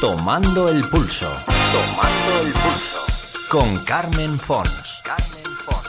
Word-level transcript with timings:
Tomando 0.00 0.68
el 0.68 0.84
pulso. 0.84 1.26
Tomando 1.72 2.46
el 2.46 2.52
pulso. 2.52 3.04
Con 3.48 3.84
Carmen 3.84 4.38
Fons. 4.38 5.02
Carmen 5.02 5.56
Fons. 5.58 5.88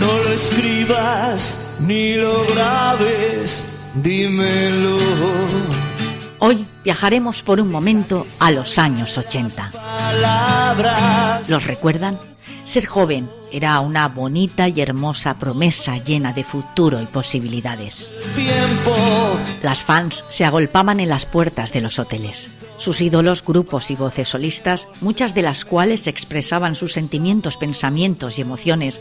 No 0.00 0.18
lo 0.18 0.28
escribas 0.30 1.54
ni 1.80 2.14
lo 2.14 2.42
grabes, 2.46 3.64
dímelo. 3.96 4.96
Viajaremos 6.84 7.42
por 7.42 7.62
un 7.62 7.70
momento 7.70 8.26
a 8.40 8.50
los 8.50 8.78
años 8.78 9.16
80. 9.16 9.70
Palabras. 9.72 11.48
¿Los 11.48 11.66
recuerdan? 11.66 12.18
Ser 12.66 12.84
joven 12.84 13.30
era 13.50 13.80
una 13.80 14.08
bonita 14.08 14.68
y 14.68 14.80
hermosa 14.82 15.38
promesa 15.38 15.96
llena 15.96 16.34
de 16.34 16.44
futuro 16.44 17.00
y 17.00 17.06
posibilidades. 17.06 18.12
Las 19.62 19.82
fans 19.82 20.24
se 20.28 20.44
agolpaban 20.44 21.00
en 21.00 21.08
las 21.08 21.24
puertas 21.24 21.72
de 21.72 21.80
los 21.80 21.98
hoteles. 21.98 22.50
Sus 22.76 23.00
ídolos, 23.00 23.42
grupos 23.42 23.90
y 23.90 23.94
voces 23.94 24.28
solistas, 24.28 24.88
muchas 25.00 25.34
de 25.34 25.42
las 25.42 25.64
cuales 25.64 26.06
expresaban 26.06 26.74
sus 26.74 26.92
sentimientos, 26.92 27.56
pensamientos 27.56 28.38
y 28.38 28.42
emociones 28.42 29.00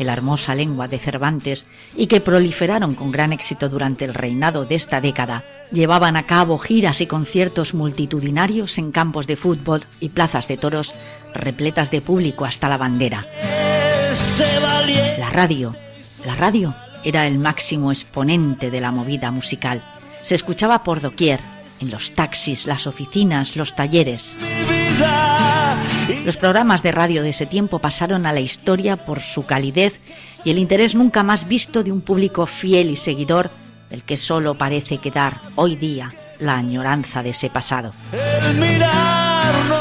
en 0.00 0.06
la 0.06 0.14
hermosa 0.14 0.54
lengua 0.54 0.88
de 0.88 0.98
Cervantes 0.98 1.66
y 1.94 2.06
que 2.06 2.22
proliferaron 2.22 2.94
con 2.94 3.12
gran 3.12 3.34
éxito 3.34 3.68
durante 3.68 4.06
el 4.06 4.14
reinado 4.14 4.64
de 4.64 4.74
esta 4.74 5.00
década, 5.00 5.44
llevaban 5.70 6.16
a 6.16 6.22
cabo 6.24 6.56
giras 6.56 7.02
y 7.02 7.06
conciertos 7.06 7.74
multitudinarios 7.74 8.78
en 8.78 8.92
campos 8.92 9.26
de 9.26 9.36
fútbol 9.36 9.84
y 10.00 10.08
plazas 10.08 10.48
de 10.48 10.56
toros 10.56 10.94
repletas 11.34 11.90
de 11.90 12.00
público 12.00 12.46
hasta 12.46 12.70
la 12.70 12.78
bandera. 12.78 13.26
La 15.18 15.28
radio, 15.28 15.74
la 16.24 16.34
radio 16.34 16.74
era 17.04 17.26
el 17.26 17.38
máximo 17.38 17.92
exponente 17.92 18.70
de 18.70 18.80
la 18.80 18.92
movida 18.92 19.30
musical. 19.30 19.82
Se 20.22 20.34
escuchaba 20.34 20.82
por 20.82 21.02
doquier, 21.02 21.40
en 21.78 21.90
los 21.90 22.12
taxis, 22.12 22.66
las 22.66 22.86
oficinas, 22.86 23.54
los 23.54 23.76
talleres. 23.76 24.34
Los 26.24 26.36
programas 26.36 26.82
de 26.82 26.92
radio 26.92 27.22
de 27.22 27.30
ese 27.30 27.46
tiempo 27.46 27.78
pasaron 27.78 28.26
a 28.26 28.32
la 28.32 28.40
historia 28.40 28.96
por 28.96 29.20
su 29.20 29.46
calidez 29.46 29.98
y 30.44 30.50
el 30.50 30.58
interés 30.58 30.94
nunca 30.94 31.22
más 31.22 31.48
visto 31.48 31.82
de 31.82 31.92
un 31.92 32.02
público 32.02 32.46
fiel 32.46 32.90
y 32.90 32.96
seguidor 32.96 33.50
del 33.88 34.02
que 34.02 34.16
solo 34.16 34.54
parece 34.54 34.98
quedar 34.98 35.40
hoy 35.56 35.76
día 35.76 36.12
la 36.38 36.56
añoranza 36.56 37.22
de 37.22 37.30
ese 37.30 37.48
pasado. 37.48 37.92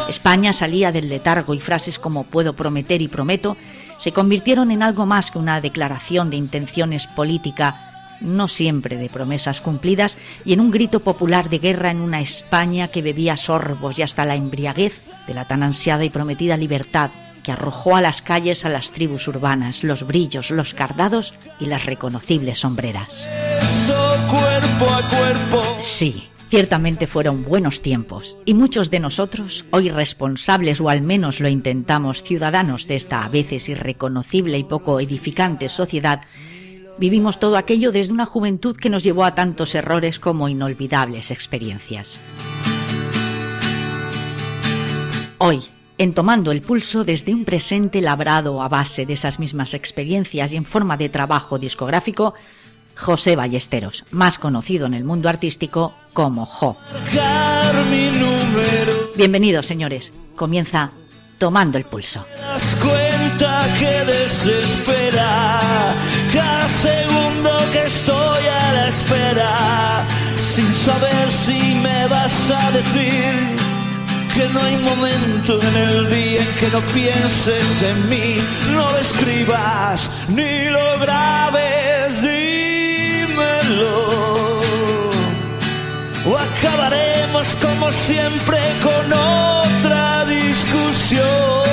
España 0.08 0.54
salía 0.54 0.92
del 0.92 1.09
letargo 1.09 1.54
y 1.54 1.59
frases 1.59 2.00
como 2.00 2.23
puedo 2.23 2.53
prometer 2.53 3.02
y 3.02 3.08
prometo 3.08 3.58
se 4.00 4.14
convirtieron 4.14 4.72
en 4.72 4.81
algo 4.81 5.06
más 5.06 5.30
que 5.30 5.40
una 5.40 5.59
declaración 5.59 6.30
de 6.30 6.38
intenciones 6.38 7.06
política, 7.08 7.89
no 8.22 8.48
siempre 8.48 8.98
de 8.98 9.09
promesas 9.09 9.62
cumplidas, 9.62 10.17
y 10.45 10.53
en 10.53 10.62
un 10.62 10.72
grito 10.72 11.00
popular 11.00 11.50
de 11.50 11.59
guerra 11.59 11.92
en 11.92 12.02
una 12.02 12.22
España 12.22 12.88
que 12.88 13.02
bebía 13.02 13.38
sorbos 13.38 13.98
y 14.00 14.02
hasta 14.02 14.25
la 14.25 14.36
embriaguez 14.36 15.09
de 15.28 15.34
la 15.34 15.48
tan 15.48 15.64
ansiada 15.64 16.03
y 16.03 16.09
prometida 16.09 16.58
libertad 16.58 17.12
que 17.44 17.52
arrojó 17.52 17.95
a 17.95 18.02
las 18.02 18.22
calles 18.22 18.66
a 18.66 18.70
las 18.70 18.92
tribus 18.92 19.28
urbanas, 19.28 19.84
los 19.84 20.06
brillos, 20.06 20.52
los 20.52 20.73
cardados 20.73 21.34
y 21.59 21.66
las 21.66 21.86
reconocibles 21.86 22.59
sombreras. 22.59 23.28
Eso 23.58 24.17
cuerpo 24.30 24.94
a 24.94 25.02
cuerpo. 25.09 25.78
Sí, 25.80 26.28
ciertamente 26.50 27.08
fueron 27.08 27.44
buenos 27.44 27.81
tiempos, 27.81 28.38
y 28.45 28.53
muchos 28.53 28.92
de 28.92 29.00
nosotros, 29.00 29.66
hoy 29.72 29.90
responsables 29.90 30.81
o 30.81 30.90
al 30.90 31.02
menos 31.02 31.40
lo 31.40 31.47
intentamos, 31.47 32.23
ciudadanos 32.23 32.88
de 32.88 32.97
esta 32.97 33.23
a 33.23 33.30
veces 33.30 33.70
irreconocible 33.70 34.58
y 34.58 34.64
poco 34.64 35.00
edificante 35.00 35.70
sociedad, 35.70 36.22
vivimos 37.00 37.40
todo 37.40 37.58
aquello 37.58 37.92
desde 37.92 38.14
una 38.14 38.26
juventud 38.26 38.76
que 38.76 38.90
nos 38.90 39.04
llevó 39.04 39.24
a 39.24 39.34
tantos 39.34 39.74
errores 39.74 40.20
como 40.20 40.50
inolvidables 40.50 41.32
experiencias. 41.32 42.20
Hoy, 45.38 45.64
en 45.98 46.14
Tomando 46.14 46.52
el 46.52 46.62
Pulso 46.62 47.06
desde 47.06 47.34
un 47.34 47.46
presente 47.46 48.02
labrado 48.02 48.62
a 48.62 48.68
base 48.68 49.06
de 49.06 49.14
esas 49.14 49.40
mismas 49.40 49.74
experiencias 49.74 50.52
y 50.52 50.58
en 50.58 50.66
forma 50.66 50.98
de 50.98 51.10
trabajo 51.10 51.58
discográfico, 51.58 52.34
José 52.98 53.38
Ballesteros, 53.38 54.04
más 54.12 54.38
conocido 54.38 54.86
en 54.86 54.94
el 54.94 55.06
mundo 55.06 55.30
artístico 55.30 55.94
como 56.12 56.46
Jo. 56.46 56.76
Bienvenidos, 59.16 59.66
señores. 59.66 60.12
Comienza 60.36 60.92
Tomando 61.38 61.78
el 61.78 61.86
Pulso. 61.86 62.26
Cada 66.34 66.69
segundo 66.69 67.51
que 67.72 67.84
estoy 67.85 68.44
a 68.47 68.73
la 68.73 68.88
espera 68.88 70.06
sin 70.41 70.73
saber 70.73 71.31
si 71.31 71.75
me 71.75 72.07
vas 72.07 72.51
a 72.51 72.72
decir 72.72 73.56
que 74.35 74.47
no 74.53 74.59
hay 74.62 74.78
momento 74.78 75.59
en 75.62 75.75
el 75.75 76.09
día 76.09 76.41
en 76.41 76.56
que 76.56 76.68
no 76.69 76.81
pienses 76.94 77.81
en 77.91 78.09
mí 78.09 78.35
no 78.73 78.91
lo 78.91 78.97
escribas 78.97 80.09
ni 80.29 80.69
lo 80.69 81.00
grabes 81.00 82.22
dímelo 82.22 84.00
o 86.25 86.38
acabaremos 86.38 87.47
como 87.62 87.91
siempre 87.91 88.59
con 88.84 89.13
otra 89.13 90.25
discusión. 90.25 91.69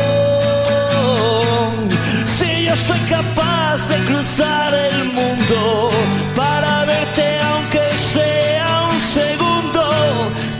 Soy 2.84 3.00
capaz 3.08 3.88
de 3.88 3.96
cruzar 4.04 4.74
el 4.74 5.04
mundo 5.06 5.90
para 6.36 6.84
verte 6.84 7.38
aunque 7.40 7.80
sea 8.12 8.88
un 8.92 9.00
segundo, 9.00 9.82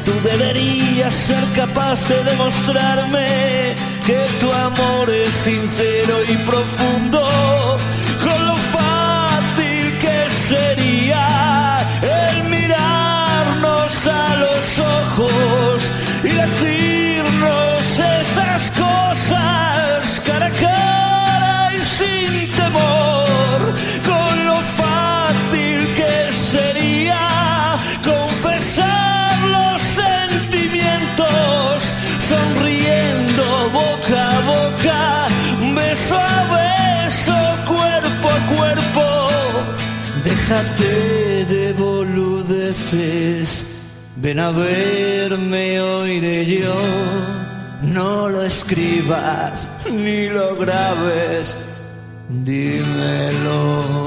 tú 0.04 0.12
deberías 0.22 1.14
ser 1.14 1.44
capaz 1.54 2.08
de 2.08 2.24
demostrarme 2.24 3.74
que 4.06 4.26
tu 4.40 4.50
amor 4.52 5.10
es 5.10 5.28
sincero 5.28 6.14
y 6.28 6.36
profundo. 6.50 7.76
Con 8.24 8.46
lo 8.46 8.56
fácil 8.76 9.98
que 9.98 10.28
sería 10.48 11.78
el 12.02 12.44
mirarnos 12.44 14.06
a 14.06 14.36
los 14.36 14.78
ojos 14.78 15.92
y 16.24 16.28
decirnos 16.28 17.80
esas 18.20 18.70
Déjate 40.56 41.44
de 41.44 41.72
boludeces, 41.74 43.66
ven 44.16 44.38
a 44.38 44.50
verme, 44.50 45.82
oiré 45.82 46.46
yo. 46.46 46.74
No 47.82 48.30
lo 48.30 48.42
escribas 48.42 49.68
ni 49.90 50.30
lo 50.30 50.56
grabes, 50.56 51.58
dímelo. 52.30 54.06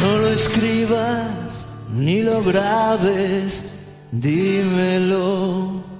No 0.00 0.18
lo 0.20 0.28
escribas 0.28 1.66
ni 1.92 2.22
lo 2.22 2.42
grabes, 2.42 3.62
dímelo. 4.10 5.93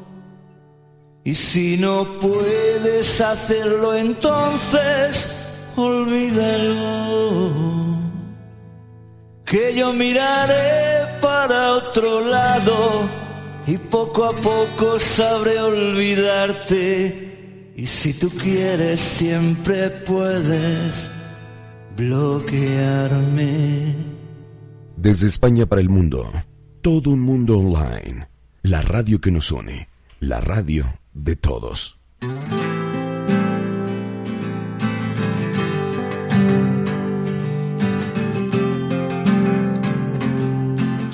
Y 1.27 1.35
si 1.35 1.79
no 1.79 2.05
puedes 2.21 3.19
hacerlo, 3.23 3.95
entonces 3.95 5.73
olvídalo. 5.75 7.51
Que 9.47 9.75
yo 9.75 9.95
miraré 9.95 11.21
para 11.23 11.73
otro 11.73 12.21
lado 12.21 13.09
y 13.67 13.79
poco 13.79 14.27
a 14.27 14.35
poco 14.35 14.99
sabré 14.99 15.59
olvidarte. 15.61 17.23
Y 17.75 17.87
si 17.87 18.13
tú 18.13 18.29
quieres, 18.29 19.01
siempre 19.01 19.89
puedes 19.89 21.09
bloquearme. 21.97 23.95
Desde 24.99 25.29
España 25.29 25.65
para 25.65 25.81
el 25.81 25.89
mundo, 25.89 26.31
todo 26.83 27.09
un 27.11 27.21
mundo 27.21 27.59
online. 27.59 28.29
La 28.63 28.83
radio 28.83 29.23
que 29.23 29.31
nos 29.31 29.51
une, 29.51 29.89
la 30.21 30.43
radio 30.43 30.85
de 31.15 31.37
todos. 31.37 32.01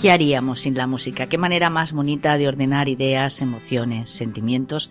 ¿Qué 0.00 0.10
haríamos 0.10 0.60
sin 0.60 0.74
la 0.76 0.86
música? 0.86 1.26
¿Qué 1.26 1.36
manera 1.36 1.68
más 1.68 1.92
bonita 1.92 2.38
de 2.38 2.48
ordenar 2.48 2.88
ideas, 2.88 3.42
emociones, 3.42 4.10
sentimientos? 4.10 4.90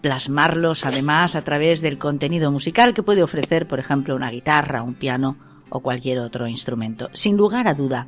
Plasmarlos 0.00 0.86
además 0.86 1.36
a 1.36 1.42
través 1.42 1.82
del 1.82 1.98
contenido 1.98 2.50
musical 2.50 2.94
que 2.94 3.02
puede 3.02 3.22
ofrecer, 3.22 3.68
por 3.68 3.78
ejemplo, 3.78 4.16
una 4.16 4.30
guitarra, 4.30 4.82
un 4.82 4.94
piano 4.94 5.36
o 5.68 5.80
cualquier 5.80 6.20
otro 6.20 6.46
instrumento. 6.46 7.10
Sin 7.12 7.36
lugar 7.36 7.68
a 7.68 7.74
duda, 7.74 8.06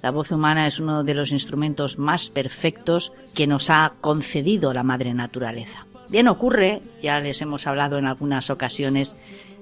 la 0.00 0.10
voz 0.10 0.32
humana 0.32 0.66
es 0.66 0.80
uno 0.80 1.04
de 1.04 1.12
los 1.12 1.32
instrumentos 1.32 1.98
más 1.98 2.30
perfectos 2.30 3.12
que 3.34 3.46
nos 3.46 3.68
ha 3.68 3.92
concedido 4.00 4.72
la 4.72 4.82
madre 4.82 5.12
naturaleza. 5.12 5.86
Bien 6.10 6.26
ocurre, 6.26 6.80
ya 7.00 7.20
les 7.20 7.40
hemos 7.40 7.68
hablado 7.68 7.96
en 7.96 8.06
algunas 8.06 8.50
ocasiones 8.50 9.14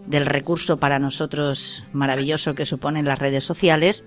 del 0.07 0.25
recurso 0.25 0.79
para 0.79 0.99
nosotros 0.99 1.85
maravilloso 1.93 2.55
que 2.55 2.65
suponen 2.65 3.05
las 3.05 3.19
redes 3.19 3.45
sociales, 3.45 4.05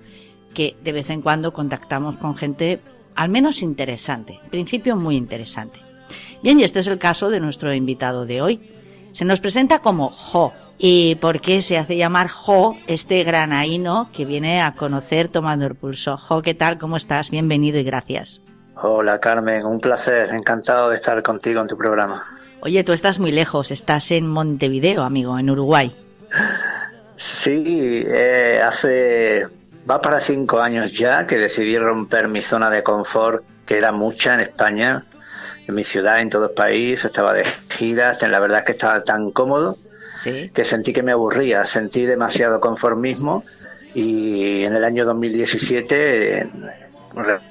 que 0.55 0.75
de 0.83 0.91
vez 0.91 1.11
en 1.11 1.21
cuando 1.21 1.53
contactamos 1.53 2.17
con 2.17 2.35
gente 2.35 2.81
al 3.15 3.29
menos 3.29 3.61
interesante, 3.61 4.39
en 4.43 4.49
principio 4.49 4.95
muy 4.95 5.17
interesante. 5.17 5.79
Bien, 6.41 6.59
y 6.59 6.63
este 6.63 6.79
es 6.79 6.87
el 6.87 6.97
caso 6.97 7.29
de 7.29 7.39
nuestro 7.39 7.73
invitado 7.75 8.25
de 8.25 8.41
hoy. 8.41 8.59
Se 9.11 9.25
nos 9.25 9.39
presenta 9.39 9.79
como 9.79 10.09
Jo. 10.09 10.51
¿Y 10.79 11.13
por 11.15 11.41
qué 11.41 11.61
se 11.61 11.77
hace 11.77 11.95
llamar 11.95 12.27
Jo 12.27 12.75
este 12.87 13.23
granaíno 13.23 14.09
que 14.11 14.25
viene 14.25 14.61
a 14.61 14.73
conocer 14.73 15.29
tomando 15.29 15.67
el 15.67 15.75
pulso? 15.75 16.17
Jo, 16.17 16.41
¿qué 16.41 16.55
tal? 16.55 16.79
¿Cómo 16.79 16.97
estás? 16.97 17.29
Bienvenido 17.29 17.77
y 17.77 17.83
gracias. 17.83 18.41
Hola 18.83 19.19
Carmen, 19.19 19.65
un 19.65 19.79
placer, 19.79 20.29
encantado 20.31 20.89
de 20.89 20.95
estar 20.95 21.21
contigo 21.21 21.61
en 21.61 21.67
tu 21.67 21.77
programa. 21.77 22.23
Oye, 22.61 22.83
tú 22.83 22.93
estás 22.93 23.19
muy 23.19 23.31
lejos, 23.31 23.71
estás 23.71 24.11
en 24.11 24.27
Montevideo, 24.27 25.03
amigo, 25.03 25.37
en 25.37 25.49
Uruguay. 25.49 25.95
Sí, 27.15 28.03
eh, 28.05 28.61
hace 28.63 29.47
Va 29.89 29.99
para 29.99 30.19
cinco 30.19 30.59
años 30.59 30.93
ya 30.93 31.25
que 31.25 31.37
decidí 31.37 31.77
romper 31.77 32.27
mi 32.27 32.41
zona 32.41 32.69
de 32.69 32.83
confort, 32.83 33.43
que 33.65 33.77
era 33.77 33.91
mucha 33.91 34.35
en 34.35 34.41
España, 34.41 35.05
en 35.67 35.73
mi 35.73 35.83
ciudad, 35.83 36.19
en 36.19 36.29
todo 36.29 36.45
el 36.45 36.51
país. 36.51 37.03
Estaba 37.03 37.33
de 37.33 37.45
giras, 37.69 38.21
la 38.21 38.39
verdad 38.39 38.59
es 38.59 38.65
que 38.65 38.71
estaba 38.73 39.03
tan 39.03 39.31
cómodo 39.31 39.75
que 40.23 40.63
sentí 40.63 40.93
que 40.93 41.01
me 41.01 41.11
aburría, 41.11 41.65
sentí 41.65 42.05
demasiado 42.05 42.59
conformismo 42.59 43.43
y 43.95 44.63
en 44.63 44.75
el 44.75 44.83
año 44.83 45.03
2017 45.03 46.47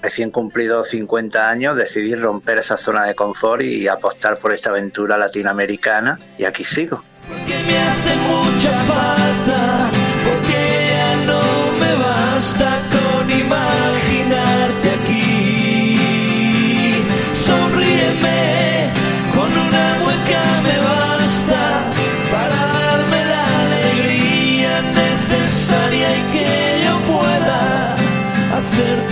recién 0.02 0.30
cumplido 0.30 0.84
50 0.84 1.48
años, 1.48 1.76
decidí 1.76 2.14
romper 2.14 2.58
esa 2.58 2.76
zona 2.76 3.04
de 3.04 3.14
confort 3.14 3.62
y 3.62 3.88
apostar 3.88 4.38
por 4.38 4.52
esta 4.52 4.70
aventura 4.70 5.16
latinoamericana 5.16 6.18
y 6.38 6.44
aquí 6.44 6.64
sigo. 6.64 7.02
Porque 7.28 7.58
me 7.66 7.78
hace 7.78 8.16
mucha 8.16 8.72
falta, 8.72 9.90
porque 10.24 10.88
ya 10.90 11.16
no 11.26 11.40
basta 12.02 12.78
con 12.90 13.30
imaginarte 13.30 13.99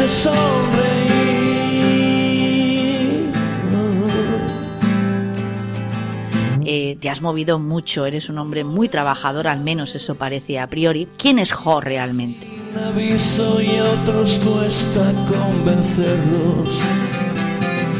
sonreír. 0.08 0.98
Eh, 6.70 6.98
te 7.00 7.08
has 7.08 7.22
movido 7.22 7.58
mucho, 7.58 8.04
eres 8.04 8.28
un 8.28 8.38
hombre 8.38 8.62
muy 8.62 8.88
trabajador, 8.88 9.48
al 9.48 9.60
menos 9.60 9.94
eso 9.94 10.16
parece 10.16 10.58
a 10.58 10.66
priori. 10.66 11.08
¿Quién 11.16 11.38
es 11.38 11.52
Jo 11.52 11.80
realmente? 11.80 12.46
aviso 12.76 13.60
y 13.60 13.80
otros 13.80 14.38
cuesta 14.38 15.12
convencerlos. 15.30 16.80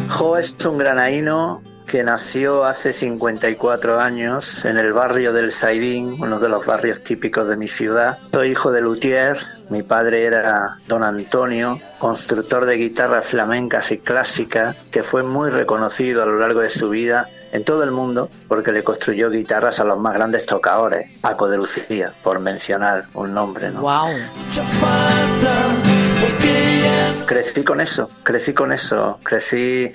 Jo 0.09 0.37
es 0.37 0.57
un 0.67 0.79
granaíno 0.79 1.63
que 1.89 2.05
nació 2.05 2.65
hace 2.65 2.93
54 2.93 3.99
años 3.99 4.65
en 4.67 4.77
el 4.77 4.93
barrio 4.93 5.33
del 5.33 5.53
Zaidín, 5.53 6.23
uno 6.23 6.39
de 6.39 6.49
los 6.51 6.67
barrios 6.67 7.03
típicos 7.03 7.49
de 7.49 7.57
mi 7.57 7.67
ciudad. 7.67 8.19
Soy 8.31 8.51
hijo 8.51 8.71
de 8.71 8.83
luthier, 8.83 9.39
mi 9.71 9.83
padre 9.83 10.25
era 10.25 10.77
don 10.87 11.03
Antonio, 11.03 11.81
constructor 11.99 12.67
de 12.67 12.77
guitarras 12.77 13.27
flamencas 13.27 13.91
y 13.91 13.99
clásicas, 13.99 14.77
que 14.93 15.03
fue 15.03 15.23
muy 15.23 15.51
reconocido 15.51 16.23
a 16.23 16.27
lo 16.27 16.39
largo 16.39 16.61
de 16.61 16.69
su 16.69 16.91
vida 16.91 17.29
en 17.53 17.65
todo 17.65 17.83
el 17.85 17.91
mundo 17.91 18.29
porque 18.47 18.71
le 18.73 18.85
construyó 18.85 19.31
guitarras 19.31 19.81
a 19.81 19.85
los 19.85 19.99
más 19.99 20.13
grandes 20.13 20.45
tocadores, 20.45 21.19
Paco 21.21 21.49
de 21.49 21.57
Lucía, 21.57 22.13
por 22.23 22.39
mencionar 22.39 23.07
un 23.15 23.33
nombre, 23.33 23.71
¿no? 23.71 23.81
Wow. 23.81 24.11
Crecí 27.27 27.65
con 27.65 27.81
eso, 27.81 28.11
crecí 28.23 28.53
con 28.53 28.73
eso, 28.73 29.19
crecí 29.23 29.93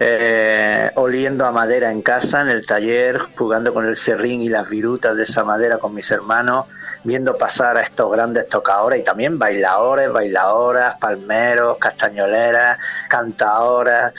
eh, 0.00 0.90
oliendo 0.96 1.46
a 1.46 1.52
madera 1.52 1.90
en 1.90 2.02
casa, 2.02 2.42
en 2.42 2.48
el 2.48 2.66
taller, 2.66 3.18
jugando 3.36 3.72
con 3.72 3.86
el 3.86 3.96
serrín 3.96 4.42
y 4.42 4.48
las 4.48 4.68
virutas 4.68 5.16
de 5.16 5.22
esa 5.22 5.44
madera 5.44 5.78
con 5.78 5.94
mis 5.94 6.10
hermanos, 6.10 6.66
viendo 7.04 7.38
pasar 7.38 7.76
a 7.76 7.82
estos 7.82 8.10
grandes 8.10 8.48
tocadores 8.48 9.00
y 9.00 9.04
también 9.04 9.38
bailadores, 9.38 10.10
bailadoras, 10.10 10.98
palmeros, 10.98 11.78
castañoleras, 11.78 12.78
cantadoras, 13.08 14.12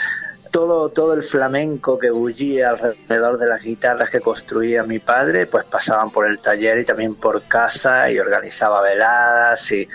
todo, 0.52 0.90
todo 0.90 1.14
el 1.14 1.24
flamenco 1.24 2.00
que 2.00 2.10
bullía 2.10 2.70
alrededor 2.70 3.38
de 3.38 3.48
las 3.48 3.62
guitarras 3.62 4.10
que 4.10 4.22
construía 4.22 4.84
mi 4.84 5.00
padre, 5.00 5.48
pues 5.48 5.66
pasaban 5.66 6.12
por 6.12 6.26
el 6.26 6.40
taller 6.40 6.78
y 6.78 6.86
también 6.86 7.16
por 7.16 7.44
casa 7.50 8.10
y 8.10 8.20
organizaba 8.20 8.82
veladas 8.82 9.70
y, 9.74 9.86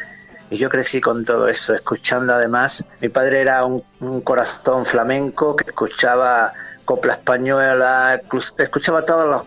y 0.51 0.57
yo 0.57 0.69
crecí 0.69 1.01
con 1.01 1.25
todo 1.25 1.49
eso, 1.49 1.75
escuchando 1.75 2.35
además, 2.35 2.85
mi 3.01 3.09
padre 3.09 3.41
era 3.41 3.65
un, 3.65 3.83
un 4.01 4.21
corazón 4.21 4.85
flamenco 4.85 5.57
que 5.57 5.71
escuchaba 5.71 6.53
copla 6.91 7.13
española, 7.13 8.21
escuchaba 8.59 9.05
todo, 9.05 9.47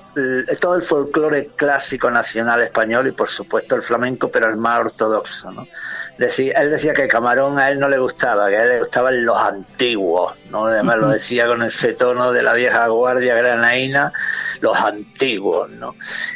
todo 0.61 0.75
el 0.75 0.81
folclore 0.81 1.47
clásico 1.55 2.09
nacional 2.09 2.61
español 2.61 3.07
y 3.07 3.11
por 3.11 3.27
supuesto 3.27 3.75
el 3.75 3.81
flamenco, 3.81 4.29
pero 4.29 4.47
el 4.47 4.55
más 4.55 4.79
ortodoxo. 4.79 5.51
¿no? 5.51 5.67
Decía, 6.17 6.53
él 6.61 6.71
decía 6.71 6.93
que 6.93 7.05
Camarón 7.07 7.59
a 7.59 7.69
él 7.69 7.79
no 7.79 7.89
le 7.89 7.97
gustaba, 7.97 8.47
que 8.47 8.55
a 8.55 8.63
él 8.63 8.69
le 8.69 8.79
gustaban 8.79 9.25
los 9.25 9.37
antiguos, 9.37 10.33
¿no? 10.49 10.67
además 10.67 10.97
lo 10.99 11.09
decía 11.09 11.45
con 11.47 11.63
ese 11.63 11.91
tono 11.91 12.31
de 12.31 12.43
la 12.43 12.53
vieja 12.53 12.87
guardia 12.87 13.35
granaína, 13.35 14.13
los 14.61 14.77
antiguos. 14.77 15.69
¿no? 15.71 15.95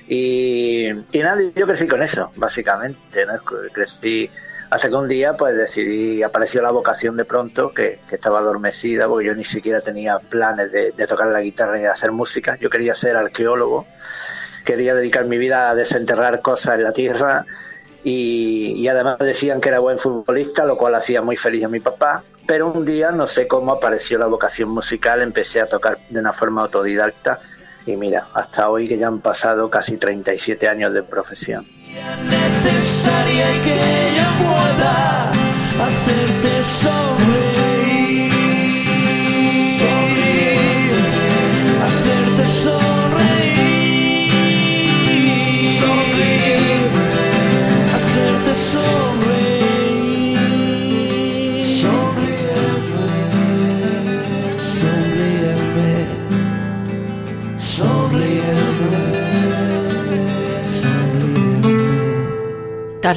Y, 0.09 0.89
y 0.89 1.19
nada, 1.19 1.41
yo 1.55 1.65
crecí 1.65 1.87
con 1.87 2.03
eso, 2.03 2.31
básicamente, 2.35 3.25
¿no? 3.25 3.39
crecí 3.71 4.29
hasta 4.69 4.89
que 4.89 4.95
un 4.95 5.07
día 5.07 5.33
pues 5.33 5.55
decidí, 5.55 6.23
apareció 6.23 6.61
la 6.61 6.71
vocación 6.71 7.15
de 7.17 7.25
pronto, 7.25 7.73
que, 7.73 7.99
estaba 8.11 8.39
adormecida, 8.39 9.07
porque 9.07 9.27
yo 9.27 9.35
ni 9.35 9.43
siquiera 9.43 9.81
tenía 9.81 10.19
planes 10.19 10.71
de, 10.71 10.91
tocar 11.07 11.27
la 11.27 11.41
guitarra 11.41 11.75
ni 11.75 11.81
de 11.81 11.87
hacer 11.87 12.11
música, 12.11 12.57
yo 12.59 12.69
quería 12.69 12.93
ser 12.93 13.15
arqueólogo, 13.15 13.87
quería 14.65 14.93
dedicar 14.93 15.25
mi 15.25 15.37
vida 15.37 15.69
a 15.69 15.75
desenterrar 15.75 16.41
cosas 16.41 16.75
en 16.75 16.83
la 16.83 16.91
tierra 16.91 17.45
y, 18.03 18.73
y, 18.77 18.87
además 18.87 19.17
decían 19.19 19.61
que 19.61 19.69
era 19.69 19.79
buen 19.79 19.99
futbolista, 19.99 20.65
lo 20.65 20.77
cual 20.77 20.95
hacía 20.95 21.21
muy 21.21 21.35
feliz 21.35 21.65
a 21.65 21.67
mi 21.67 21.79
papá. 21.79 22.23
Pero 22.45 22.71
un 22.71 22.85
día, 22.85 23.11
no 23.11 23.27
sé 23.27 23.47
cómo, 23.47 23.73
apareció 23.73 24.17
la 24.17 24.27
vocación 24.27 24.69
musical, 24.69 25.21
empecé 25.21 25.59
a 25.59 25.65
tocar 25.65 25.99
de 26.07 26.19
una 26.19 26.31
forma 26.31 26.61
autodidacta 26.61 27.41
y 27.87 27.95
mira, 27.95 28.27
hasta 28.33 28.69
hoy 28.69 28.87
que 28.87 28.97
ya 28.97 29.07
han 29.07 29.19
pasado 29.19 29.69
casi 29.69 29.97
37 29.97 30.67
años 30.67 30.93
de 30.93 31.03
profesión. 31.03 31.65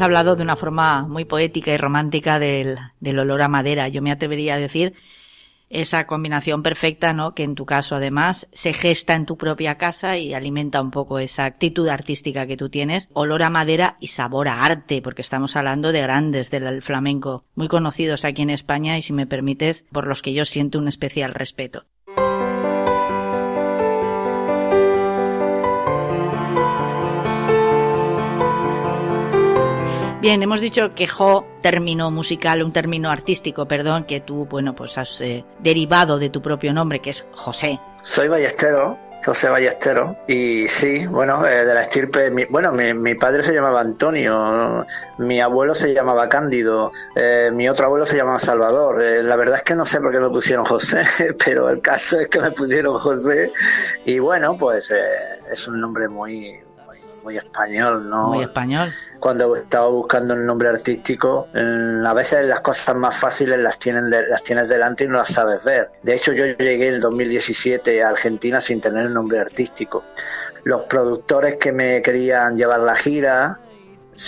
Has 0.00 0.06
hablado 0.06 0.34
de 0.34 0.42
una 0.42 0.56
forma 0.56 1.06
muy 1.06 1.26
poética 1.26 1.74
y 1.74 1.76
romántica 1.76 2.38
del, 2.38 2.78
del 3.00 3.18
olor 3.18 3.42
a 3.42 3.48
madera. 3.48 3.88
Yo 3.88 4.00
me 4.00 4.10
atrevería 4.10 4.54
a 4.54 4.58
decir 4.58 4.94
esa 5.68 6.06
combinación 6.06 6.62
perfecta, 6.62 7.12
¿no? 7.12 7.34
Que 7.34 7.42
en 7.42 7.54
tu 7.54 7.66
caso 7.66 7.96
además 7.96 8.48
se 8.50 8.72
gesta 8.72 9.14
en 9.14 9.26
tu 9.26 9.36
propia 9.36 9.76
casa 9.76 10.16
y 10.16 10.32
alimenta 10.32 10.80
un 10.80 10.90
poco 10.90 11.18
esa 11.18 11.44
actitud 11.44 11.86
artística 11.88 12.46
que 12.46 12.56
tú 12.56 12.70
tienes, 12.70 13.10
olor 13.12 13.42
a 13.42 13.50
madera 13.50 13.98
y 14.00 14.06
sabor 14.06 14.48
a 14.48 14.62
arte, 14.62 15.02
porque 15.02 15.20
estamos 15.20 15.54
hablando 15.54 15.92
de 15.92 16.00
grandes 16.00 16.50
del 16.50 16.80
flamenco, 16.80 17.44
muy 17.54 17.68
conocidos 17.68 18.24
aquí 18.24 18.40
en 18.40 18.50
España 18.50 18.96
y 18.96 19.02
si 19.02 19.12
me 19.12 19.26
permites, 19.26 19.84
por 19.92 20.06
los 20.06 20.22
que 20.22 20.32
yo 20.32 20.46
siento 20.46 20.78
un 20.78 20.88
especial 20.88 21.34
respeto. 21.34 21.84
Bien, 30.20 30.42
hemos 30.42 30.60
dicho 30.60 30.94
que 30.94 31.06
Jo, 31.06 31.46
término 31.62 32.10
musical, 32.10 32.62
un 32.62 32.72
término 32.72 33.10
artístico, 33.10 33.66
perdón, 33.66 34.04
que 34.04 34.20
tú, 34.20 34.44
bueno, 34.44 34.74
pues 34.74 34.98
has 34.98 35.20
eh, 35.22 35.44
derivado 35.60 36.18
de 36.18 36.28
tu 36.28 36.42
propio 36.42 36.74
nombre, 36.74 37.00
que 37.00 37.10
es 37.10 37.24
José. 37.32 37.80
Soy 38.02 38.28
ballestero, 38.28 38.98
José 39.24 39.48
Ballestero. 39.48 40.16
Y 40.26 40.68
sí, 40.68 41.06
bueno, 41.06 41.46
eh, 41.46 41.64
de 41.64 41.74
la 41.74 41.82
estirpe, 41.82 42.30
bueno, 42.48 42.72
mi, 42.72 43.14
padre 43.14 43.42
se 43.42 43.52
llamaba 43.52 43.80
Antonio, 43.80 44.86
mi 45.18 45.40
abuelo 45.40 45.74
se 45.74 45.92
llamaba 45.92 46.28
Cándido, 46.28 46.92
eh, 47.14 47.50
mi 47.52 47.68
otro 47.68 47.86
abuelo 47.86 48.06
se 48.06 48.16
llamaba 48.16 48.38
Salvador. 48.38 49.02
Eh, 49.02 49.22
la 49.22 49.36
verdad 49.36 49.56
es 49.56 49.62
que 49.62 49.74
no 49.74 49.84
sé 49.84 50.00
por 50.00 50.12
qué 50.12 50.20
me 50.20 50.30
pusieron 50.30 50.64
José, 50.64 51.04
pero 51.44 51.68
el 51.68 51.80
caso 51.80 52.20
es 52.20 52.28
que 52.28 52.40
me 52.40 52.50
pusieron 52.50 52.98
José. 52.98 53.52
Y 54.04 54.18
bueno, 54.18 54.56
pues 54.56 54.92
es 55.50 55.68
un 55.68 55.80
nombre 55.80 56.08
muy, 56.08 56.60
muy 57.22 57.36
español, 57.36 58.08
¿no? 58.08 58.28
Muy 58.28 58.44
español. 58.44 58.88
Cuando 59.18 59.54
estaba 59.56 59.88
buscando 59.88 60.34
un 60.34 60.46
nombre 60.46 60.68
artístico, 60.68 61.48
a 61.54 62.12
veces 62.14 62.46
las 62.46 62.60
cosas 62.60 62.94
más 62.96 63.16
fáciles 63.16 63.58
las, 63.58 63.78
tienen, 63.78 64.10
las 64.10 64.42
tienes 64.42 64.68
delante 64.68 65.04
y 65.04 65.08
no 65.08 65.18
las 65.18 65.28
sabes 65.28 65.62
ver. 65.64 65.90
De 66.02 66.14
hecho, 66.14 66.32
yo 66.32 66.46
llegué 66.46 66.88
en 66.88 66.94
el 66.94 67.00
2017 67.00 68.02
a 68.02 68.08
Argentina 68.08 68.60
sin 68.60 68.80
tener 68.80 69.06
un 69.06 69.14
nombre 69.14 69.40
artístico. 69.40 70.04
Los 70.64 70.82
productores 70.82 71.56
que 71.56 71.72
me 71.72 72.02
querían 72.02 72.56
llevar 72.56 72.80
la 72.80 72.94
gira 72.94 73.58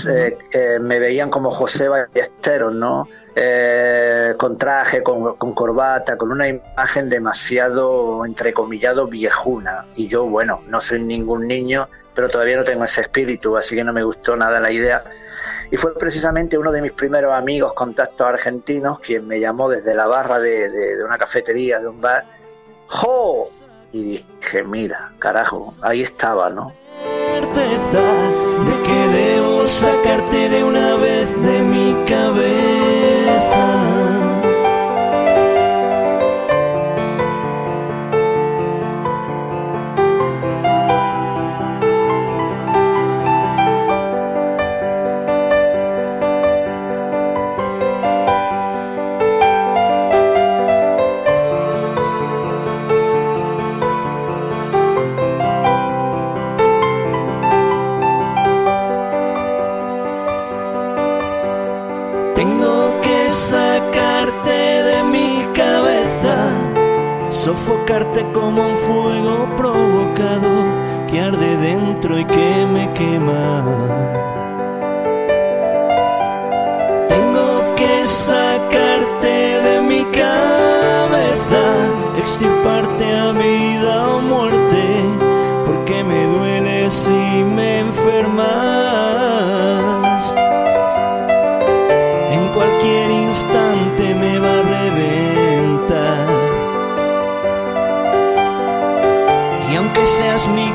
eh, 0.09 0.79
me 0.81 0.99
veían 0.99 1.31
como 1.31 1.51
José 1.51 1.89
Ballesteros, 1.89 2.75
¿no? 2.75 3.09
Eh, 3.35 4.35
con 4.37 4.59
traje, 4.59 5.03
con, 5.03 5.55
corbata, 5.55 6.19
con 6.19 6.33
una 6.33 6.49
imagen 6.49 7.09
demasiado, 7.09 8.25
entrecomillado, 8.27 9.07
viejuna. 9.07 9.87
Y 9.97 10.09
yo, 10.09 10.27
bueno, 10.27 10.63
no 10.69 10.81
soy 10.81 11.01
ningún 11.01 11.47
niño, 11.47 11.89
pero 12.15 12.29
todavía 12.29 12.59
no 12.59 12.65
tengo 12.65 12.85
ese 12.85 13.01
espíritu, 13.03 13.57
así 13.57 13.75
que 13.75 13.85
no 13.85 13.93
me 13.93 14.03
gustó 14.03 14.37
nada 14.37 14.61
la 14.61 14.71
idea. 14.71 15.03
Y 15.71 15.79
fue 15.79 15.95
precisamente 15.99 16.59
uno 16.59 16.71
de 16.73 16.83
mis 16.83 16.93
primeros 16.93 17.33
amigos, 17.33 17.73
contactos 17.73 18.27
argentinos, 18.27 19.01
quien 19.01 19.27
me 19.27 19.41
llamó 19.41 19.71
desde 19.71 19.95
la 19.95 20.07
barra 20.07 20.39
de, 20.39 21.03
una 21.03 21.17
cafetería, 21.17 21.81
de 21.81 21.89
un 21.89 22.01
bar, 22.01 22.27
¡Jo! 22.89 23.49
Y 23.93 24.05
dije, 24.41 24.63
mira, 24.65 25.13
carajo, 25.19 25.75
ahí 25.81 26.03
estaba, 26.03 26.51
¿no? 26.51 26.75
de 28.65 28.83
que 28.83 29.09
debo 29.09 29.67
sacarte 29.67 30.49
de 30.51 30.65
una 30.65 30.97
vez 30.97 31.43
de 31.43 31.63
mi 31.63 32.05
cabeza. 32.07 32.92
Sofocarte 67.53 68.25
como 68.33 68.67
un 68.67 68.77
fuego 68.77 69.57
provocado 69.59 70.51
que 71.07 71.21
arde 71.21 71.57
dentro 71.59 72.19
y 72.19 72.25
que 72.25 72.67
me 72.73 72.91
quema. 72.95 73.65
Tengo 77.09 77.75
que 77.77 78.07
sacarte 78.07 79.35
de 79.67 79.83
mi 79.83 80.03
cabeza, 80.23 81.63
extirparte 82.17 83.05
a 83.19 83.33
vida 83.33 84.09
o 84.17 84.23
muerte, 84.23 84.85
porque 85.67 86.05
me 86.05 86.25
duele 86.27 86.91
si 86.91 87.45
me 87.55 87.81
enfermas. 87.81 88.92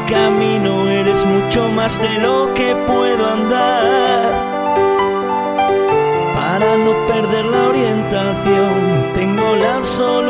Camino, 0.10 0.90
eres 0.90 1.26
mucho 1.26 1.70
más 1.70 2.02
de 2.02 2.20
lo 2.20 2.54
que 2.54 2.76
puedo 2.88 3.28
andar. 3.28 4.32
Para 6.34 6.78
no 6.78 7.08
perder 7.08 7.46
la 7.46 7.68
orientación, 7.68 9.12
tengo 9.14 9.56
la 9.56 9.76
absoluta. 9.76 10.28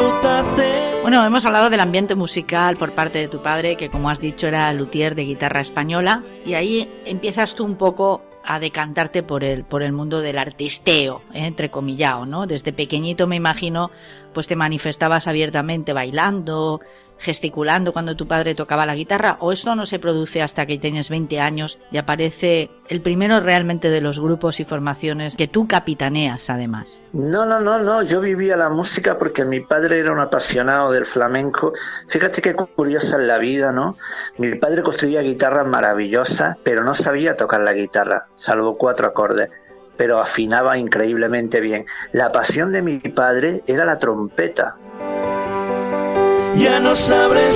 Bueno, 1.07 1.25
hemos 1.25 1.45
hablado 1.45 1.69
del 1.69 1.79
ambiente 1.79 2.15
musical 2.15 2.75
por 2.75 2.91
parte 2.91 3.19
de 3.19 3.29
tu 3.29 3.41
padre, 3.41 3.77
que 3.77 3.89
como 3.89 4.09
has 4.09 4.19
dicho 4.19 4.45
era 4.45 4.73
luthier 4.73 5.15
de 5.15 5.23
guitarra 5.23 5.61
española, 5.61 6.21
y 6.45 6.55
ahí 6.55 6.89
empiezas 7.05 7.55
tú 7.55 7.63
un 7.63 7.77
poco 7.77 8.23
a 8.43 8.59
decantarte 8.59 9.23
por 9.23 9.45
el, 9.45 9.63
por 9.63 9.83
el 9.83 9.93
mundo 9.93 10.19
del 10.19 10.37
artisteo, 10.37 11.21
¿eh? 11.33 11.45
entre 11.45 11.71
comillado, 11.71 12.25
¿no? 12.25 12.45
Desde 12.45 12.73
pequeñito 12.73 13.25
me 13.25 13.37
imagino, 13.37 13.89
pues 14.33 14.49
te 14.49 14.57
manifestabas 14.57 15.29
abiertamente 15.29 15.93
bailando, 15.93 16.81
gesticulando 17.19 17.93
cuando 17.93 18.15
tu 18.15 18.27
padre 18.27 18.55
tocaba 18.55 18.85
la 18.85 18.95
guitarra 18.95 19.37
o 19.39 19.51
esto 19.51 19.75
no 19.75 19.85
se 19.85 19.99
produce 19.99 20.41
hasta 20.41 20.65
que 20.65 20.77
tienes 20.77 21.09
20 21.09 21.39
años 21.39 21.79
y 21.91 21.97
aparece 21.97 22.69
el 22.89 23.01
primero 23.01 23.39
realmente 23.39 23.89
de 23.89 24.01
los 24.01 24.19
grupos 24.19 24.59
y 24.59 24.65
formaciones 24.65 25.35
que 25.35 25.47
tú 25.47 25.67
capitaneas 25.67 26.49
además? 26.49 27.01
No, 27.13 27.45
no, 27.45 27.59
no, 27.59 27.79
no, 27.79 28.03
yo 28.03 28.21
vivía 28.21 28.57
la 28.57 28.69
música 28.69 29.17
porque 29.17 29.45
mi 29.45 29.59
padre 29.59 29.99
era 29.99 30.11
un 30.11 30.19
apasionado 30.19 30.91
del 30.91 31.05
flamenco. 31.05 31.73
Fíjate 32.07 32.41
qué 32.41 32.53
curiosa 32.53 33.19
es 33.19 33.27
la 33.27 33.39
vida, 33.39 33.71
¿no? 33.71 33.95
Mi 34.37 34.55
padre 34.55 34.83
construía 34.83 35.21
guitarras 35.21 35.67
maravillosas, 35.67 36.57
pero 36.63 36.83
no 36.83 36.95
sabía 36.95 37.35
tocar 37.35 37.61
la 37.61 37.73
guitarra, 37.73 38.27
salvo 38.35 38.77
cuatro 38.77 39.07
acordes 39.07 39.49
pero 39.97 40.19
afinaba 40.19 40.77
increíblemente 40.77 41.59
bien. 41.59 41.87
La 42.11 42.31
pasión 42.31 42.71
de 42.71 42.83
mi 42.83 42.99
padre 42.99 43.63
era 43.65 43.83
la 43.83 43.97
trompeta 43.97 44.77
no. 46.79 46.93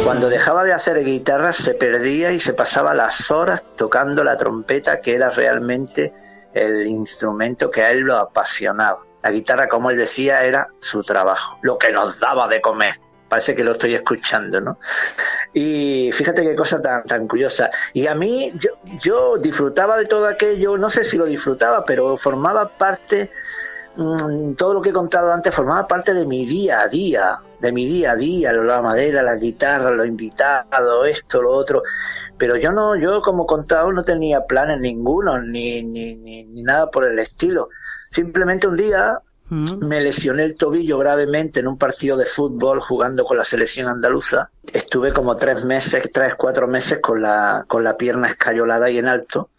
Cuando 0.06 0.30
dejaba 0.30 0.64
de 0.64 0.74
hacer 0.74 1.04
guitarra 1.04 1.54
se 1.54 1.74
perdía 1.74 2.32
y 2.32 2.40
se 2.40 2.54
pasaba 2.54 2.94
las 2.94 3.32
horas 3.32 3.64
tocando 3.76 4.24
la 4.24 4.38
trompeta, 4.38 5.02
que 5.02 5.16
era 5.16 5.30
realmente 5.30 6.14
el 6.54 6.86
instrumento 6.88 7.72
que 7.72 7.82
a 7.82 7.92
él 7.92 8.02
lo 8.02 8.18
apasionaba. 8.18 9.00
La 9.24 9.32
guitarra, 9.32 9.68
como 9.68 9.90
él 9.90 9.98
decía, 9.98 10.44
era 10.44 10.68
su 10.80 11.04
trabajo, 11.04 11.58
lo 11.62 11.78
que 11.78 11.92
nos 11.92 12.20
daba 12.20 12.48
de 12.48 12.62
comer. 12.62 13.00
Parece 13.30 13.56
que 13.56 13.64
lo 13.64 13.74
estoy 13.74 13.96
escuchando, 13.96 14.60
¿no? 14.60 14.78
Y 15.54 16.12
fíjate 16.12 16.44
qué 16.44 16.56
cosa 16.56 16.82
tan, 16.82 17.06
tan 17.06 17.28
curiosa. 17.28 17.72
Y 17.94 18.08
a 18.08 18.16
mí, 18.16 18.52
yo, 18.56 18.72
yo 19.00 19.38
disfrutaba 19.38 19.98
de 19.98 20.06
todo 20.06 20.28
aquello, 20.28 20.78
no 20.78 20.90
sé 20.90 21.04
si 21.04 21.18
lo 21.18 21.26
disfrutaba, 21.26 21.86
pero 21.86 22.18
formaba 22.18 22.68
parte 22.78 23.32
Mm, 23.96 24.54
todo 24.54 24.74
lo 24.76 24.82
que 24.82 24.90
he 24.90 24.94
contado 24.94 25.34
antes 25.34 25.54
formaba 25.54 25.86
parte 25.88 26.14
de 26.14 26.26
mi 26.26 26.46
día 26.46 26.82
a 26.82 26.88
día, 26.88 27.40
de 27.62 27.72
mi 27.72 27.86
día 27.86 28.12
a 28.12 28.16
día, 28.16 28.52
la 28.52 28.82
madera, 28.82 29.22
la 29.22 29.36
guitarra, 29.36 29.92
los 29.92 30.08
invitados, 30.08 31.08
esto, 31.08 31.42
lo 31.42 31.52
otro. 31.52 31.84
Pero 32.38 32.58
yo 32.58 32.72
no, 32.72 32.96
yo 32.96 33.22
como 33.22 33.46
contado 33.46 33.92
no 33.92 34.02
tenía 34.02 34.46
planes 34.46 34.80
ninguno, 34.80 35.40
ni, 35.40 35.84
ni, 35.84 36.16
ni, 36.16 36.64
nada 36.64 36.90
por 36.90 37.06
el 37.06 37.20
estilo. 37.20 37.70
Simplemente 38.10 38.68
un 38.68 38.76
día 38.76 39.20
mm. 39.50 39.86
me 39.86 40.02
lesioné 40.02 40.44
el 40.44 40.56
tobillo 40.56 40.98
gravemente 40.98 41.60
en 41.60 41.68
un 41.68 41.78
partido 41.78 42.18
de 42.18 42.26
fútbol 42.26 42.80
jugando 42.82 43.24
con 43.26 43.38
la 43.38 43.44
selección 43.44 43.88
andaluza. 43.88 44.50
Estuve 44.74 45.14
como 45.14 45.38
tres 45.38 45.64
meses, 45.66 46.04
tres, 46.12 46.34
cuatro 46.36 46.68
meses 46.68 47.00
con 47.00 47.22
la, 47.22 47.66
con 47.68 47.84
la 47.84 47.96
pierna 47.96 48.28
escayolada 48.28 48.90
y 48.90 48.98
en 48.98 49.08
alto. 49.08 49.52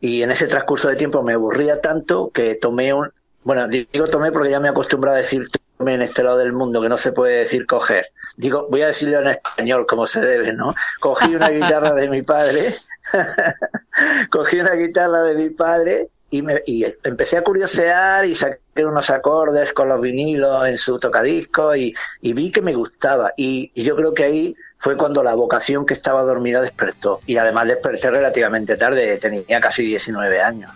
Y 0.00 0.22
en 0.22 0.32
ese 0.32 0.46
transcurso 0.46 0.88
de 0.88 0.96
tiempo 0.96 1.22
me 1.22 1.34
aburría 1.34 1.80
tanto 1.80 2.30
que 2.30 2.56
tomé 2.56 2.92
un, 2.92 3.10
bueno, 3.44 3.66
digo 3.68 4.06
tomé 4.08 4.30
porque 4.32 4.50
ya 4.50 4.60
me 4.60 4.68
he 4.68 4.70
acostumbrado 4.70 5.16
a 5.16 5.20
decir 5.20 5.44
en 5.86 6.02
este 6.02 6.22
lado 6.22 6.38
del 6.38 6.52
mundo, 6.52 6.80
que 6.80 6.88
no 6.88 6.98
se 6.98 7.12
puede 7.12 7.38
decir 7.38 7.66
coger. 7.66 8.08
Digo, 8.36 8.66
voy 8.70 8.82
a 8.82 8.88
decirlo 8.88 9.20
en 9.20 9.28
español 9.28 9.86
como 9.86 10.06
se 10.06 10.20
debe, 10.20 10.52
¿no? 10.52 10.74
Cogí 11.00 11.34
una 11.34 11.48
guitarra 11.50 11.94
de 11.94 12.08
mi 12.08 12.22
padre, 12.22 12.74
cogí 14.30 14.60
una 14.60 14.74
guitarra 14.74 15.22
de 15.22 15.34
mi 15.34 15.50
padre 15.50 16.08
y, 16.30 16.42
me, 16.42 16.62
y 16.66 16.84
empecé 17.04 17.38
a 17.38 17.42
curiosear 17.42 18.26
y 18.26 18.34
saqué 18.34 18.84
unos 18.84 19.08
acordes 19.10 19.72
con 19.72 19.88
los 19.88 20.00
vinilos 20.00 20.66
en 20.66 20.76
su 20.76 20.98
tocadisco 20.98 21.74
y, 21.74 21.94
y 22.20 22.32
vi 22.32 22.50
que 22.50 22.62
me 22.62 22.74
gustaba. 22.74 23.32
Y, 23.36 23.70
y, 23.74 23.84
yo 23.84 23.96
creo 23.96 24.12
que 24.12 24.24
ahí 24.24 24.56
fue 24.76 24.96
cuando 24.96 25.22
la 25.22 25.34
vocación 25.34 25.86
que 25.86 25.94
estaba 25.94 26.22
dormida 26.22 26.60
despertó. 26.60 27.20
Y 27.26 27.36
además 27.36 27.66
desperté 27.66 28.10
relativamente 28.10 28.76
tarde, 28.76 29.16
tenía 29.18 29.60
casi 29.60 29.84
19 29.84 30.40
años. 30.40 30.70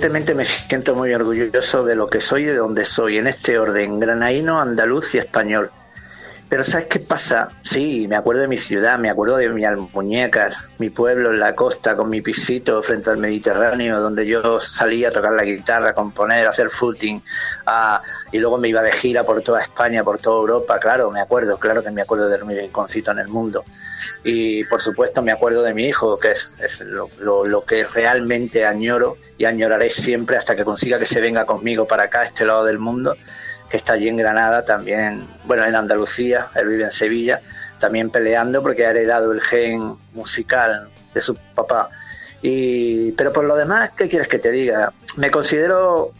Evidentemente 0.00 0.34
me 0.34 0.46
siento 0.46 0.94
muy 0.94 1.12
orgulloso 1.12 1.84
de 1.84 1.94
lo 1.94 2.08
que 2.08 2.22
soy 2.22 2.44
y 2.44 2.46
de 2.46 2.54
donde 2.54 2.86
soy, 2.86 3.18
en 3.18 3.26
este 3.26 3.58
orden, 3.58 4.00
granaíno, 4.00 4.58
andaluz 4.58 5.14
y 5.14 5.18
español. 5.18 5.70
Pero 6.48 6.64
¿sabes 6.64 6.86
qué 6.86 7.00
pasa? 7.00 7.48
Sí, 7.62 8.06
me 8.08 8.16
acuerdo 8.16 8.40
de 8.40 8.48
mi 8.48 8.56
ciudad, 8.56 8.98
me 8.98 9.10
acuerdo 9.10 9.36
de 9.36 9.50
mi 9.50 9.62
almuñecas, 9.66 10.56
mi 10.78 10.88
pueblo 10.88 11.34
en 11.34 11.38
la 11.38 11.54
costa, 11.54 11.96
con 11.96 12.08
mi 12.08 12.22
pisito 12.22 12.82
frente 12.82 13.10
al 13.10 13.18
Mediterráneo, 13.18 14.00
donde 14.00 14.26
yo 14.26 14.58
salía 14.58 15.08
a 15.08 15.10
tocar 15.12 15.34
la 15.34 15.44
guitarra, 15.44 15.90
a 15.90 15.94
componer, 15.94 16.46
a 16.46 16.50
hacer 16.50 16.70
footing, 16.70 17.22
y 18.32 18.38
luego 18.38 18.58
me 18.58 18.68
iba 18.68 18.82
de 18.82 18.92
gira 18.92 19.24
por 19.24 19.42
toda 19.42 19.60
España, 19.60 20.04
por 20.04 20.18
toda 20.18 20.40
Europa, 20.40 20.78
claro, 20.78 21.10
me 21.10 21.20
acuerdo, 21.20 21.58
claro 21.58 21.82
que 21.82 21.90
me 21.90 22.02
acuerdo 22.02 22.28
de 22.28 22.42
mi 22.44 22.54
rinconcito 22.54 23.10
en 23.10 23.18
el 23.18 23.28
mundo. 23.28 23.64
Y 24.22 24.64
por 24.64 24.80
supuesto 24.80 25.22
me 25.22 25.32
acuerdo 25.32 25.62
de 25.62 25.74
mi 25.74 25.84
hijo, 25.86 26.18
que 26.18 26.32
es, 26.32 26.80
lo, 26.80 27.64
que 27.64 27.84
realmente 27.84 28.64
añoro 28.64 29.16
y 29.38 29.46
añoraré 29.46 29.90
siempre 29.90 30.36
hasta 30.36 30.54
que 30.54 30.64
consiga 30.64 30.98
que 30.98 31.06
se 31.06 31.20
venga 31.20 31.44
conmigo 31.44 31.86
para 31.86 32.04
acá, 32.04 32.20
a 32.20 32.24
este 32.24 32.44
lado 32.44 32.64
del 32.64 32.78
mundo 32.78 33.16
que 33.70 33.76
está 33.76 33.92
allí 33.92 34.08
en 34.08 34.16
Granada, 34.16 34.64
también, 34.64 35.24
bueno, 35.44 35.64
en 35.64 35.76
Andalucía, 35.76 36.48
él 36.56 36.66
vive 36.66 36.84
en 36.84 36.90
Sevilla, 36.90 37.40
también 37.78 38.10
peleando 38.10 38.62
porque 38.62 38.84
ha 38.84 38.90
heredado 38.90 39.30
el 39.30 39.40
gen 39.40 39.96
musical 40.12 40.90
de 41.14 41.20
su 41.20 41.36
papá. 41.36 41.88
Y, 42.42 43.12
pero 43.12 43.32
por 43.32 43.44
lo 43.44 43.54
demás, 43.54 43.92
¿qué 43.96 44.08
quieres 44.08 44.26
que 44.26 44.40
te 44.40 44.50
diga? 44.50 44.92
Me 45.16 45.30
considero, 45.30 46.12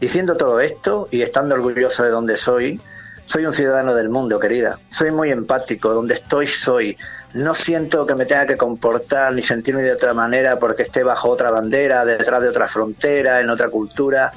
diciendo 0.00 0.36
todo 0.36 0.60
esto 0.60 1.08
y 1.10 1.22
estando 1.22 1.54
orgulloso 1.54 2.02
de 2.02 2.10
donde 2.10 2.36
soy, 2.36 2.80
soy 3.24 3.44
un 3.44 3.52
ciudadano 3.52 3.94
del 3.94 4.08
mundo, 4.08 4.38
querida. 4.38 4.78
Soy 4.88 5.10
muy 5.10 5.30
empático, 5.30 5.92
donde 5.92 6.14
estoy 6.14 6.46
soy. 6.46 6.96
No 7.34 7.54
siento 7.54 8.06
que 8.06 8.14
me 8.14 8.24
tenga 8.24 8.46
que 8.46 8.56
comportar 8.56 9.32
ni 9.32 9.42
sentirme 9.42 9.82
de 9.82 9.92
otra 9.92 10.14
manera 10.14 10.58
porque 10.58 10.82
esté 10.82 11.02
bajo 11.02 11.28
otra 11.28 11.50
bandera, 11.50 12.04
detrás 12.04 12.40
de 12.42 12.48
otra 12.48 12.68
frontera, 12.68 13.40
en 13.40 13.50
otra 13.50 13.68
cultura. 13.68 14.32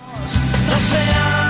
No 0.69 1.48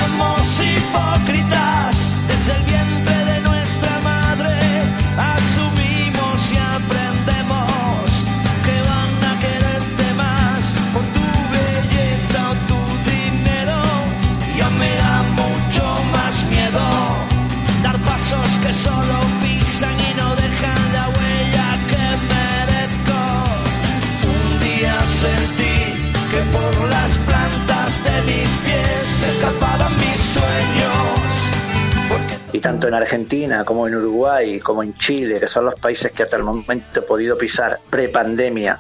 y 32.60 32.62
tanto 32.62 32.89
en 32.89 32.94
Argentina 32.94 33.63
como 33.63 33.88
en 33.88 33.96
Uruguay 33.96 34.60
como 34.60 34.84
en 34.84 34.94
Chile, 34.96 35.39
que 35.39 35.48
son 35.48 35.63
los 35.63 35.80
países 35.80 36.12
que 36.12 36.24
hasta 36.24 36.36
el 36.36 36.44
momento 36.44 37.00
he 37.00 37.04
podido 37.04 37.38
pisar 37.38 37.80
pre-pandemia 37.89 38.78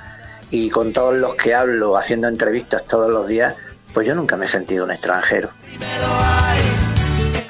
y 0.51 0.69
con 0.69 0.91
todos 0.91 1.15
los 1.15 1.35
que 1.35 1.55
hablo 1.55 1.95
haciendo 1.95 2.27
entrevistas 2.27 2.83
todos 2.83 3.09
los 3.09 3.25
días, 3.25 3.55
pues 3.93 4.05
yo 4.05 4.15
nunca 4.15 4.35
me 4.35 4.45
he 4.45 4.47
sentido 4.49 4.83
un 4.83 4.91
extranjero. 4.91 5.51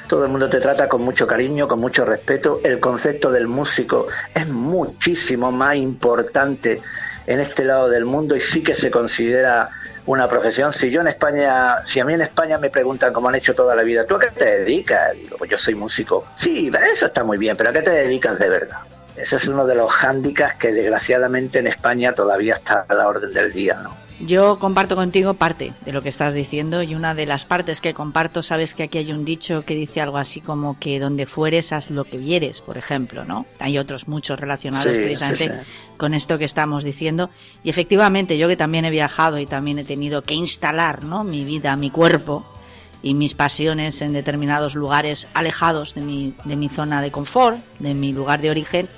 Todo 0.06 0.24
el 0.24 0.30
mundo 0.30 0.48
te 0.48 0.60
trata 0.60 0.88
con 0.88 1.02
mucho 1.02 1.26
cariño, 1.26 1.66
con 1.66 1.80
mucho 1.80 2.04
respeto. 2.04 2.60
El 2.62 2.78
concepto 2.78 3.32
del 3.32 3.48
músico 3.48 4.06
es 4.32 4.50
muchísimo 4.50 5.50
más 5.50 5.74
importante 5.74 6.80
en 7.26 7.40
este 7.40 7.64
lado 7.64 7.88
del 7.88 8.04
mundo 8.04 8.36
y 8.36 8.40
sí 8.40 8.62
que 8.62 8.76
se 8.76 8.88
considera 8.92 9.68
una 10.12 10.28
profesión. 10.28 10.72
Si 10.72 10.90
yo 10.90 11.00
en 11.00 11.08
España, 11.08 11.84
si 11.84 12.00
a 12.00 12.04
mí 12.04 12.14
en 12.14 12.22
España 12.22 12.58
me 12.58 12.70
preguntan 12.70 13.12
cómo 13.12 13.28
han 13.28 13.36
hecho 13.36 13.54
toda 13.54 13.74
la 13.76 13.82
vida, 13.82 14.04
¿tú 14.04 14.16
a 14.16 14.20
qué 14.20 14.28
te 14.28 14.44
dedicas? 14.60 15.12
Digo, 15.14 15.36
pues 15.38 15.50
yo 15.50 15.56
soy 15.56 15.74
músico. 15.74 16.26
Sí, 16.34 16.70
eso 16.92 17.06
está 17.06 17.22
muy 17.22 17.38
bien, 17.38 17.56
pero 17.56 17.70
¿a 17.70 17.72
qué 17.72 17.82
te 17.82 17.90
dedicas 17.90 18.38
de 18.38 18.48
verdad? 18.48 18.78
Ese 19.16 19.36
es 19.36 19.48
uno 19.48 19.66
de 19.66 19.74
los 19.74 19.90
hándicaps 19.90 20.54
que 20.54 20.72
desgraciadamente 20.72 21.60
en 21.60 21.68
España 21.68 22.12
todavía 22.12 22.54
está 22.54 22.86
a 22.88 22.94
la 22.94 23.06
orden 23.06 23.32
del 23.32 23.52
día, 23.52 23.78
¿no? 23.82 23.94
Yo 24.26 24.58
comparto 24.58 24.96
contigo 24.96 25.34
parte 25.34 25.72
de 25.84 25.92
lo 25.92 26.02
que 26.02 26.10
estás 26.10 26.34
diciendo 26.34 26.82
y 26.82 26.94
una 26.94 27.14
de 27.14 27.24
las 27.24 27.46
partes 27.46 27.80
que 27.80 27.94
comparto, 27.94 28.42
sabes 28.42 28.74
que 28.74 28.82
aquí 28.82 28.98
hay 28.98 29.12
un 29.12 29.24
dicho 29.24 29.64
que 29.64 29.74
dice 29.74 30.02
algo 30.02 30.18
así 30.18 30.42
como 30.42 30.78
que 30.78 31.00
donde 31.00 31.24
fueres 31.24 31.72
haz 31.72 31.90
lo 31.90 32.04
que 32.04 32.18
vieres, 32.18 32.60
por 32.60 32.76
ejemplo, 32.76 33.24
¿no? 33.24 33.46
Hay 33.60 33.78
otros 33.78 34.08
muchos 34.08 34.38
relacionados 34.38 34.92
precisamente 34.92 35.52
con 35.96 36.12
esto 36.12 36.36
que 36.36 36.44
estamos 36.44 36.84
diciendo 36.84 37.30
y 37.64 37.70
efectivamente 37.70 38.36
yo 38.36 38.46
que 38.46 38.56
también 38.56 38.84
he 38.84 38.90
viajado 38.90 39.38
y 39.38 39.46
también 39.46 39.78
he 39.78 39.84
tenido 39.84 40.22
que 40.22 40.34
instalar, 40.34 41.02
¿no? 41.02 41.24
Mi 41.24 41.44
vida, 41.44 41.74
mi 41.76 41.90
cuerpo 41.90 42.44
y 43.02 43.14
mis 43.14 43.32
pasiones 43.32 44.02
en 44.02 44.12
determinados 44.12 44.74
lugares 44.74 45.28
alejados 45.32 45.94
de 45.94 46.02
mi, 46.02 46.34
de 46.44 46.56
mi 46.56 46.68
zona 46.68 47.00
de 47.00 47.10
confort, 47.10 47.58
de 47.78 47.94
mi 47.94 48.12
lugar 48.12 48.42
de 48.42 48.50
origen, 48.50 48.88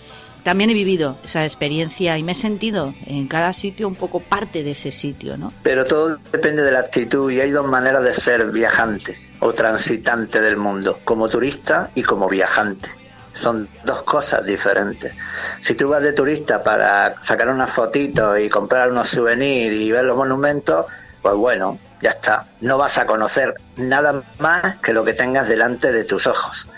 también 0.42 0.70
he 0.70 0.74
vivido 0.74 1.16
esa 1.24 1.44
experiencia 1.44 2.18
y 2.18 2.22
me 2.22 2.32
he 2.32 2.34
sentido 2.34 2.94
en 3.06 3.28
cada 3.28 3.52
sitio 3.52 3.86
un 3.88 3.94
poco 3.94 4.20
parte 4.20 4.62
de 4.62 4.72
ese 4.72 4.90
sitio, 4.90 5.36
¿no? 5.36 5.52
Pero 5.62 5.84
todo 5.84 6.18
depende 6.32 6.62
de 6.62 6.72
la 6.72 6.80
actitud 6.80 7.30
y 7.30 7.40
hay 7.40 7.50
dos 7.50 7.66
maneras 7.66 8.02
de 8.02 8.12
ser 8.12 8.46
viajante 8.50 9.16
o 9.40 9.52
transitante 9.52 10.40
del 10.40 10.56
mundo, 10.56 10.98
como 11.04 11.28
turista 11.28 11.90
y 11.94 12.02
como 12.02 12.28
viajante. 12.28 12.88
Son 13.34 13.68
dos 13.84 14.02
cosas 14.02 14.44
diferentes. 14.44 15.14
Si 15.60 15.74
tú 15.74 15.88
vas 15.88 16.02
de 16.02 16.12
turista 16.12 16.62
para 16.62 17.14
sacar 17.22 17.48
unas 17.48 17.70
fotitos 17.70 18.38
y 18.38 18.48
comprar 18.48 18.90
unos 18.90 19.08
souvenirs 19.08 19.74
y 19.74 19.90
ver 19.90 20.04
los 20.04 20.16
monumentos, 20.16 20.86
pues 21.22 21.34
bueno, 21.34 21.78
ya 22.00 22.10
está. 22.10 22.46
No 22.60 22.78
vas 22.78 22.98
a 22.98 23.06
conocer 23.06 23.54
nada 23.76 24.22
más 24.38 24.76
que 24.78 24.92
lo 24.92 25.04
que 25.04 25.14
tengas 25.14 25.48
delante 25.48 25.92
de 25.92 26.04
tus 26.04 26.26
ojos 26.26 26.68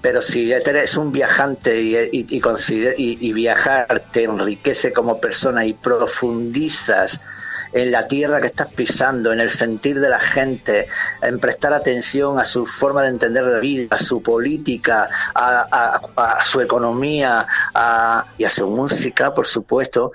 pero 0.00 0.22
si 0.22 0.52
eres 0.52 0.96
un 0.96 1.12
viajante 1.12 1.80
y, 1.80 1.96
y, 2.12 3.32
viajar 3.32 4.02
te 4.12 4.24
enriquece 4.24 4.92
como 4.92 5.20
persona 5.20 5.66
y 5.66 5.72
profundizas 5.72 7.20
en 7.72 7.90
la 7.90 8.06
tierra 8.06 8.40
que 8.40 8.46
estás 8.46 8.72
pisando, 8.72 9.32
en 9.32 9.40
el 9.40 9.50
sentir 9.50 10.00
de 10.00 10.08
la 10.08 10.20
gente, 10.20 10.88
en 11.20 11.38
prestar 11.38 11.72
atención 11.72 12.38
a 12.38 12.44
su 12.44 12.66
forma 12.66 13.02
de 13.02 13.08
entender 13.08 13.44
la 13.44 13.58
vida, 13.58 13.88
a 13.90 13.98
su 13.98 14.22
política, 14.22 15.08
a, 15.34 16.40
su 16.42 16.60
economía 16.60 17.46
y 18.38 18.44
a 18.44 18.50
su 18.50 18.68
música, 18.68 19.34
por 19.34 19.46
supuesto, 19.46 20.12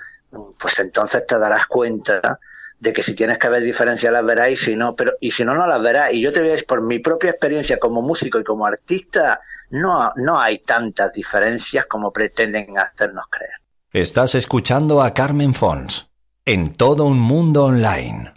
pues 0.58 0.78
entonces 0.80 1.26
te 1.26 1.38
darás 1.38 1.66
cuenta 1.66 2.40
de 2.80 2.92
que 2.92 3.02
si 3.02 3.14
tienes 3.14 3.38
que 3.38 3.48
ver 3.48 3.62
diferencias 3.62 4.12
las 4.12 4.24
verás 4.24 4.50
y 4.50 4.56
si 4.56 4.76
no, 4.76 4.94
pero 4.94 5.12
y 5.20 5.30
si 5.30 5.44
no 5.44 5.54
no 5.54 5.66
las 5.66 5.80
verás. 5.80 6.12
Y 6.12 6.20
yo 6.20 6.32
te 6.32 6.40
voy 6.40 6.48
a 6.48 6.52
decir 6.52 6.66
por 6.66 6.82
mi 6.82 6.98
propia 6.98 7.30
experiencia 7.30 7.78
como 7.78 8.02
músico 8.02 8.40
y 8.40 8.44
como 8.44 8.66
artista, 8.66 9.40
no, 9.74 10.12
no 10.16 10.38
hay 10.38 10.58
tantas 10.58 11.12
diferencias 11.12 11.86
como 11.86 12.12
pretenden 12.12 12.78
hacernos 12.78 13.24
creer. 13.28 13.54
Estás 13.92 14.34
escuchando 14.34 15.02
a 15.02 15.12
Carmen 15.12 15.52
Fons 15.52 16.08
en 16.44 16.74
todo 16.74 17.06
un 17.06 17.18
mundo 17.18 17.64
online. 17.64 18.32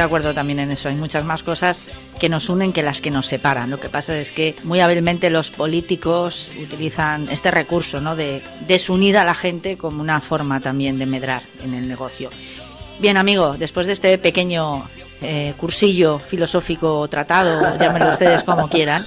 De 0.00 0.06
acuerdo 0.06 0.34
también 0.34 0.58
en 0.60 0.70
eso. 0.70 0.88
Hay 0.88 0.96
muchas 0.96 1.24
más 1.24 1.42
cosas 1.42 1.90
que 2.18 2.28
nos 2.28 2.48
unen 2.48 2.72
que 2.72 2.82
las 2.82 3.00
que 3.00 3.10
nos 3.10 3.26
separan. 3.26 3.70
Lo 3.70 3.78
que 3.78 3.88
pasa 3.88 4.16
es 4.16 4.32
que 4.32 4.56
muy 4.64 4.80
hábilmente 4.80 5.30
los 5.30 5.50
políticos 5.50 6.50
utilizan 6.60 7.28
este 7.30 7.50
recurso 7.50 8.00
¿no? 8.00 8.16
de 8.16 8.42
desunir 8.66 9.18
a 9.18 9.24
la 9.24 9.34
gente 9.34 9.76
como 9.76 10.00
una 10.00 10.20
forma 10.20 10.60
también 10.60 10.98
de 10.98 11.06
medrar 11.06 11.42
en 11.62 11.74
el 11.74 11.86
negocio. 11.86 12.30
Bien, 12.98 13.16
amigo, 13.16 13.56
después 13.58 13.86
de 13.86 13.92
este 13.92 14.16
pequeño 14.18 14.82
eh, 15.22 15.54
cursillo 15.56 16.18
filosófico 16.18 17.06
tratado, 17.08 17.78
llámenlo 17.78 18.10
ustedes 18.10 18.42
como 18.42 18.68
quieran, 18.68 19.02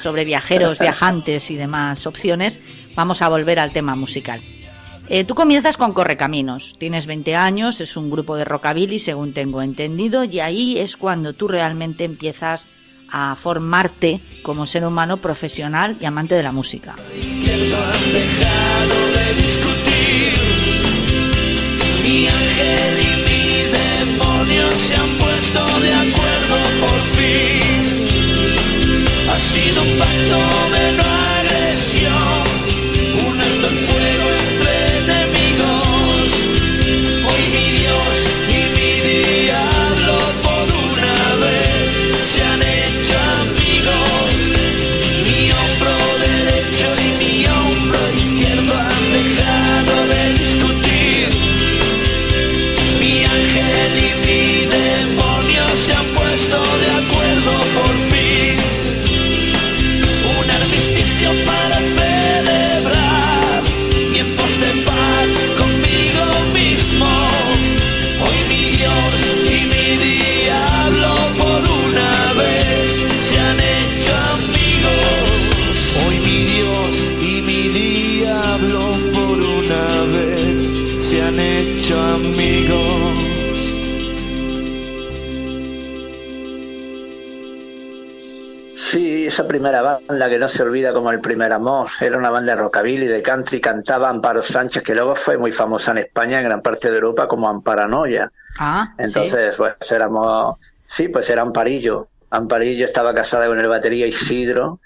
sobre 0.00 0.24
viajeros, 0.24 0.78
viajantes 0.78 1.50
y 1.50 1.56
demás 1.56 2.06
opciones, 2.06 2.60
vamos 2.94 3.22
a 3.22 3.28
volver 3.28 3.58
al 3.58 3.72
tema 3.72 3.94
musical. 3.96 4.40
Eh, 5.08 5.24
tú 5.24 5.36
comienzas 5.36 5.76
con 5.76 5.92
Correcaminos, 5.92 6.74
tienes 6.78 7.06
20 7.06 7.36
años, 7.36 7.80
es 7.80 7.96
un 7.96 8.10
grupo 8.10 8.34
de 8.34 8.44
rockabilly 8.44 8.98
según 8.98 9.32
tengo 9.32 9.62
entendido 9.62 10.24
y 10.24 10.40
ahí 10.40 10.78
es 10.78 10.96
cuando 10.96 11.32
tú 11.32 11.46
realmente 11.46 12.04
empiezas 12.04 12.66
a 13.10 13.36
formarte 13.36 14.20
como 14.42 14.66
ser 14.66 14.84
humano 14.84 15.18
profesional 15.18 15.96
y 16.00 16.06
amante 16.06 16.34
de 16.34 16.42
la 16.42 16.50
música. 16.50 16.96
Primera 89.44 89.82
banda 89.82 90.28
que 90.28 90.38
no 90.38 90.48
se 90.48 90.62
olvida 90.62 90.92
como 90.92 91.10
el 91.10 91.20
primer 91.20 91.52
amor. 91.52 91.88
Era 92.00 92.18
una 92.18 92.30
banda 92.30 92.54
de 92.54 92.62
rockabilly, 92.62 93.06
de 93.06 93.22
country, 93.22 93.60
cantaba 93.60 94.08
Amparo 94.08 94.42
Sánchez, 94.42 94.82
que 94.82 94.94
luego 94.94 95.14
fue 95.14 95.36
muy 95.38 95.52
famosa 95.52 95.92
en 95.92 95.98
España, 95.98 96.38
en 96.38 96.44
gran 96.44 96.62
parte 96.62 96.90
de 96.90 96.96
Europa, 96.96 97.28
como 97.28 97.48
Amparanoia. 97.48 98.30
Ah, 98.58 98.94
Entonces, 98.98 99.56
pues 99.56 99.74
éramos, 99.90 100.58
sí, 100.86 101.08
pues 101.08 101.28
era 101.30 101.42
Amparillo. 101.42 102.08
Amparillo 102.30 102.84
estaba 102.84 103.14
casada 103.14 103.46
con 103.46 103.58
el 103.58 103.68
batería 103.68 104.06
Isidro, 104.06 104.80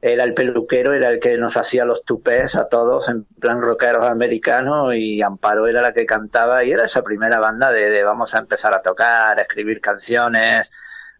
era 0.00 0.24
el 0.24 0.34
peluquero, 0.34 0.92
era 0.92 1.10
el 1.10 1.18
que 1.18 1.38
nos 1.38 1.56
hacía 1.56 1.84
los 1.84 2.04
tupés 2.04 2.56
a 2.56 2.68
todos 2.68 3.08
en 3.08 3.24
plan 3.24 3.62
rockeros 3.62 4.04
americanos 4.04 4.94
y 4.94 5.22
Amparo 5.22 5.66
era 5.66 5.80
la 5.80 5.94
que 5.94 6.04
cantaba 6.04 6.62
y 6.62 6.72
era 6.72 6.84
esa 6.84 7.02
primera 7.02 7.40
banda 7.40 7.72
de, 7.72 7.90
de 7.90 8.04
vamos 8.04 8.34
a 8.34 8.38
empezar 8.38 8.74
a 8.74 8.82
tocar, 8.82 9.38
a 9.38 9.42
escribir 9.42 9.80
canciones, 9.80 10.70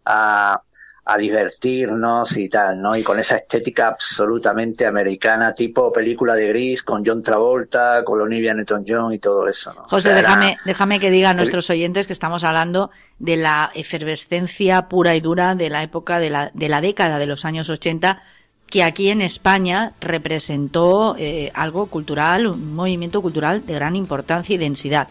a, 0.05 0.61
a 1.07 1.17
divertirnos 1.17 2.35
y 2.37 2.49
tal, 2.49 2.81
¿no? 2.81 2.95
Y 2.95 3.03
con 3.03 3.19
esa 3.19 3.35
estética 3.35 3.87
absolutamente 3.87 4.87
americana, 4.87 5.53
tipo 5.53 5.93
película 5.93 6.33
de 6.33 6.47
Gris, 6.47 6.81
con 6.81 7.05
John 7.05 7.21
Travolta, 7.21 8.03
con 8.03 8.19
Olivia 8.19 8.55
Newton-John 8.55 9.13
y 9.13 9.19
todo 9.19 9.47
eso, 9.47 9.73
¿no? 9.73 9.83
José, 9.83 10.15
déjame, 10.15 10.57
déjame 10.65 10.99
que 10.99 11.11
diga 11.11 11.29
a 11.29 11.33
nuestros 11.35 11.69
oyentes 11.69 12.07
que 12.07 12.13
estamos 12.13 12.43
hablando 12.43 12.89
de 13.19 13.37
la 13.37 13.71
efervescencia 13.75 14.87
pura 14.87 15.15
y 15.15 15.21
dura 15.21 15.53
de 15.53 15.69
la 15.69 15.83
época 15.83 16.17
de 16.17 16.31
la, 16.31 16.49
de 16.55 16.69
la 16.69 16.81
década 16.81 17.19
de 17.19 17.27
los 17.27 17.45
años 17.45 17.69
80 17.69 18.23
que 18.67 18.83
aquí 18.83 19.09
en 19.09 19.21
España 19.21 19.93
representó 20.01 21.15
eh, 21.19 21.51
algo 21.53 21.85
cultural, 21.85 22.47
un 22.47 22.75
movimiento 22.75 23.21
cultural 23.21 23.63
de 23.63 23.73
gran 23.73 23.95
importancia 23.95 24.55
y 24.55 24.57
densidad. 24.57 25.07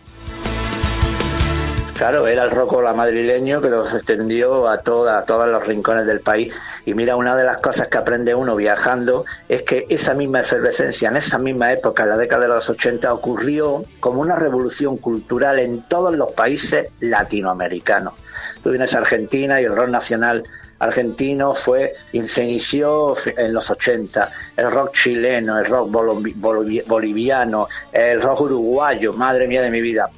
Claro, 1.97 2.27
era 2.27 2.43
el 2.43 2.51
la 2.83 2.93
madrileño 2.93 3.63
que 3.63 3.71
los 3.71 3.95
extendió 3.95 4.69
a, 4.69 4.79
toda, 4.79 5.19
a 5.19 5.23
todos 5.23 5.49
los 5.49 5.65
rincones 5.65 6.07
del 6.07 6.21
país. 6.21 6.53
Y 6.85 6.93
mira, 6.93 7.15
una 7.15 7.37
de 7.37 7.45
las 7.45 7.59
cosas 7.59 7.87
que 7.87 7.99
aprende 7.99 8.35
uno 8.35 8.57
viajando 8.57 9.25
es 9.49 9.63
que 9.63 9.87
esa 9.89 10.13
misma 10.13 10.41
efervescencia, 10.41 11.09
en 11.09 11.17
esa 11.17 11.39
misma 11.39 11.73
época, 11.73 12.03
en 12.03 12.09
la 12.11 12.17
década 12.17 12.43
de 12.43 12.49
los 12.49 12.69
80, 12.69 13.15
ocurrió 13.15 13.85
como 14.01 14.21
una 14.21 14.35
revolución 14.35 14.97
cultural 14.97 15.61
en 15.61 15.83
todos 15.83 16.15
los 16.17 16.33
países 16.33 16.89
latinoamericanos. 16.99 18.15
Tú 18.61 18.71
vienes 18.71 18.93
a 18.95 18.99
Argentina 18.99 19.61
y 19.61 19.65
el 19.65 19.77
rock 19.77 19.89
nacional 19.89 20.43
argentino 20.81 21.55
fue 21.55 21.95
se 22.27 22.43
inició 22.43 23.15
en 23.25 23.55
los 23.55 23.71
80 23.71 24.31
el 24.57 24.71
rock 24.73 24.93
chileno 24.93 25.57
el 25.57 25.67
rock 25.67 25.89
boliviano 25.89 27.69
el 27.93 28.21
rock 28.21 28.41
uruguayo 28.41 29.13
madre 29.13 29.47
mía 29.47 29.63
de 29.63 29.71
mi 29.71 29.81
vida 29.81 30.11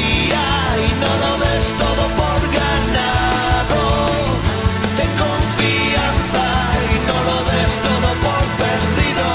desconfía 0.00 0.44
y 0.78 0.90
no 1.00 1.10
lo 1.22 1.44
des 1.44 1.72
todo 1.72 2.04
por 2.16 2.40
ganado. 2.52 3.80
Ten 4.96 5.10
confianza 5.18 6.46
y 6.84 6.98
no 7.06 7.16
lo 7.24 7.38
des 7.50 7.72
todo 7.78 8.08
por 8.24 8.44
perdido. 8.58 9.26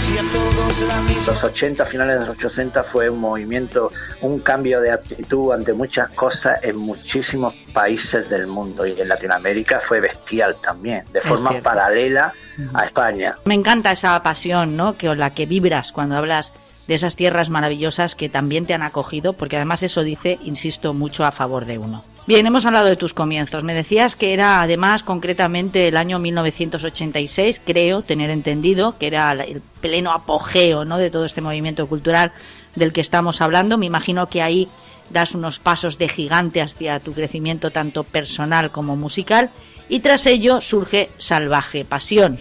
Si 0.00 0.18
a 0.18 0.22
todos 0.32 0.80
la 0.88 1.00
misma... 1.02 1.32
Los 1.32 1.44
80, 1.44 1.84
finales 1.84 2.20
de 2.20 2.26
los 2.26 2.36
80 2.44 2.84
fue 2.84 3.10
un 3.10 3.20
movimiento, 3.20 3.92
un 4.22 4.40
cambio 4.40 4.80
de 4.80 4.90
actitud 4.90 5.52
ante 5.52 5.72
muchas 5.72 6.08
cosas 6.10 6.58
en 6.62 6.76
muchísimos 6.78 7.54
países 7.72 8.28
del 8.30 8.46
mundo 8.46 8.86
y 8.86 8.98
en 9.00 9.08
Latinoamérica 9.08 9.78
fue 9.80 10.00
bestial 10.00 10.56
también, 10.56 11.04
de 11.12 11.20
forma 11.20 11.60
paralela 11.60 12.32
a 12.72 12.84
España. 12.84 13.36
Me 13.44 13.54
encanta 13.54 13.92
esa 13.92 14.22
pasión, 14.22 14.76
¿no? 14.76 14.96
Que 14.96 15.14
la 15.14 15.34
que 15.34 15.46
vibras 15.46 15.92
cuando 15.92 16.16
hablas 16.16 16.52
de 16.88 16.94
esas 16.94 17.16
tierras 17.16 17.50
maravillosas 17.50 18.14
que 18.14 18.28
también 18.28 18.66
te 18.66 18.74
han 18.74 18.82
acogido, 18.82 19.34
porque 19.34 19.56
además 19.56 19.82
eso 19.82 20.02
dice, 20.02 20.38
insisto, 20.42 20.94
mucho 20.94 21.24
a 21.24 21.30
favor 21.30 21.66
de 21.66 21.78
uno. 21.78 22.02
Bien, 22.26 22.46
hemos 22.46 22.66
hablado 22.66 22.86
de 22.86 22.96
tus 22.96 23.14
comienzos. 23.14 23.62
Me 23.62 23.74
decías 23.74 24.16
que 24.16 24.32
era 24.32 24.62
además 24.62 25.02
concretamente 25.02 25.86
el 25.86 25.96
año 25.96 26.18
1986, 26.18 27.60
creo 27.64 28.02
tener 28.02 28.30
entendido, 28.30 28.98
que 28.98 29.06
era 29.06 29.30
el 29.32 29.62
pleno 29.80 30.12
apogeo 30.12 30.84
¿no? 30.84 30.98
de 30.98 31.10
todo 31.10 31.26
este 31.26 31.40
movimiento 31.40 31.86
cultural 31.86 32.32
del 32.74 32.92
que 32.92 33.02
estamos 33.02 33.40
hablando. 33.40 33.78
Me 33.78 33.86
imagino 33.86 34.28
que 34.28 34.42
ahí 34.42 34.68
das 35.10 35.34
unos 35.34 35.58
pasos 35.58 35.98
de 35.98 36.08
gigante 36.08 36.62
hacia 36.62 37.00
tu 37.00 37.12
crecimiento 37.12 37.70
tanto 37.70 38.04
personal 38.04 38.70
como 38.70 38.96
musical 38.96 39.50
y 39.88 40.00
tras 40.00 40.26
ello 40.26 40.60
surge 40.60 41.10
Salvaje 41.18 41.84
Pasión. 41.84 42.38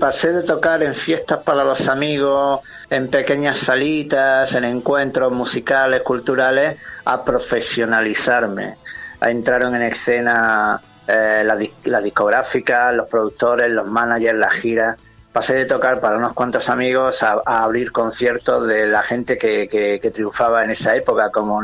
Pasé 0.00 0.32
de 0.32 0.42
tocar 0.42 0.82
en 0.82 0.94
fiestas 0.96 1.42
para 1.44 1.62
los 1.62 1.86
amigos, 1.86 2.60
en 2.88 3.08
pequeñas 3.08 3.58
salitas, 3.58 4.54
en 4.54 4.64
encuentros 4.64 5.30
musicales, 5.30 6.00
culturales, 6.00 6.76
a 7.04 7.24
profesionalizarme. 7.24 8.76
Entraron 9.20 9.76
en 9.76 9.82
escena 9.82 10.80
eh, 11.06 11.42
la, 11.44 11.56
la 11.84 12.00
discográfica, 12.00 12.90
los 12.90 13.06
productores, 13.06 13.70
los 13.70 13.86
managers, 13.86 14.38
las 14.38 14.52
giras 14.54 14.96
pasé 15.32 15.54
de 15.54 15.64
tocar 15.64 16.00
para 16.00 16.16
unos 16.16 16.32
cuantos 16.32 16.68
amigos 16.68 17.22
a, 17.22 17.40
abrir 17.44 17.92
conciertos 17.92 18.66
de 18.66 18.88
la 18.88 19.02
gente 19.02 19.38
que, 19.38 19.68
que, 19.68 20.10
triunfaba 20.10 20.64
en 20.64 20.70
esa 20.70 20.96
época, 20.96 21.30
como, 21.30 21.62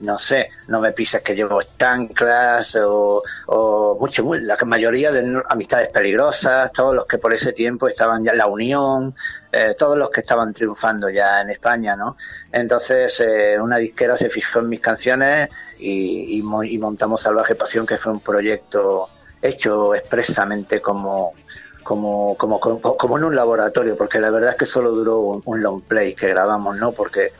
no 0.00 0.18
sé, 0.18 0.50
No 0.68 0.80
me 0.80 0.92
pises 0.92 1.22
que 1.22 1.34
llevo 1.34 1.60
estanclas 1.60 2.76
o, 2.76 3.22
o 3.46 3.96
mucho, 3.98 4.34
la 4.34 4.56
mayoría 4.64 5.10
de 5.10 5.42
amistades 5.48 5.88
peligrosas, 5.88 6.72
todos 6.72 6.94
los 6.94 7.06
que 7.06 7.18
por 7.18 7.32
ese 7.32 7.52
tiempo 7.52 7.88
estaban 7.88 8.24
ya 8.24 8.32
en 8.32 8.38
la 8.38 8.46
Unión, 8.46 9.14
eh, 9.50 9.74
todos 9.76 9.98
los 9.98 10.10
que 10.10 10.20
estaban 10.20 10.52
triunfando 10.52 11.10
ya 11.10 11.40
en 11.40 11.50
España, 11.50 11.96
¿no? 11.96 12.16
Entonces, 12.52 13.20
eh, 13.20 13.58
una 13.60 13.78
disquera 13.78 14.16
se 14.16 14.30
fijó 14.30 14.60
en 14.60 14.68
mis 14.68 14.80
canciones 14.80 15.48
y, 15.78 16.38
y, 16.38 16.42
y 16.64 16.78
montamos 16.78 17.22
Salvaje 17.22 17.56
Pasión, 17.56 17.84
que 17.86 17.96
fue 17.96 18.12
un 18.12 18.20
proyecto 18.20 19.08
hecho 19.42 19.94
expresamente 19.94 20.80
como 20.80 21.34
como, 21.88 22.36
como, 22.36 22.60
como, 22.60 23.16
en 23.16 23.24
un 23.24 23.34
laboratorio, 23.34 23.96
porque 23.96 24.20
la 24.20 24.28
verdad 24.28 24.50
es 24.50 24.56
que 24.56 24.66
solo 24.66 24.90
duró 24.90 25.40
un, 25.42 25.62
long 25.62 25.80
play 25.80 26.14
que 26.14 26.28
grabamos, 26.28 26.76
¿no? 26.76 26.92
Porque 26.92 27.32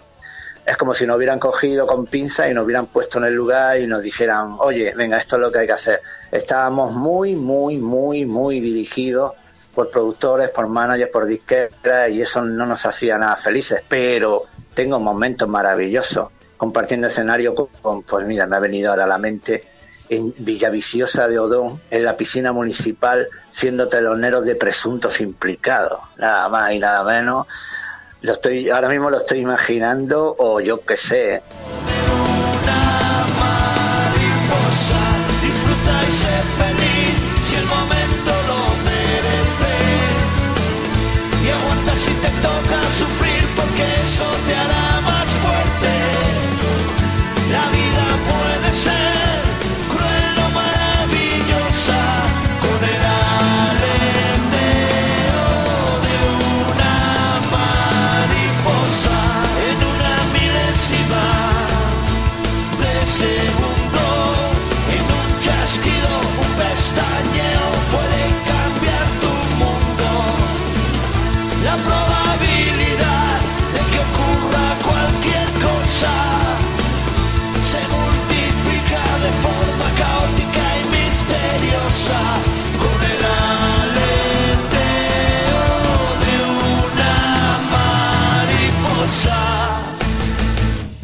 es 0.64 0.76
como 0.78 0.94
si 0.94 1.06
nos 1.06 1.18
hubieran 1.18 1.38
cogido 1.38 1.86
con 1.86 2.06
pinza 2.06 2.48
y 2.48 2.54
nos 2.54 2.64
hubieran 2.64 2.86
puesto 2.86 3.18
en 3.18 3.24
el 3.24 3.34
lugar 3.34 3.78
y 3.78 3.86
nos 3.86 4.02
dijeran, 4.02 4.56
oye, 4.58 4.94
venga, 4.96 5.18
esto 5.18 5.36
es 5.36 5.42
lo 5.42 5.52
que 5.52 5.58
hay 5.58 5.66
que 5.66 5.74
hacer. 5.74 6.00
Estábamos 6.32 6.94
muy, 6.94 7.36
muy, 7.36 7.76
muy, 7.76 8.24
muy 8.24 8.60
dirigidos 8.60 9.34
por 9.74 9.90
productores, 9.90 10.48
por 10.48 10.66
managers, 10.66 11.10
por 11.10 11.26
disqueras 11.26 12.08
y 12.08 12.22
eso 12.22 12.42
no 12.42 12.64
nos 12.64 12.86
hacía 12.86 13.18
nada 13.18 13.36
felices, 13.36 13.82
pero 13.86 14.44
tengo 14.72 14.98
momentos 14.98 15.46
maravillosos 15.46 16.28
compartiendo 16.56 17.08
escenario 17.08 17.54
con, 17.54 18.02
pues 18.02 18.26
mira, 18.26 18.46
me 18.46 18.56
ha 18.56 18.60
venido 18.60 18.92
ahora 18.92 19.04
a 19.04 19.08
la 19.08 19.18
mente 19.18 19.62
en 20.08 20.34
Villaviciosa 20.38 21.28
de 21.28 21.38
Odón, 21.38 21.80
en 21.90 22.04
la 22.04 22.16
piscina 22.16 22.52
municipal, 22.52 23.28
siendo 23.50 23.88
telonero 23.88 24.42
de 24.42 24.54
presuntos 24.54 25.20
implicados, 25.20 26.00
nada 26.16 26.48
más 26.48 26.72
y 26.72 26.78
nada 26.78 27.04
menos. 27.04 27.46
Lo 28.20 28.32
estoy, 28.32 28.70
ahora 28.70 28.88
mismo 28.88 29.10
lo 29.10 29.18
estoy 29.18 29.38
imaginando, 29.38 30.34
o 30.38 30.60
yo 30.60 30.84
qué 30.84 30.96
sé. 30.96 31.42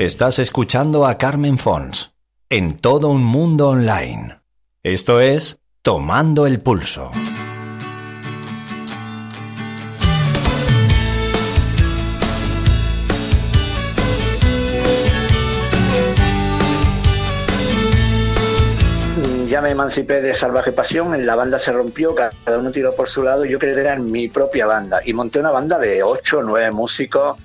Estás 0.04 0.38
escuchando 0.38 1.06
a 1.06 1.16
Carmen 1.16 1.56
Fons 1.56 2.12
en 2.50 2.76
todo 2.76 3.08
un 3.08 3.24
mundo 3.24 3.70
online. 3.70 4.38
Esto 4.82 5.18
es 5.18 5.62
Tomando 5.80 6.46
el 6.46 6.60
Pulso. 6.60 7.10
Ya 19.48 19.62
me 19.62 19.70
emancipé 19.70 20.20
de 20.20 20.34
Salvaje 20.34 20.72
Pasión, 20.72 21.24
la 21.24 21.34
banda 21.34 21.58
se 21.58 21.72
rompió, 21.72 22.14
cada 22.14 22.58
uno 22.58 22.70
tiró 22.70 22.94
por 22.94 23.08
su 23.08 23.22
lado, 23.22 23.46
yo 23.46 23.58
quería 23.58 23.76
tener 23.76 24.00
mi 24.00 24.28
propia 24.28 24.66
banda 24.66 25.00
y 25.02 25.14
monté 25.14 25.40
una 25.40 25.50
banda 25.50 25.78
de 25.78 26.02
ocho 26.02 26.42
nueve 26.42 26.70
músicos 26.72 27.38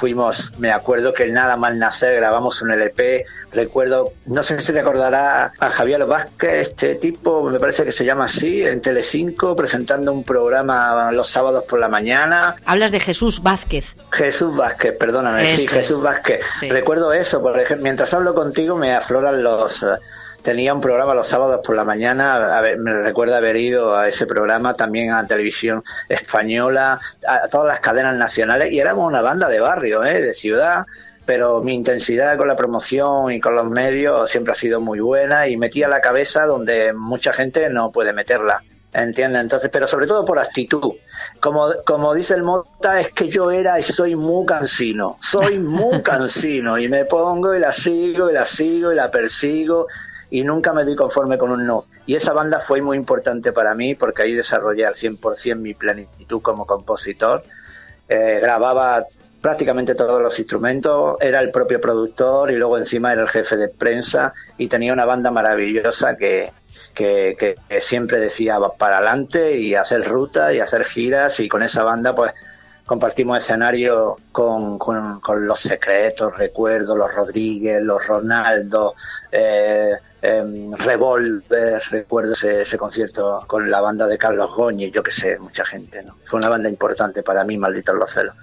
fuimos, 0.00 0.50
me 0.58 0.72
acuerdo 0.72 1.12
que 1.12 1.26
nada 1.26 1.58
mal 1.58 1.78
nacer 1.78 2.16
grabamos 2.16 2.62
un 2.62 2.70
LP, 2.70 3.26
recuerdo, 3.52 4.14
no 4.26 4.42
sé 4.42 4.58
si 4.58 4.72
recordará 4.72 5.52
a 5.60 5.68
Javier 5.68 6.06
Vázquez, 6.06 6.70
este 6.70 6.94
tipo, 6.94 7.50
me 7.50 7.60
parece 7.60 7.84
que 7.84 7.92
se 7.92 8.06
llama 8.06 8.24
así, 8.24 8.62
en 8.62 8.80
Telecinco, 8.80 9.54
presentando 9.54 10.10
un 10.10 10.24
programa 10.24 11.12
los 11.12 11.28
sábados 11.28 11.64
por 11.64 11.80
la 11.80 11.88
mañana. 11.88 12.56
Hablas 12.64 12.92
de 12.92 13.00
Jesús 13.00 13.42
Vázquez. 13.42 13.94
Jesús 14.10 14.56
Vázquez, 14.56 14.96
perdóname, 14.96 15.44
sí. 15.44 15.68
Jesús 15.68 16.00
Vázquez. 16.00 16.46
Sí. 16.58 16.70
Recuerdo 16.70 17.12
eso, 17.12 17.42
por 17.42 17.60
ejemplo, 17.60 17.82
mientras 17.82 18.14
hablo 18.14 18.34
contigo 18.34 18.78
me 18.78 18.94
afloran 18.94 19.42
los... 19.42 19.84
Tenía 20.42 20.72
un 20.72 20.80
programa 20.80 21.14
los 21.14 21.28
sábados 21.28 21.60
por 21.62 21.76
la 21.76 21.84
mañana, 21.84 22.56
a 22.56 22.60
ver, 22.62 22.78
me 22.78 22.94
recuerda 22.94 23.36
haber 23.36 23.56
ido 23.56 23.96
a 23.96 24.08
ese 24.08 24.26
programa 24.26 24.74
también 24.74 25.12
a 25.12 25.26
televisión 25.26 25.84
española, 26.08 26.98
a 27.26 27.48
todas 27.48 27.68
las 27.68 27.80
cadenas 27.80 28.16
nacionales, 28.16 28.72
y 28.72 28.78
éramos 28.80 29.06
una 29.06 29.20
banda 29.20 29.48
de 29.48 29.60
barrio, 29.60 30.02
¿eh? 30.02 30.22
de 30.22 30.32
ciudad, 30.32 30.86
pero 31.26 31.62
mi 31.62 31.74
intensidad 31.74 32.38
con 32.38 32.48
la 32.48 32.56
promoción 32.56 33.32
y 33.32 33.40
con 33.40 33.54
los 33.54 33.68
medios 33.68 34.30
siempre 34.30 34.52
ha 34.52 34.56
sido 34.56 34.80
muy 34.80 35.00
buena 35.00 35.46
y 35.46 35.58
metía 35.58 35.88
la 35.88 36.00
cabeza 36.00 36.46
donde 36.46 36.94
mucha 36.94 37.34
gente 37.34 37.68
no 37.68 37.92
puede 37.92 38.14
meterla. 38.14 38.62
¿Entiendes? 38.92 39.42
Entonces, 39.42 39.70
pero 39.72 39.86
sobre 39.86 40.08
todo 40.08 40.24
por 40.24 40.40
actitud. 40.40 40.94
Como, 41.38 41.68
como 41.84 42.12
dice 42.12 42.34
el 42.34 42.42
Mota, 42.42 43.00
es 43.00 43.10
que 43.10 43.28
yo 43.28 43.52
era 43.52 43.78
y 43.78 43.84
soy 43.84 44.16
muy 44.16 44.44
cansino. 44.44 45.16
Soy 45.22 45.60
muy 45.60 46.02
cansino 46.02 46.76
y 46.76 46.88
me 46.88 47.04
pongo 47.04 47.54
y 47.54 47.60
la 47.60 47.72
sigo 47.72 48.30
y 48.30 48.32
la 48.32 48.44
sigo 48.44 48.90
y 48.92 48.96
la 48.96 49.08
persigo 49.10 49.86
y 50.30 50.42
nunca 50.44 50.72
me 50.72 50.84
doy 50.84 50.96
conforme 50.96 51.38
con 51.38 51.50
un 51.50 51.66
no. 51.66 51.84
Y 52.06 52.14
esa 52.14 52.32
banda 52.32 52.60
fue 52.60 52.80
muy 52.82 52.96
importante 52.96 53.52
para 53.52 53.74
mí 53.74 53.94
porque 53.94 54.22
ahí 54.22 54.34
desarrollé 54.34 54.86
al 54.86 54.94
100% 54.94 55.56
mi 55.56 55.74
plenitud 55.74 56.40
como 56.42 56.66
compositor. 56.66 57.42
Eh, 58.08 58.38
grababa 58.42 59.04
prácticamente 59.40 59.94
todos 59.94 60.20
los 60.20 60.38
instrumentos, 60.38 61.16
era 61.20 61.40
el 61.40 61.50
propio 61.50 61.80
productor 61.80 62.50
y 62.50 62.56
luego 62.56 62.76
encima 62.76 63.12
era 63.12 63.22
el 63.22 63.28
jefe 63.28 63.56
de 63.56 63.68
prensa 63.68 64.32
y 64.58 64.68
tenía 64.68 64.92
una 64.92 65.06
banda 65.06 65.30
maravillosa 65.30 66.16
que, 66.16 66.52
que, 66.94 67.36
que- 67.38 67.80
siempre 67.80 68.18
decía 68.20 68.58
"Va 68.58 68.74
para 68.74 68.98
adelante 68.98 69.56
y 69.58 69.74
hacer 69.74 70.06
ruta 70.06 70.52
y 70.52 70.60
hacer 70.60 70.84
giras 70.84 71.40
y 71.40 71.48
con 71.48 71.62
esa 71.62 71.84
banda 71.84 72.14
pues 72.14 72.32
compartimos 72.90 73.38
escenario 73.38 74.16
con, 74.32 74.76
con, 74.76 75.20
con 75.20 75.46
los 75.46 75.60
secretos, 75.60 76.36
recuerdo, 76.36 76.96
los 76.96 77.14
Rodríguez, 77.14 77.80
los 77.80 78.04
Ronaldo, 78.04 78.96
eh, 79.30 79.92
em, 80.20 80.72
Revolver, 80.72 81.80
recuerdo 81.88 82.32
ese, 82.32 82.62
ese 82.62 82.76
concierto 82.76 83.44
con 83.46 83.70
la 83.70 83.80
banda 83.80 84.08
de 84.08 84.18
Carlos 84.18 84.50
Goñi, 84.56 84.90
yo 84.90 85.04
que 85.04 85.12
sé, 85.12 85.38
mucha 85.38 85.64
gente, 85.64 86.02
¿no? 86.02 86.16
Fue 86.24 86.40
una 86.40 86.48
banda 86.48 86.68
importante 86.68 87.22
para 87.22 87.44
mí, 87.44 87.56
malditos 87.56 87.94
los 87.94 88.10
celos. 88.10 88.34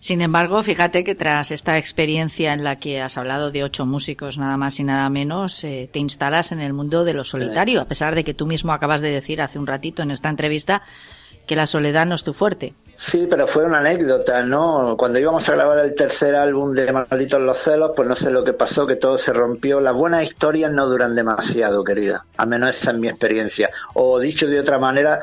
Sin 0.00 0.20
embargo, 0.20 0.62
fíjate 0.62 1.02
que 1.02 1.14
tras 1.14 1.50
esta 1.50 1.78
experiencia 1.78 2.52
en 2.52 2.62
la 2.62 2.76
que 2.76 3.00
has 3.00 3.16
hablado 3.16 3.52
de 3.52 3.64
ocho 3.64 3.86
músicos, 3.86 4.36
nada 4.36 4.58
más 4.58 4.78
y 4.80 4.84
nada 4.84 5.08
menos, 5.08 5.64
eh, 5.64 5.88
te 5.90 5.98
instalas 5.98 6.52
en 6.52 6.60
el 6.60 6.74
mundo 6.74 7.04
de 7.04 7.14
lo 7.14 7.24
solitario, 7.24 7.80
a 7.80 7.86
pesar 7.86 8.14
de 8.14 8.22
que 8.22 8.34
tú 8.34 8.44
mismo 8.44 8.74
acabas 8.74 9.00
de 9.00 9.08
decir 9.08 9.40
hace 9.40 9.58
un 9.58 9.66
ratito 9.66 10.02
en 10.02 10.10
esta 10.10 10.28
entrevista 10.28 10.82
que 11.46 11.56
la 11.56 11.66
soledad 11.66 12.04
no 12.04 12.16
es 12.16 12.24
tu 12.24 12.34
fuerte. 12.34 12.74
Sí, 12.96 13.26
pero 13.28 13.46
fue 13.46 13.64
una 13.64 13.78
anécdota, 13.78 14.42
¿no? 14.42 14.96
Cuando 14.96 15.18
íbamos 15.18 15.48
a 15.48 15.52
grabar 15.52 15.78
el 15.80 15.94
tercer 15.94 16.36
álbum 16.36 16.74
de 16.74 16.92
Malditos 16.92 17.40
los 17.40 17.58
celos, 17.58 17.92
pues 17.96 18.08
no 18.08 18.14
sé 18.14 18.30
lo 18.30 18.44
que 18.44 18.52
pasó, 18.52 18.86
que 18.86 18.96
todo 18.96 19.18
se 19.18 19.32
rompió. 19.32 19.80
Las 19.80 19.94
buenas 19.94 20.24
historias 20.24 20.70
no 20.70 20.86
duran 20.86 21.14
demasiado, 21.14 21.82
querida. 21.82 22.24
Al 22.36 22.48
menos 22.48 22.70
esa 22.70 22.92
es 22.92 22.98
mi 22.98 23.08
experiencia. 23.08 23.70
O 23.94 24.20
dicho 24.20 24.46
de 24.46 24.60
otra 24.60 24.78
manera, 24.78 25.20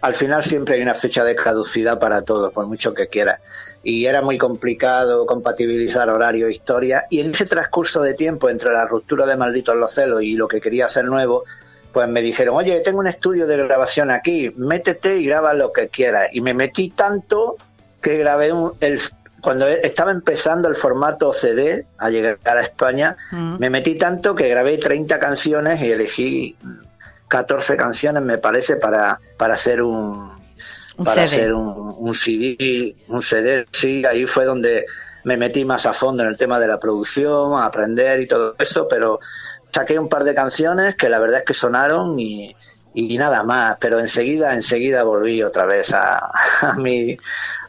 al 0.00 0.14
final 0.14 0.42
siempre 0.42 0.76
hay 0.76 0.82
una 0.82 0.94
fecha 0.94 1.22
de 1.22 1.34
caducidad 1.34 1.98
para 1.98 2.22
todo, 2.22 2.50
por 2.52 2.66
mucho 2.66 2.94
que 2.94 3.08
quieras. 3.08 3.40
Y 3.82 4.06
era 4.06 4.22
muy 4.22 4.38
complicado 4.38 5.26
compatibilizar 5.26 6.08
horario 6.08 6.46
e 6.46 6.52
historia. 6.52 7.04
Y 7.10 7.20
en 7.20 7.32
ese 7.32 7.44
transcurso 7.44 8.00
de 8.02 8.14
tiempo 8.14 8.48
entre 8.48 8.72
la 8.72 8.86
ruptura 8.86 9.26
de 9.26 9.36
Malditos 9.36 9.76
los 9.76 9.92
celos 9.92 10.22
y 10.22 10.36
lo 10.36 10.48
que 10.48 10.60
quería 10.60 10.86
hacer 10.86 11.04
nuevo, 11.04 11.44
pues 11.92 12.08
me 12.08 12.22
dijeron, 12.22 12.56
oye, 12.56 12.80
tengo 12.80 12.98
un 13.00 13.06
estudio 13.06 13.46
de 13.46 13.56
grabación 13.56 14.10
aquí, 14.10 14.50
métete 14.56 15.18
y 15.18 15.26
graba 15.26 15.54
lo 15.54 15.72
que 15.72 15.88
quieras. 15.88 16.28
Y 16.32 16.40
me 16.40 16.54
metí 16.54 16.90
tanto 16.90 17.56
que 18.00 18.16
grabé 18.16 18.52
un, 18.52 18.72
el, 18.80 19.00
cuando 19.40 19.66
estaba 19.66 20.10
empezando 20.10 20.68
el 20.68 20.76
formato 20.76 21.32
CD 21.32 21.86
a 21.98 22.10
llegar 22.10 22.38
a 22.44 22.60
España, 22.62 23.16
Mm. 23.32 23.56
me 23.58 23.70
metí 23.70 23.96
tanto 23.96 24.34
que 24.34 24.48
grabé 24.48 24.78
30 24.78 25.18
canciones 25.18 25.80
y 25.80 25.90
elegí 25.90 26.56
14 27.28 27.76
canciones, 27.76 28.22
me 28.22 28.38
parece, 28.38 28.76
para, 28.76 29.20
para 29.36 29.54
hacer 29.54 29.82
un, 29.82 30.30
Un 30.96 31.04
para 31.04 31.26
CD. 31.26 31.42
hacer 31.42 31.54
un, 31.54 31.94
un 31.98 32.14
CD, 32.14 32.96
un 33.08 33.22
CD, 33.22 33.66
sí, 33.72 34.04
ahí 34.04 34.26
fue 34.26 34.44
donde 34.44 34.84
me 35.22 35.36
metí 35.36 35.64
más 35.64 35.84
a 35.86 35.92
fondo 35.92 36.22
en 36.22 36.30
el 36.30 36.36
tema 36.38 36.58
de 36.58 36.66
la 36.66 36.80
producción, 36.80 37.52
a 37.60 37.66
aprender 37.66 38.20
y 38.22 38.26
todo 38.26 38.56
eso, 38.58 38.88
pero 38.88 39.20
saqué 39.72 39.98
un 39.98 40.08
par 40.08 40.24
de 40.24 40.34
canciones 40.34 40.94
que 40.96 41.08
la 41.08 41.18
verdad 41.18 41.38
es 41.40 41.44
que 41.44 41.54
sonaron 41.54 42.18
y, 42.18 42.54
y 42.94 43.16
nada 43.18 43.42
más, 43.44 43.76
pero 43.80 43.98
enseguida, 44.00 44.54
enseguida 44.54 45.02
volví 45.04 45.42
otra 45.42 45.64
vez 45.66 45.92
a, 45.94 46.30
a 46.62 46.74
mi 46.74 47.16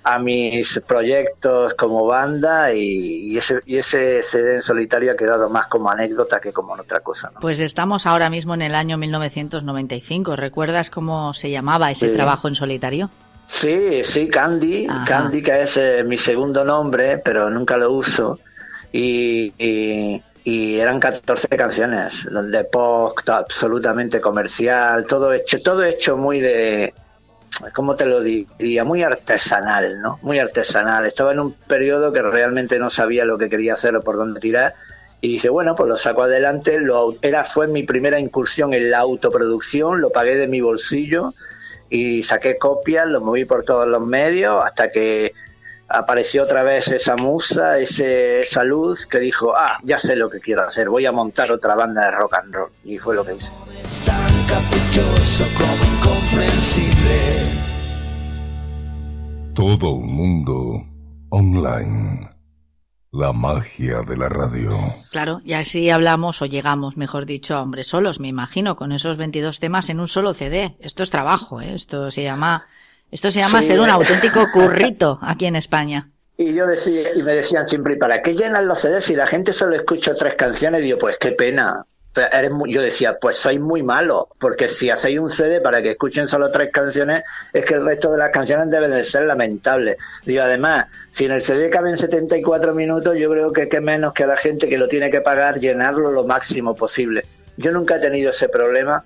a 0.04 0.18
mis 0.18 0.82
proyectos 0.88 1.76
como 1.76 2.08
banda 2.08 2.74
y, 2.74 3.34
y 3.34 3.38
ese 3.38 3.60
y 3.68 3.78
ese 3.78 4.24
CD 4.24 4.56
en 4.56 4.62
solitario 4.64 5.12
ha 5.12 5.16
quedado 5.16 5.48
más 5.52 5.68
como 5.68 5.92
anécdota 5.92 6.40
que 6.40 6.52
como 6.52 6.74
en 6.74 6.80
otra 6.82 7.02
cosa, 7.02 7.30
¿no? 7.32 7.40
Pues 7.40 7.60
estamos 7.60 8.08
ahora 8.08 8.32
mismo 8.32 8.56
en 8.56 8.64
el 8.64 8.74
año 8.74 8.98
1995. 8.98 10.36
¿Recuerdas 10.36 10.90
cómo 10.90 11.34
se 11.36 11.52
llamaba 11.52 11.92
ese 11.92 12.08
Sí. 12.08 12.14
trabajo 12.14 12.48
en 12.48 12.56
solitario? 12.56 13.12
Sí, 13.48 14.04
sí, 14.04 14.28
Candy, 14.28 14.88
Ajá. 14.90 15.06
Candy 15.06 15.44
que 15.44 15.62
es 15.62 15.78
eh, 15.78 16.04
mi 16.04 16.18
segundo 16.18 16.64
nombre, 16.66 17.20
pero 17.20 17.50
nunca 17.52 17.78
lo 17.78 17.92
uso. 17.92 18.40
Y, 18.92 19.54
y, 19.60 20.24
y 20.44 20.80
eran 20.80 21.00
14 21.00 21.48
canciones, 21.50 22.28
de 22.32 22.64
pop, 22.64 23.18
absolutamente 23.28 24.20
comercial, 24.20 25.06
todo 25.06 25.34
hecho, 25.34 25.62
todo 25.62 25.84
hecho 25.84 26.18
muy 26.18 26.40
de, 26.40 26.94
¿cómo 27.74 27.96
te 27.96 28.06
lo 28.06 28.22
diría? 28.22 28.84
Muy 28.84 29.04
artesanal, 29.04 30.02
¿no? 30.02 30.20
Muy 30.22 30.40
artesanal. 30.40 31.06
Estaba 31.06 31.34
en 31.34 31.40
un 31.40 31.54
periodo 31.54 32.12
que 32.12 32.22
realmente 32.22 32.80
no 32.80 32.90
sabía 32.90 33.26
lo 33.26 33.38
que 33.38 33.50
quería 33.50 33.74
hacer 33.74 33.96
o 33.96 34.02
por 34.02 34.18
dónde 34.18 34.40
tirar. 34.40 34.74
Y 35.20 35.34
dije, 35.34 35.50
bueno, 35.50 35.76
pues 35.76 35.88
lo 35.88 35.98
saco 35.98 36.24
adelante. 36.24 36.80
Lo, 36.80 37.16
era, 37.22 37.44
fue 37.44 37.68
mi 37.68 37.84
primera 37.84 38.20
incursión 38.20 38.74
en 38.74 38.90
la 38.90 39.00
autoproducción, 39.00 40.02
lo 40.02 40.10
pagué 40.10 40.36
de 40.36 40.48
mi 40.48 40.62
bolsillo 40.62 41.34
y 41.90 42.24
saqué 42.24 42.58
copias, 42.58 43.08
lo 43.08 43.22
moví 43.22 43.46
por 43.46 43.64
todos 43.64 43.88
los 43.88 44.06
medios 44.06 44.64
hasta 44.64 44.90
que 44.90 45.34
apareció 45.94 46.44
otra 46.44 46.64
vez 46.64 46.88
esa 46.90 47.16
musa, 47.16 47.78
ese, 47.80 48.40
esa 48.42 48.64
luz 48.64 49.06
que 49.06 49.20
dijo, 49.20 49.56
ah, 49.56 49.80
ya 49.84 49.98
sé 49.98 50.16
lo 50.16 50.30
que 50.30 50.40
quiero 50.40 50.64
hacer, 50.64 50.90
voy 50.90 51.06
a 51.06 51.12
montar 51.12 51.52
otra 51.52 51.76
banda 51.76 52.06
de 52.06 52.12
rock 52.12 52.36
and 52.36 52.54
roll. 52.54 52.72
Y 52.84 52.98
fue 52.98 53.16
lo 53.16 53.26
que 53.26 53.36
hice. 53.36 53.52
Es 53.84 54.06
tan 54.06 54.32
caprichoso 54.48 55.46
como 55.58 55.94
incomprensible. 55.96 57.62
Todo 59.54 59.90
un 59.96 60.14
mundo 60.14 60.86
online. 61.30 62.30
La 63.14 63.34
magia 63.34 64.04
de 64.08 64.16
la 64.16 64.30
radio. 64.30 64.72
Claro, 65.12 65.42
y 65.44 65.52
así 65.52 65.90
hablamos 65.90 66.42
o 66.42 66.46
llegamos, 66.46 66.96
mejor 66.96 67.26
dicho, 67.26 67.56
a 67.56 67.62
hombres 67.62 67.88
solos, 67.88 68.22
me 68.22 68.30
imagino, 68.30 68.78
con 68.78 68.94
esos 68.94 69.18
22 69.18 69.60
temas 69.60 69.90
en 69.90 70.00
un 70.00 70.08
solo 70.08 70.34
CD. 70.34 70.78
Esto 70.80 71.04
es 71.04 71.10
trabajo, 71.10 71.60
¿eh? 71.60 71.74
Esto 71.76 72.10
se 72.10 72.24
llama, 72.24 72.68
esto 73.12 73.30
se 73.32 73.40
llama 73.40 73.62
Sí. 73.62 73.68
ser 73.68 73.80
un 73.80 73.90
auténtico 73.90 74.48
currito 74.54 75.20
aquí 75.22 75.46
en 75.46 75.56
España. 75.56 76.10
Y 76.38 76.54
yo 76.54 76.66
decía, 76.66 77.14
y 77.14 77.22
me 77.22 77.34
decían 77.36 77.66
siempre, 77.66 77.94
¿y 77.94 77.98
para 77.98 78.22
qué 78.24 78.34
llenan 78.34 78.68
los 78.68 78.80
CDs 78.82 79.06
si 79.06 79.16
la 79.16 79.28
gente 79.28 79.54
solo 79.54 79.76
escucha 79.76 80.16
tres 80.16 80.34
canciones? 80.36 80.82
Y 80.82 80.86
digo, 80.86 80.98
pues 80.98 81.18
qué 81.20 81.32
pena. 81.34 81.86
Eres 82.34 82.52
yo 82.68 82.82
decía, 82.82 83.18
pues 83.22 83.38
sois 83.38 83.60
muy 83.60 83.84
malo, 83.84 84.28
porque 84.38 84.68
si 84.68 84.90
hacéis 84.90 85.18
un 85.20 85.30
CD 85.30 85.62
para 85.62 85.82
que 85.82 85.92
escuchen 85.92 86.28
solo 86.28 86.52
tres 86.52 86.70
canciones, 86.74 87.24
es 87.54 87.64
que 87.64 87.76
el 87.76 87.86
resto 87.86 88.12
de 88.12 88.18
las 88.18 88.32
canciones 88.32 88.70
deben 88.70 88.92
de 88.92 89.04
ser 89.06 89.24
lamentables. 89.24 89.96
Digo, 90.26 90.42
además, 90.44 90.88
si 91.10 91.24
en 91.26 91.32
el 91.32 91.42
CD 91.42 91.70
caben 91.70 91.98
74 91.98 92.74
minutos, 92.74 93.16
yo 93.18 93.30
creo 93.30 93.54
que 93.54 93.70
qué 93.70 93.80
menos 93.80 94.12
que 94.14 94.24
a 94.24 94.28
la 94.28 94.36
gente 94.36 94.68
que 94.68 94.78
lo 94.78 94.88
tiene 94.90 95.10
que 95.10 95.22
pagar 95.22 95.60
llenarlo 95.60 96.12
lo 96.12 96.26
máximo 96.26 96.76
posible. 96.76 97.24
Yo 97.56 97.72
nunca 97.72 97.96
he 97.96 98.00
tenido 98.00 98.32
ese 98.32 98.50
problema 98.50 99.06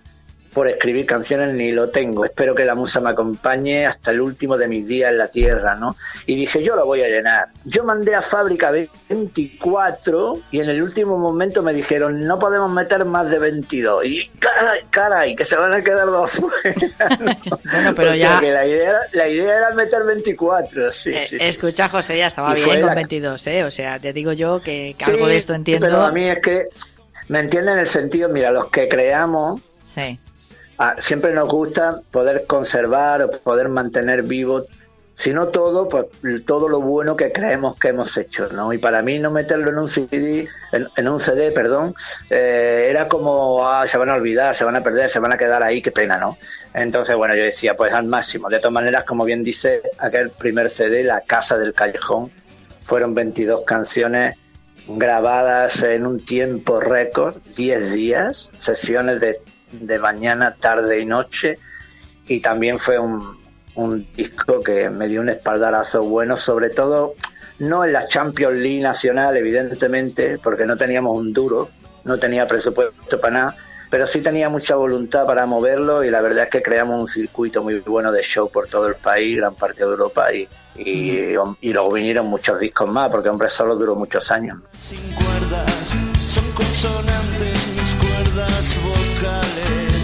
por 0.56 0.70
escribir 0.70 1.06
canciones 1.06 1.54
ni 1.54 1.74
lo 1.74 1.88
tengo. 1.88 2.24
Espero 2.24 2.56
que 2.56 2.64
la 2.64 2.76
musa 2.76 3.02
me 3.02 3.10
acompañe 3.10 3.86
hasta 3.86 4.12
el 4.12 4.22
último 4.22 4.58
de 4.58 4.70
mis 4.70 4.88
días 4.88 5.12
en 5.12 5.18
la 5.18 5.28
tierra, 5.28 5.76
¿no? 5.76 5.98
Y 6.26 6.36
dije, 6.36 6.64
yo 6.64 6.78
lo 6.78 6.86
voy 6.86 7.04
a 7.04 7.10
llenar. 7.10 7.50
Yo 7.66 7.84
mandé 7.84 8.16
a 8.16 8.22
fábrica 8.22 8.72
24 8.72 10.40
y 10.52 10.62
en 10.62 10.70
el 10.70 10.82
último 10.82 11.18
momento 11.18 11.62
me 11.62 11.74
dijeron, 11.74 12.26
no 12.26 12.40
podemos 12.40 12.72
meter 12.72 13.04
más 13.04 13.30
de 13.30 13.38
22. 13.38 14.06
Y 14.06 14.32
caray, 14.40 14.80
caray 14.90 15.36
que 15.36 15.44
se 15.44 15.58
van 15.58 15.74
a 15.74 15.84
quedar 15.84 16.06
dos 16.06 16.32
fuera. 16.32 17.20
bueno, 17.70 17.94
pero 17.94 18.16
ya... 18.16 18.40
la, 18.40 18.66
idea, 18.66 19.00
la 19.12 19.28
idea 19.28 19.58
era 19.58 19.72
meter 19.72 20.06
24, 20.06 20.90
sí, 20.94 21.14
eh, 21.14 21.26
sí, 21.28 21.38
Escucha, 21.38 21.90
José, 21.90 22.18
ya 22.18 22.28
estaba 22.28 22.54
bien 22.54 22.80
con 22.80 22.96
22, 22.96 23.48
¿eh? 23.48 23.66
O 23.66 23.72
sea, 23.72 24.00
te 24.00 24.14
digo 24.14 24.32
yo 24.32 24.62
que, 24.62 24.96
algo 25.06 25.28
de 25.28 25.36
esto 25.36 25.54
entiendo. 25.54 25.86
Pero 25.86 26.02
a 26.02 26.14
mí 26.14 26.30
es 26.30 26.40
que, 26.40 26.70
¿me 27.28 27.40
entienden 27.40 27.78
el 27.78 27.90
sentido? 27.90 28.30
Mira, 28.30 28.52
los 28.52 28.72
que 28.72 28.88
creamos... 28.88 29.60
Sí 29.94 30.18
siempre 31.00 31.34
nos 31.34 31.48
gusta 31.48 32.02
poder 32.12 32.46
conservar 32.46 33.22
o 33.22 33.32
poder 33.32 33.70
mantener 33.70 34.24
vivo, 34.24 34.66
si 35.16 35.34
no 35.34 35.48
todo, 35.48 35.88
pues 35.88 36.08
todo 36.46 36.68
lo 36.68 36.82
bueno 36.82 37.16
que 37.16 37.32
creemos 37.32 37.80
que 37.80 37.88
hemos 37.88 38.18
hecho, 38.18 38.50
¿no? 38.52 38.74
Y 38.74 38.80
para 38.80 39.02
mí 39.02 39.18
no 39.18 39.32
meterlo 39.32 39.72
en 39.72 39.78
un 39.78 39.88
CD, 39.88 40.50
en, 40.74 41.08
un 41.08 41.22
CD, 41.22 41.54
perdón, 41.54 41.96
eh, 42.30 42.88
era 42.90 43.08
como, 43.08 43.66
ah, 43.66 43.88
se 43.88 43.98
van 43.98 44.10
a 44.10 44.16
olvidar, 44.16 44.54
se 44.54 44.66
van 44.66 44.76
a 44.76 44.84
perder, 44.84 45.10
se 45.10 45.20
van 45.20 45.32
a 45.32 45.38
quedar 45.38 45.64
ahí, 45.64 45.82
qué 45.82 45.92
pena, 45.92 46.18
¿no? 46.18 46.38
Entonces, 46.74 47.16
bueno, 47.16 47.34
yo 47.34 47.44
decía, 47.44 47.78
pues 47.78 47.94
al 47.94 48.08
máximo. 48.08 48.50
De 48.50 48.58
todas 48.58 48.74
maneras, 48.74 49.06
como 49.06 49.24
bien 49.24 49.42
dice 49.42 49.84
aquel 50.00 50.32
primer 50.32 50.70
CD, 50.70 51.02
La 51.02 51.22
Casa 51.22 51.58
del 51.58 51.74
Callejón, 51.74 52.30
fueron 52.82 53.16
22 53.16 53.64
canciones 53.64 54.36
grabadas 54.86 55.82
en 55.84 56.06
un 56.06 56.20
tiempo 56.20 56.82
récord, 56.82 57.36
10 57.56 57.94
días, 57.94 58.52
sesiones 58.58 59.22
de 59.22 59.40
de 59.82 60.00
mañana, 60.00 60.56
tarde 60.60 61.00
y 61.00 61.06
noche. 61.06 61.58
Y 62.28 62.40
también 62.40 62.80
fue 62.80 62.98
un, 62.98 63.38
un 63.76 64.08
disco 64.16 64.62
que 64.62 64.90
me 64.90 65.08
dio 65.08 65.22
un 65.22 65.30
espaldarazo 65.30 66.04
bueno, 66.04 66.36
sobre 66.38 66.70
todo 66.70 67.16
no 67.60 67.86
en 67.86 67.94
la 67.94 68.08
Champions 68.08 68.58
League 68.58 68.82
nacional, 68.82 69.36
evidentemente, 69.38 70.40
porque 70.42 70.66
no 70.66 70.76
teníamos 70.76 71.18
un 71.18 71.34
duro, 71.34 71.70
no 72.04 72.18
tenía 72.18 72.48
presupuesto 72.48 73.20
para 73.20 73.34
nada, 73.34 73.56
pero 73.90 74.08
sí 74.08 74.22
tenía 74.22 74.50
mucha 74.50 74.76
voluntad 74.76 75.26
para 75.26 75.46
moverlo 75.46 76.04
y 76.04 76.10
la 76.10 76.22
verdad 76.22 76.46
es 76.46 76.50
que 76.50 76.62
creamos 76.62 77.00
un 77.00 77.08
circuito 77.08 77.64
muy 77.64 77.80
bueno 77.80 78.12
de 78.12 78.22
show 78.24 78.50
por 78.50 78.68
todo 78.68 78.88
el 78.88 78.96
país, 78.96 79.38
gran 79.38 79.56
parte 79.56 79.86
de 79.86 79.92
Europa 79.92 80.34
y, 80.34 80.48
y, 80.76 81.30
y 81.62 81.74
luego 81.74 81.94
vinieron 81.94 82.28
muchos 82.28 82.60
discos 82.60 82.90
más, 82.90 83.10
porque 83.10 83.30
hombre 83.30 83.50
solo 83.50 83.76
duró 83.76 83.96
muchos 83.96 84.30
años. 84.32 84.58
Sin 84.78 85.00
cuerdas, 85.14 85.98
son 86.28 86.52
consonantes 86.52 87.85
cuerdas 88.36 88.66
soy 88.66 89.95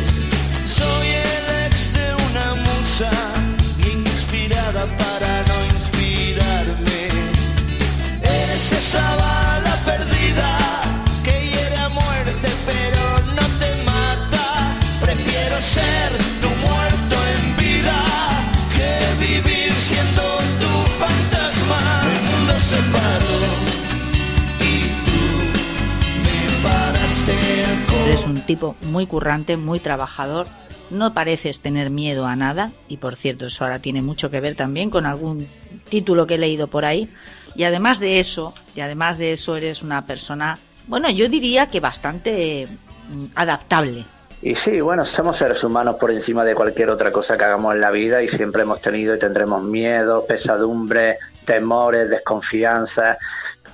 tipo 28.51 28.75
muy 28.81 29.07
currante, 29.07 29.55
muy 29.55 29.79
trabajador, 29.79 30.45
no 30.89 31.13
pareces 31.13 31.61
tener 31.61 31.89
miedo 31.89 32.25
a 32.25 32.35
nada, 32.35 32.73
y 32.89 32.97
por 32.97 33.15
cierto, 33.15 33.45
eso 33.45 33.63
ahora 33.63 33.79
tiene 33.79 34.01
mucho 34.01 34.29
que 34.29 34.41
ver 34.41 34.55
también 34.55 34.89
con 34.89 35.05
algún 35.05 35.47
título 35.87 36.27
que 36.27 36.35
he 36.35 36.37
leído 36.37 36.67
por 36.67 36.83
ahí. 36.83 37.09
Y 37.55 37.63
además 37.63 38.01
de 38.01 38.19
eso, 38.19 38.53
y 38.75 38.81
además 38.81 39.17
de 39.17 39.31
eso, 39.31 39.55
eres 39.55 39.83
una 39.83 40.05
persona, 40.05 40.57
bueno, 40.87 41.09
yo 41.09 41.29
diría 41.29 41.67
que 41.67 41.79
bastante 41.79 42.67
mm, 42.67 43.25
adaptable. 43.35 44.05
Y 44.41 44.55
sí, 44.55 44.81
bueno, 44.81 45.05
somos 45.05 45.37
seres 45.37 45.63
humanos 45.63 45.95
por 45.97 46.11
encima 46.11 46.43
de 46.43 46.53
cualquier 46.53 46.89
otra 46.89 47.09
cosa 47.11 47.37
que 47.37 47.45
hagamos 47.45 47.73
en 47.73 47.79
la 47.79 47.91
vida 47.91 48.21
y 48.21 48.27
siempre 48.27 48.63
hemos 48.63 48.81
tenido 48.81 49.15
y 49.15 49.19
tendremos 49.19 49.63
miedo, 49.63 50.25
pesadumbre, 50.25 51.19
temores, 51.45 52.09
desconfianza. 52.09 53.17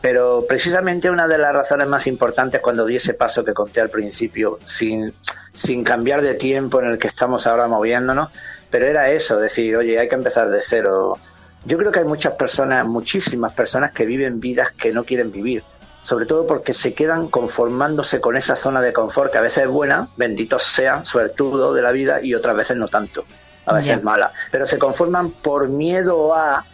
Pero 0.01 0.45
precisamente 0.47 1.09
una 1.09 1.27
de 1.27 1.37
las 1.37 1.53
razones 1.53 1.87
más 1.87 2.05
importantes 2.07 2.61
cuando 2.61 2.85
di 2.85 2.97
ese 2.97 3.13
paso 3.13 3.43
que 3.43 3.53
conté 3.53 3.81
al 3.81 3.89
principio, 3.89 4.59
sin, 4.63 5.13
sin 5.53 5.83
cambiar 5.83 6.21
de 6.21 6.35
tiempo 6.35 6.79
en 6.79 6.87
el 6.87 6.99
que 6.99 7.07
estamos 7.07 7.47
ahora 7.47 7.67
moviéndonos, 7.67 8.29
pero 8.69 8.85
era 8.85 9.09
eso, 9.09 9.39
decir, 9.39 9.75
oye, 9.75 9.99
hay 9.99 10.07
que 10.07 10.15
empezar 10.15 10.49
de 10.49 10.61
cero. 10.61 11.17
Yo 11.65 11.77
creo 11.77 11.91
que 11.91 11.99
hay 11.99 12.05
muchas 12.05 12.33
personas, 12.35 12.85
muchísimas 12.85 13.53
personas 13.53 13.91
que 13.91 14.05
viven 14.05 14.39
vidas 14.39 14.71
que 14.71 14.93
no 14.93 15.03
quieren 15.03 15.31
vivir, 15.31 15.63
sobre 16.03 16.27
todo 16.27 16.45
porque 16.45 16.73
se 16.73 16.93
quedan 16.93 17.27
conformándose 17.27 18.21
con 18.21 18.37
esa 18.37 18.55
zona 18.55 18.81
de 18.81 18.93
confort 18.93 19.31
que 19.31 19.39
a 19.39 19.41
veces 19.41 19.63
es 19.63 19.69
buena, 19.69 20.09
bendito 20.15 20.59
sea, 20.59 21.03
suertudo 21.05 21.73
de 21.73 21.81
la 21.81 21.91
vida, 21.91 22.21
y 22.21 22.35
otras 22.35 22.55
veces 22.55 22.77
no 22.77 22.87
tanto, 22.87 23.25
a 23.65 23.73
veces 23.73 23.97
es 23.97 24.03
mala, 24.03 24.31
pero 24.51 24.67
se 24.67 24.77
conforman 24.77 25.31
por 25.31 25.69
miedo 25.69 26.35
a 26.35 26.65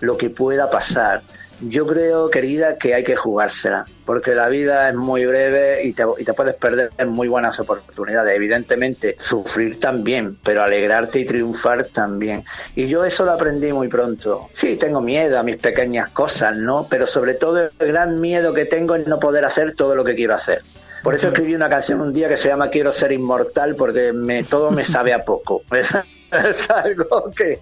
lo 0.00 0.16
que 0.16 0.30
pueda 0.30 0.70
pasar 0.70 1.22
yo 1.62 1.86
creo, 1.86 2.30
querida, 2.30 2.76
que 2.76 2.94
hay 2.94 3.04
que 3.04 3.16
jugársela, 3.16 3.84
porque 4.04 4.34
la 4.34 4.48
vida 4.48 4.88
es 4.88 4.94
muy 4.94 5.26
breve 5.26 5.84
y 5.84 5.92
te, 5.92 6.04
y 6.18 6.24
te 6.24 6.32
puedes 6.32 6.54
perder 6.54 6.90
muy 7.06 7.28
buenas 7.28 7.58
oportunidades. 7.60 8.34
Evidentemente, 8.34 9.14
sufrir 9.18 9.78
también, 9.80 10.38
pero 10.42 10.62
alegrarte 10.62 11.20
y 11.20 11.24
triunfar 11.24 11.86
también. 11.86 12.44
Y 12.74 12.88
yo 12.88 13.04
eso 13.04 13.24
lo 13.24 13.32
aprendí 13.32 13.72
muy 13.72 13.88
pronto. 13.88 14.48
Sí, 14.52 14.76
tengo 14.76 15.00
miedo 15.00 15.38
a 15.38 15.42
mis 15.42 15.56
pequeñas 15.56 16.08
cosas, 16.08 16.56
¿no? 16.56 16.86
Pero 16.88 17.06
sobre 17.06 17.34
todo 17.34 17.68
el 17.78 17.86
gran 17.88 18.20
miedo 18.20 18.54
que 18.54 18.66
tengo 18.66 18.94
es 18.94 19.06
no 19.06 19.18
poder 19.18 19.44
hacer 19.44 19.74
todo 19.74 19.94
lo 19.94 20.04
que 20.04 20.14
quiero 20.14 20.34
hacer. 20.34 20.60
Por 21.02 21.14
eso 21.14 21.28
escribí 21.28 21.54
una 21.54 21.68
canción 21.68 22.00
un 22.00 22.12
día 22.12 22.28
que 22.28 22.36
se 22.36 22.48
llama 22.48 22.68
Quiero 22.68 22.92
ser 22.92 23.12
inmortal, 23.12 23.74
porque 23.74 24.12
me, 24.12 24.44
todo 24.44 24.70
me 24.70 24.84
sabe 24.84 25.12
a 25.12 25.20
poco. 25.20 25.62
es 26.32 26.70
algo 26.70 27.30
que, 27.36 27.60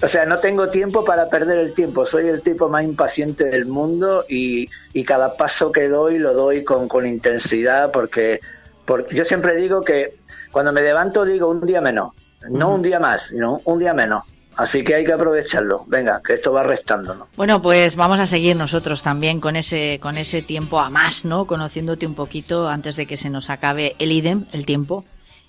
o 0.00 0.08
sea, 0.08 0.26
no 0.26 0.38
tengo 0.38 0.68
tiempo 0.68 1.04
para 1.04 1.28
perder 1.28 1.58
el 1.58 1.74
tiempo. 1.74 2.04
Soy 2.06 2.28
el 2.28 2.42
tipo 2.42 2.68
más 2.68 2.84
impaciente 2.84 3.44
del 3.44 3.66
mundo 3.66 4.24
y, 4.28 4.68
y 4.92 5.04
cada 5.04 5.36
paso 5.36 5.72
que 5.72 5.88
doy 5.88 6.18
lo 6.18 6.34
doy 6.34 6.64
con, 6.64 6.88
con 6.88 7.06
intensidad 7.06 7.90
porque, 7.92 8.40
porque 8.84 9.14
yo 9.14 9.24
siempre 9.24 9.56
digo 9.56 9.82
que 9.82 10.16
cuando 10.50 10.72
me 10.72 10.82
levanto 10.82 11.24
digo 11.24 11.48
un 11.48 11.66
día 11.66 11.80
menos, 11.80 12.14
no 12.48 12.74
un 12.74 12.82
día 12.82 13.00
más, 13.00 13.28
sino 13.28 13.60
un 13.64 13.78
día 13.78 13.94
menos. 13.94 14.24
Así 14.56 14.84
que 14.84 14.94
hay 14.94 15.04
que 15.04 15.12
aprovecharlo. 15.12 15.84
Venga, 15.88 16.22
que 16.24 16.34
esto 16.34 16.52
va 16.52 16.62
restándonos. 16.62 17.26
Bueno, 17.36 17.60
pues 17.60 17.96
vamos 17.96 18.20
a 18.20 18.28
seguir 18.28 18.54
nosotros 18.54 19.02
también 19.02 19.40
con 19.40 19.56
ese, 19.56 19.98
con 20.00 20.16
ese 20.16 20.42
tiempo 20.42 20.78
a 20.78 20.90
más, 20.90 21.24
¿no? 21.24 21.46
Conociéndote 21.46 22.06
un 22.06 22.14
poquito 22.14 22.68
antes 22.68 22.94
de 22.94 23.06
que 23.06 23.16
se 23.16 23.30
nos 23.30 23.50
acabe 23.50 23.96
el 23.98 24.12
idem, 24.12 24.46
el 24.52 24.64
tiempo 24.64 25.04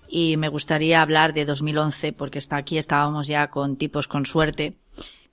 y 0.07 0.37
me 0.37 0.49
gustaría 0.49 1.01
hablar 1.01 1.33
de 1.33 1.45
2011 1.45 2.13
porque 2.13 2.39
hasta 2.39 2.57
aquí 2.57 2.77
estábamos 2.77 3.27
ya 3.27 3.47
con 3.47 3.75
tipos 3.77 4.07
con 4.07 4.25
suerte. 4.25 4.73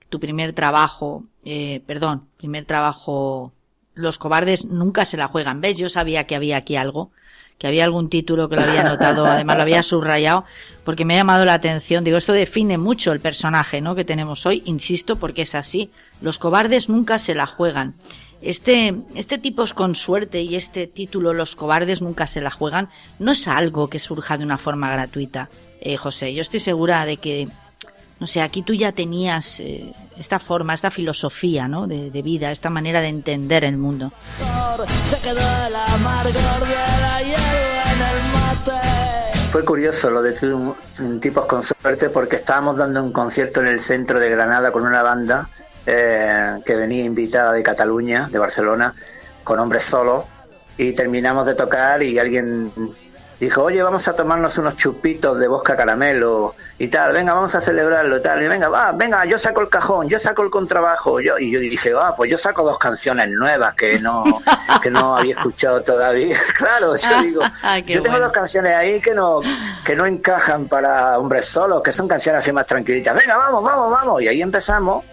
Tu 0.09 0.21
primer 0.21 0.53
trabajo, 0.53 1.25
eh, 1.45 1.83
perdón, 1.87 2.27
primer 2.37 2.65
trabajo, 2.65 3.53
los 3.95 4.19
cobardes 4.19 4.65
nunca 4.65 5.05
se 5.05 5.17
la 5.17 5.29
juegan. 5.29 5.61
¿Ves? 5.61 5.79
Yo 5.79 5.89
sabía 5.89 6.27
que 6.27 6.35
había 6.35 6.59
aquí 6.59 6.77
algo, 6.77 7.11
que 7.59 7.67
había 7.67 7.85
algún 7.85 8.09
título 8.09 8.49
que 8.49 8.57
lo 8.57 8.63
había 8.63 8.83
notado, 8.83 9.25
además 9.25 9.57
lo 9.57 9.63
había 9.63 9.83
subrayado, 9.85 10.45
porque 10.85 11.05
me 11.05 11.15
ha 11.15 11.19
llamado 11.19 11.45
la 11.45 11.55
atención. 11.55 12.05
Digo, 12.05 12.19
esto 12.19 12.33
define 12.33 12.79
mucho 12.79 13.13
el 13.13 13.21
personaje, 13.21 13.81
¿no? 13.81 13.95
Que 13.95 14.05
tenemos 14.05 14.45
hoy, 14.47 14.63
insisto, 14.67 15.17
porque 15.17 15.43
es 15.43 15.55
así. 15.55 15.91
Los 16.21 16.39
cobardes 16.39 16.89
nunca 16.89 17.19
se 17.19 17.35
la 17.35 17.47
juegan. 17.47 17.95
Este, 18.43 18.95
este 19.15 19.39
tipos 19.39 19.73
con 19.73 19.95
suerte 19.95 20.43
y 20.43 20.57
este 20.57 20.89
título 20.89 21.33
Los 21.33 21.55
cobardes 21.55 22.03
nunca 22.03 22.27
se 22.27 22.41
la 22.41 22.51
juegan 22.51 22.91
no 23.21 23.31
es 23.31 23.47
algo 23.47 23.89
que 23.89 24.01
surja 24.01 24.37
de 24.37 24.45
una 24.45 24.59
forma 24.59 24.91
gratuita, 24.91 25.49
eh, 25.81 25.97
José. 25.97 26.35
Yo 26.35 26.43
estoy 26.43 26.59
segura 26.59 27.07
de 27.07 27.19
que, 27.19 27.47
no 28.19 28.27
sé, 28.27 28.41
aquí 28.41 28.63
tú 28.63 28.75
ya 28.75 28.91
tenías 28.91 29.61
eh, 29.61 29.93
esta 30.19 30.41
forma, 30.41 30.75
esta 30.75 30.91
filosofía 30.91 31.69
¿no? 31.69 31.87
de, 31.87 32.11
vida, 32.23 32.51
esta 32.51 32.69
manera 32.69 33.01
de 33.01 33.09
entender 33.09 33.63
el 33.63 33.77
mundo. 33.77 34.13
Fue 39.53 39.65
curioso 39.65 40.11
lo 40.11 40.21
de 40.21 40.33
tipos 41.21 41.47
con 41.47 41.63
suerte 41.63 42.09
porque 42.09 42.37
estábamos 42.37 42.77
dando 42.77 43.05
un 43.05 43.13
concierto 43.13 43.61
en 43.61 43.69
el 43.69 43.81
centro 43.81 44.19
de 44.19 44.31
Granada 44.31 44.73
con 44.73 44.85
una 44.85 45.03
banda 45.03 45.49
eh, 45.87 46.61
que 46.65 46.77
venía 46.77 47.05
invitada 47.05 47.53
de 47.53 47.63
Cataluña, 47.63 48.29
de 48.31 48.39
Barcelona, 48.39 48.95
con 49.45 49.59
hombres 49.59 49.85
solos, 49.85 50.25
y 50.77 50.93
terminamos 50.93 51.47
de 51.47 51.55
tocar 51.55 52.03
y 52.03 52.19
alguien 52.19 52.73
dijo, 53.43 53.65
oye, 53.65 53.83
vamos 53.83 54.07
a 54.07 54.15
tomarnos 54.15 54.57
unos 54.59 54.77
chupitos 54.77 55.37
de 55.37 55.49
bosca 55.49 55.77
caramelo 55.77 56.55
y 56.79 56.87
tal, 56.87 57.13
venga, 57.13 57.35
vamos 57.35 57.53
a 57.57 57.61
celebrarlo 57.61 58.19
y 58.19 58.23
tal, 58.23 58.41
y 58.41 58.47
venga, 58.47 58.69
va, 58.69 58.93
venga, 58.93 59.25
yo 59.25 59.37
saco 59.37 59.61
el 59.61 59.69
cajón, 59.69 60.09
yo 60.09 60.21
saco 60.21 60.43
el 60.43 60.51
contrabajo, 60.51 61.21
yo, 61.21 61.37
y 61.41 61.51
yo 61.51 61.59
dije, 61.59 61.93
ah, 61.99 62.15
pues 62.17 62.31
yo 62.31 62.39
saco 62.39 62.63
dos 62.63 62.79
canciones 62.79 63.29
nuevas 63.31 63.75
que 63.75 63.99
no, 63.99 64.41
que 64.81 64.93
no 64.93 65.17
había 65.17 65.35
escuchado 65.35 65.83
todavía, 65.83 66.39
claro, 66.57 66.95
yo 66.95 67.23
digo, 67.23 67.43
Ah, 67.65 67.81
yo 67.81 68.01
tengo 68.01 68.21
dos 68.21 68.31
canciones 68.31 68.75
ahí 68.75 69.01
que 69.01 69.13
no, 69.13 69.41
que 69.85 69.97
no 69.97 70.07
encajan 70.07 70.69
para 70.69 71.19
hombres 71.19 71.47
solos, 71.47 71.83
que 71.83 71.91
son 71.91 72.07
canciones 72.07 72.39
así 72.39 72.53
más 72.53 72.69
tranquilitas, 72.69 73.17
venga, 73.17 73.37
vamos, 73.37 73.65
vamos, 73.65 73.91
vamos, 73.91 74.23
y 74.23 74.29
ahí 74.29 74.41
empezamos, 74.41 75.05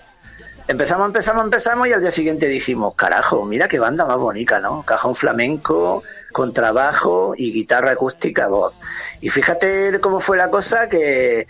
Empezamos, 0.69 1.07
empezamos, 1.07 1.43
empezamos 1.45 1.87
y 1.87 1.93
al 1.93 2.01
día 2.01 2.11
siguiente 2.11 2.47
dijimos, 2.47 2.93
carajo, 2.95 3.43
mira 3.43 3.67
qué 3.67 3.79
banda 3.79 4.05
más 4.05 4.17
bonita, 4.19 4.59
¿no? 4.59 4.83
Cajón 4.83 5.15
flamenco, 5.15 6.03
contrabajo 6.31 7.33
y 7.35 7.51
guitarra 7.51 7.91
acústica, 7.93 8.47
voz. 8.47 8.77
Y 9.19 9.29
fíjate 9.31 9.99
cómo 9.99 10.19
fue 10.19 10.37
la 10.37 10.51
cosa 10.51 10.87
que, 10.87 11.47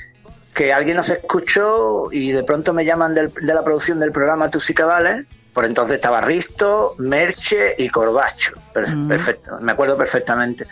que 0.54 0.72
alguien 0.72 0.96
nos 0.96 1.10
escuchó 1.10 2.08
y 2.14 2.32
de 2.32 2.44
pronto 2.46 2.72
me 2.74 2.86
llaman 2.86 3.14
del- 3.14 3.34
de 3.34 3.54
la 3.54 3.62
producción 3.62 4.00
del 4.00 4.14
programa 4.14 4.50
Tus 4.50 4.70
y 4.70 4.74
Cabales. 4.74 5.26
Por 5.52 5.66
entonces 5.66 5.96
estaba 5.96 6.22
Risto, 6.22 6.96
Merche 7.00 7.76
y 7.78 7.90
Corbacho. 7.90 8.54
Per- 8.74 8.86
Perfecto, 9.10 9.58
me 9.60 9.74
acuerdo 9.74 9.98
perfectamente. 9.98 10.66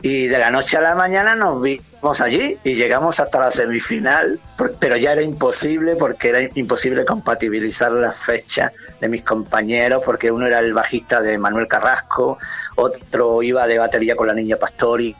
Y 0.00 0.28
de 0.28 0.38
la 0.38 0.50
noche 0.50 0.76
a 0.76 0.80
la 0.80 0.94
mañana 0.94 1.34
nos 1.34 1.60
vimos 1.60 2.20
allí 2.20 2.56
y 2.62 2.74
llegamos 2.74 3.18
hasta 3.18 3.40
la 3.40 3.50
semifinal, 3.50 4.38
pero 4.78 4.96
ya 4.96 5.12
era 5.12 5.22
imposible 5.22 5.96
porque 5.96 6.28
era 6.28 6.40
imposible 6.54 7.04
compatibilizar 7.04 7.90
las 7.92 8.16
fechas 8.16 8.72
de 9.00 9.08
mis 9.08 9.22
compañeros, 9.22 10.02
porque 10.04 10.30
uno 10.30 10.46
era 10.46 10.60
el 10.60 10.72
bajista 10.72 11.20
de 11.20 11.36
Manuel 11.36 11.66
Carrasco, 11.66 12.38
otro 12.76 13.42
iba 13.42 13.66
de 13.66 13.78
batería 13.78 14.14
con 14.14 14.28
la 14.28 14.34
niña 14.34 14.56
Pastori, 14.56 15.16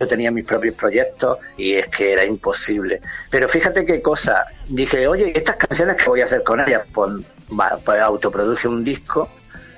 yo 0.00 0.06
tenía 0.06 0.30
mis 0.30 0.44
propios 0.44 0.74
proyectos 0.74 1.38
y 1.56 1.74
es 1.74 1.86
que 1.88 2.12
era 2.12 2.24
imposible. 2.24 3.00
Pero 3.30 3.48
fíjate 3.48 3.84
qué 3.84 4.02
cosa, 4.02 4.46
dije, 4.66 5.06
oye, 5.06 5.32
estas 5.36 5.56
canciones 5.56 5.96
que 5.96 6.08
voy 6.08 6.22
a 6.22 6.24
hacer 6.24 6.42
con 6.42 6.58
ellas, 6.60 6.82
pues, 6.92 7.12
va, 7.58 7.78
pues 7.84 8.00
autoproduje 8.00 8.66
un 8.66 8.82
disco 8.82 9.28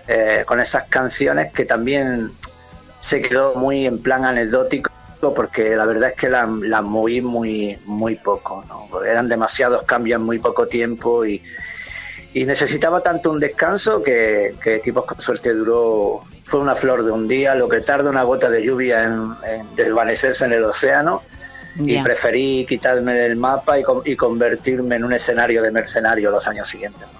eh, 0.07 0.45
con 0.47 0.61
esas 0.61 0.85
canciones 0.89 1.53
que 1.53 1.65
también 1.65 2.31
se 3.03 3.21
quedó 3.21 3.55
muy 3.57 3.85
en 3.85 4.01
plan 4.01 4.25
anecdótico 4.25 4.91
porque 5.35 5.77
la 5.77 5.85
verdad 5.87 6.11
es 6.11 6.17
que 6.17 6.29
las 6.31 6.49
la 6.49 6.83
moví 6.83 7.21
muy 7.21 7.77
muy 7.85 8.15
poco 8.17 8.65
¿no? 8.69 8.87
Porque 8.91 9.11
eran 9.11 9.29
demasiados 9.29 9.83
cambios 9.83 10.21
en 10.21 10.25
muy 10.27 10.39
poco 10.39 10.67
tiempo 10.69 11.25
y, 11.27 11.43
y 12.33 12.45
necesitaba 12.45 13.03
tanto 13.03 13.31
un 13.31 13.41
descanso 13.41 14.03
que, 14.03 14.55
que 14.63 14.79
tipos 14.79 15.05
con 15.05 15.21
suerte 15.21 15.53
duró 15.53 16.23
fue 16.45 16.61
una 16.61 16.75
flor 16.77 17.05
de 17.05 17.11
un 17.11 17.27
día 17.29 17.55
lo 17.57 17.69
que 17.69 17.81
tarda 17.81 18.09
una 18.09 18.23
gota 18.23 18.49
de 18.51 18.65
lluvia 18.65 19.05
en, 19.05 19.33
en 19.47 19.75
desvanecerse 19.75 20.45
en 20.45 20.53
el 20.53 20.65
océano 20.65 21.23
y 21.79 21.95
Ya. 21.95 22.03
preferí 22.03 22.67
quitarme 22.69 23.15
del 23.15 23.35
mapa 23.37 23.79
y, 23.79 23.85
y 24.05 24.15
convertirme 24.15 24.97
en 24.97 25.05
un 25.05 25.13
escenario 25.15 25.63
de 25.63 25.71
mercenario 25.71 26.31
los 26.31 26.47
años 26.47 26.69
siguientes 26.69 27.03
¿no? 27.03 27.19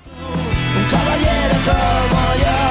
Un 0.79 0.91
caballero 0.91 1.55
como 1.67 2.35
yo 2.35 2.62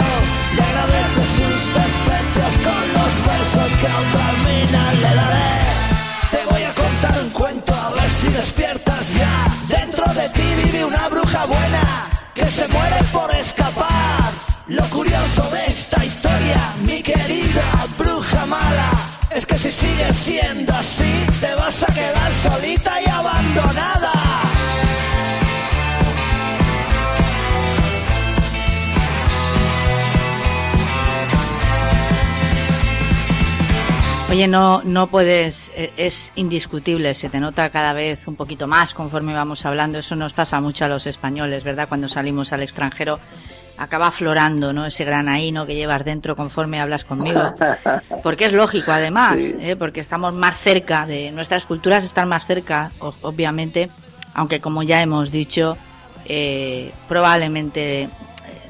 que 3.81 3.87
a 3.87 3.97
otra 3.97 4.25
le 5.01 5.15
daré. 5.15 5.51
Te 6.29 6.41
voy 6.51 6.63
a 6.63 6.73
contar 6.73 7.15
un 7.23 7.29
cuento 7.31 7.73
a 7.73 7.89
ver 7.89 8.09
si 8.09 8.27
despiertas 8.27 9.13
ya. 9.13 9.33
Dentro 9.67 10.05
de 10.13 10.29
ti 10.29 10.47
vive 10.63 10.85
una 10.85 11.09
bruja 11.09 11.45
buena 11.45 11.83
que 12.35 12.45
se 12.45 12.67
muere 12.67 12.99
por 13.11 13.29
escapar. 13.35 14.29
Lo 14.67 14.83
curioso 14.97 15.43
de 15.49 15.65
esta 15.65 16.05
historia, 16.05 16.61
mi 16.83 17.01
querida 17.01 17.65
bruja 17.97 18.45
mala, 18.45 18.91
es 19.31 19.45
que 19.45 19.57
si 19.57 19.71
sigues 19.71 20.15
siendo 20.15 20.73
así, 20.73 21.13
te 21.41 21.53
vas 21.55 21.83
a 21.83 21.91
quedar 21.93 22.31
solita 22.33 23.01
y 23.01 23.09
abandonada. 23.09 24.00
Oye, 34.31 34.47
no, 34.47 34.81
no 34.85 35.07
puedes, 35.07 35.73
e- 35.75 35.91
es 35.97 36.31
indiscutible, 36.35 37.13
se 37.15 37.27
te 37.29 37.39
nota 37.41 37.69
cada 37.69 37.91
vez 37.91 38.25
un 38.29 38.37
poquito 38.37 38.65
más 38.65 38.93
conforme 38.93 39.33
vamos 39.33 39.65
hablando. 39.65 39.99
Eso 39.99 40.15
nos 40.15 40.31
pasa 40.31 40.61
mucho 40.61 40.85
a 40.85 40.87
los 40.87 41.05
españoles, 41.05 41.65
¿verdad? 41.65 41.89
Cuando 41.89 42.07
salimos 42.07 42.53
al 42.53 42.61
extranjero 42.63 43.19
acaba 43.77 44.07
aflorando, 44.07 44.71
¿no? 44.71 44.85
Ese 44.85 45.03
granaíno 45.03 45.65
que 45.65 45.75
llevas 45.75 46.05
dentro 46.05 46.37
conforme 46.37 46.79
hablas 46.79 47.03
conmigo. 47.03 47.41
Porque 48.23 48.45
es 48.45 48.53
lógico, 48.53 48.91
además, 48.93 49.37
Sí. 49.37 49.55
¿eh? 49.59 49.75
porque 49.75 49.99
estamos 49.99 50.33
más 50.33 50.57
cerca 50.57 51.05
de 51.05 51.31
nuestras 51.31 51.65
culturas, 51.65 52.03
están 52.05 52.29
más 52.29 52.45
cerca, 52.45 52.91
obviamente, 52.99 53.89
aunque 54.33 54.61
como 54.61 54.81
ya 54.83 55.01
hemos 55.01 55.29
dicho, 55.31 55.77
eh, 56.25 56.91
probablemente 57.09 58.03
eh, 58.03 58.09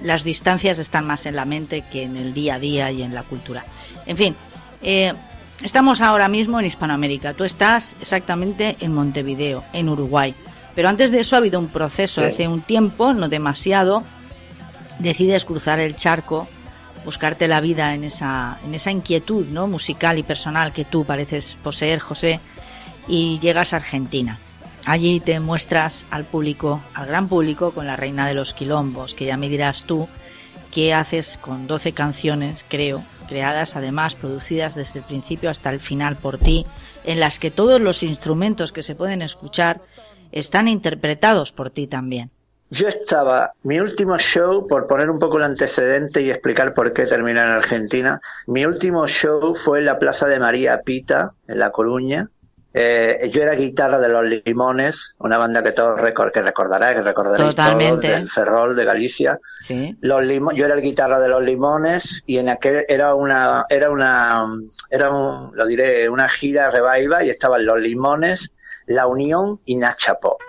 las 0.01 0.23
distancias 0.23 0.79
están 0.79 1.05
más 1.05 1.25
en 1.27 1.35
la 1.35 1.45
mente 1.45 1.83
que 1.91 2.03
en 2.03 2.15
el 2.15 2.33
día 2.33 2.55
a 2.55 2.59
día 2.59 2.89
y 2.91 3.03
en 3.03 3.13
la 3.13 3.23
cultura. 3.23 3.63
En 4.05 4.15
fin, 4.17 4.35
eh, 4.81 5.13
estamos 5.63 6.01
ahora 6.01 6.27
mismo 6.27 6.59
en 6.59 6.65
Hispanoamérica. 6.65 7.33
Tú 7.33 7.43
estás 7.43 7.95
exactamente 8.01 8.77
en 8.79 8.93
Montevideo, 8.93 9.63
en 9.73 9.89
Uruguay. 9.89 10.33
Pero 10.75 10.89
antes 10.89 11.11
de 11.11 11.19
eso 11.19 11.35
ha 11.35 11.39
habido 11.39 11.59
un 11.59 11.67
proceso. 11.67 12.21
Sí. 12.21 12.27
Hace 12.27 12.47
un 12.47 12.61
tiempo, 12.61 13.13
no 13.13 13.29
demasiado, 13.29 14.03
decides 14.99 15.45
cruzar 15.45 15.79
el 15.79 15.95
charco, 15.95 16.47
buscarte 17.03 17.47
la 17.47 17.61
vida 17.61 17.93
en 17.93 18.03
esa, 18.03 18.59
en 18.65 18.75
esa 18.75 18.91
inquietud 18.91 19.47
¿no? 19.47 19.67
musical 19.67 20.17
y 20.17 20.23
personal 20.23 20.71
que 20.71 20.85
tú 20.85 21.05
pareces 21.05 21.57
poseer, 21.63 21.99
José, 21.99 22.39
y 23.07 23.39
llegas 23.39 23.73
a 23.73 23.77
Argentina. 23.77 24.37
Allí 24.85 25.19
te 25.19 25.39
muestras 25.39 26.05
al 26.09 26.23
público, 26.23 26.81
al 26.93 27.07
gran 27.07 27.27
público, 27.27 27.71
con 27.71 27.85
la 27.85 27.95
reina 27.95 28.27
de 28.27 28.33
los 28.33 28.53
quilombos, 28.53 29.13
que 29.13 29.25
ya 29.25 29.37
me 29.37 29.49
dirás 29.49 29.83
tú 29.83 30.07
qué 30.71 30.93
haces 30.93 31.37
con 31.39 31.67
12 31.67 31.91
canciones, 31.91 32.65
creo, 32.67 33.03
creadas 33.31 33.77
además, 33.77 34.13
producidas 34.13 34.75
desde 34.75 34.99
el 34.99 35.05
principio 35.05 35.49
hasta 35.49 35.69
el 35.69 35.79
final 35.79 36.17
por 36.17 36.37
ti, 36.37 36.65
en 37.05 37.21
las 37.21 37.39
que 37.39 37.49
todos 37.49 37.79
los 37.79 38.03
instrumentos 38.03 38.73
que 38.73 38.83
se 38.83 38.93
pueden 38.93 39.21
escuchar 39.21 39.79
están 40.33 40.67
interpretados 40.67 41.53
por 41.53 41.69
ti 41.69 41.87
también. 41.87 42.29
Yo 42.69 42.89
estaba, 42.89 43.53
mi 43.63 43.79
último 43.79 44.17
show, 44.17 44.67
por 44.67 44.85
poner 44.85 45.09
un 45.09 45.17
poco 45.17 45.37
el 45.37 45.45
antecedente 45.45 46.21
y 46.21 46.29
explicar 46.29 46.73
por 46.73 46.91
qué 46.91 47.05
terminé 47.05 47.39
en 47.39 47.47
Argentina, 47.47 48.19
mi 48.47 48.65
último 48.65 49.07
show 49.07 49.55
fue 49.55 49.79
en 49.79 49.85
la 49.85 49.97
Plaza 49.97 50.27
de 50.27 50.37
María 50.37 50.81
Pita, 50.81 51.31
en 51.47 51.59
La 51.59 51.71
Coruña. 51.71 52.29
Eh, 52.73 53.29
yo 53.31 53.41
era 53.43 53.53
guitarra 53.55 53.99
de 53.99 54.07
Los 54.07 54.25
Limones, 54.25 55.15
una 55.19 55.37
banda 55.37 55.61
que 55.61 55.73
todos 55.73 55.99
recor 55.99 56.31
que 56.31 56.41
recordará, 56.41 56.93
que 56.93 57.01
recordaréis 57.01 57.49
Totalmente. 57.55 58.07
todos, 58.07 58.19
del 58.19 58.29
Ferrol, 58.29 58.75
de 58.75 58.85
Galicia. 58.85 59.39
Sí. 59.59 59.97
Los 59.99 60.23
Limo- 60.23 60.53
yo 60.53 60.65
era 60.65 60.75
el 60.75 60.81
guitarra 60.81 61.19
de 61.19 61.27
Los 61.27 61.43
Limones 61.43 62.23
y 62.25 62.37
en 62.37 62.47
aquel 62.49 62.85
era 62.87 63.13
una, 63.13 63.65
era 63.69 63.89
una, 63.89 64.45
era 64.89 65.09
un, 65.13 65.51
lo 65.55 65.65
diré, 65.67 66.07
una 66.07 66.29
gira 66.29 66.71
revival 66.71 67.25
y 67.25 67.29
estaban 67.29 67.65
Los 67.65 67.79
Limones, 67.81 68.53
La 68.85 69.05
Unión 69.07 69.59
y 69.65 69.75
Nacha 69.75 70.15
Pop. 70.15 70.39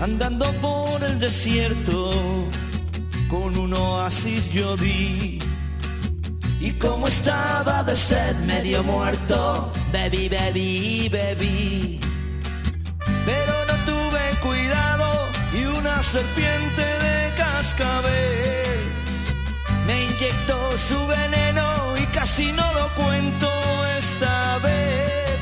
andando 0.00 0.44
por 0.60 1.02
el 1.02 1.18
desierto, 1.18 2.10
con 3.28 3.58
un 3.58 3.74
oasis 3.74 4.50
yo 4.50 4.76
vi. 4.76 5.38
Y 6.60 6.72
como 6.72 7.06
estaba 7.06 7.82
de 7.82 7.96
sed 7.96 8.36
medio 8.46 8.82
muerto, 8.82 9.70
bebí, 9.92 10.28
bebí, 10.28 11.08
bebí. 11.08 12.00
Pero 13.26 13.54
no 13.68 13.74
tuve 13.84 14.24
cuidado 14.40 15.28
y 15.52 15.64
una 15.64 16.02
serpiente 16.02 16.82
de 16.82 17.34
cascabel 17.36 18.64
me 19.86 20.04
inyectó 20.04 20.78
su 20.78 21.06
veneno 21.06 21.96
y 21.96 22.06
casi 22.06 22.52
no 22.52 22.72
lo 22.72 22.88
cuento 22.94 23.48
esta 23.98 24.58
vez. 24.58 25.38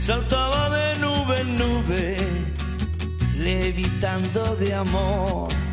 Saltaba 0.00 0.70
de 0.70 0.98
nube 0.98 1.40
en 1.40 1.58
nube 1.58 2.16
levitando 3.38 4.56
de 4.56 4.74
amor. 4.74 5.63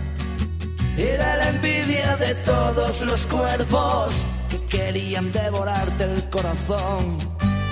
Era 0.97 1.37
la 1.37 1.47
envidia 1.47 2.17
de 2.17 2.35
todos 2.35 3.01
los 3.01 3.25
cuerpos 3.25 4.25
que 4.49 4.59
querían 4.65 5.31
devorarte 5.31 6.03
el 6.03 6.29
corazón. 6.29 7.17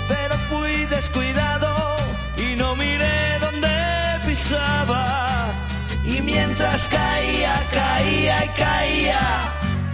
Pero 0.07 0.35
fui 0.49 0.85
descuidado 0.85 1.97
y 2.37 2.55
no 2.55 2.75
miré 2.77 3.39
dónde 3.39 3.67
pisaba. 4.25 5.53
Y 6.05 6.21
mientras 6.21 6.87
caía, 6.87 7.61
caía 7.71 8.45
y 8.45 8.49
caía, 8.49 9.19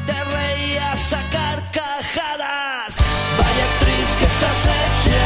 te 0.05 0.23
reías 0.23 1.13
a 1.13 1.21
carcajadas. 1.31 2.95
Vaya 3.39 3.63
actriz 3.71 4.07
que 4.19 4.25
estás 4.25 4.61
hecha, 4.79 5.25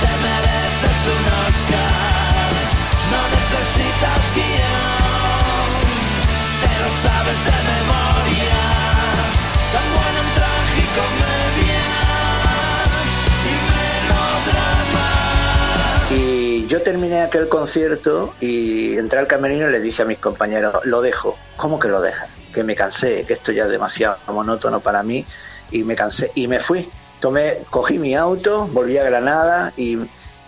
te 0.00 0.12
mereces 0.26 1.00
un 1.14 1.24
Oscar. 1.46 2.50
No 3.12 3.20
necesitas 3.36 4.34
guiar 4.34 4.95
y 16.10 16.66
yo 16.66 16.82
terminé 16.82 17.22
aquel 17.22 17.48
concierto 17.48 18.34
y 18.40 18.96
entré 18.96 19.18
al 19.18 19.26
camerino 19.26 19.68
y 19.68 19.72
le 19.72 19.80
dije 19.80 20.02
a 20.02 20.04
mis 20.04 20.18
compañeros, 20.18 20.84
lo 20.84 21.02
dejo. 21.02 21.36
¿Cómo 21.56 21.78
que 21.78 21.88
lo 21.88 22.00
dejas? 22.00 22.28
Que 22.54 22.62
me 22.62 22.76
cansé, 22.76 23.24
que 23.26 23.34
esto 23.34 23.52
ya 23.52 23.64
es 23.64 23.70
demasiado 23.70 24.16
monótono 24.28 24.80
para 24.80 25.02
mí 25.02 25.24
y 25.70 25.82
me 25.82 25.96
cansé 25.96 26.30
y 26.34 26.48
me 26.48 26.60
fui. 26.60 26.88
Tomé, 27.20 27.58
cogí 27.70 27.98
mi 27.98 28.14
auto, 28.14 28.66
volví 28.66 28.98
a 28.98 29.04
Granada 29.04 29.72
y 29.76 29.98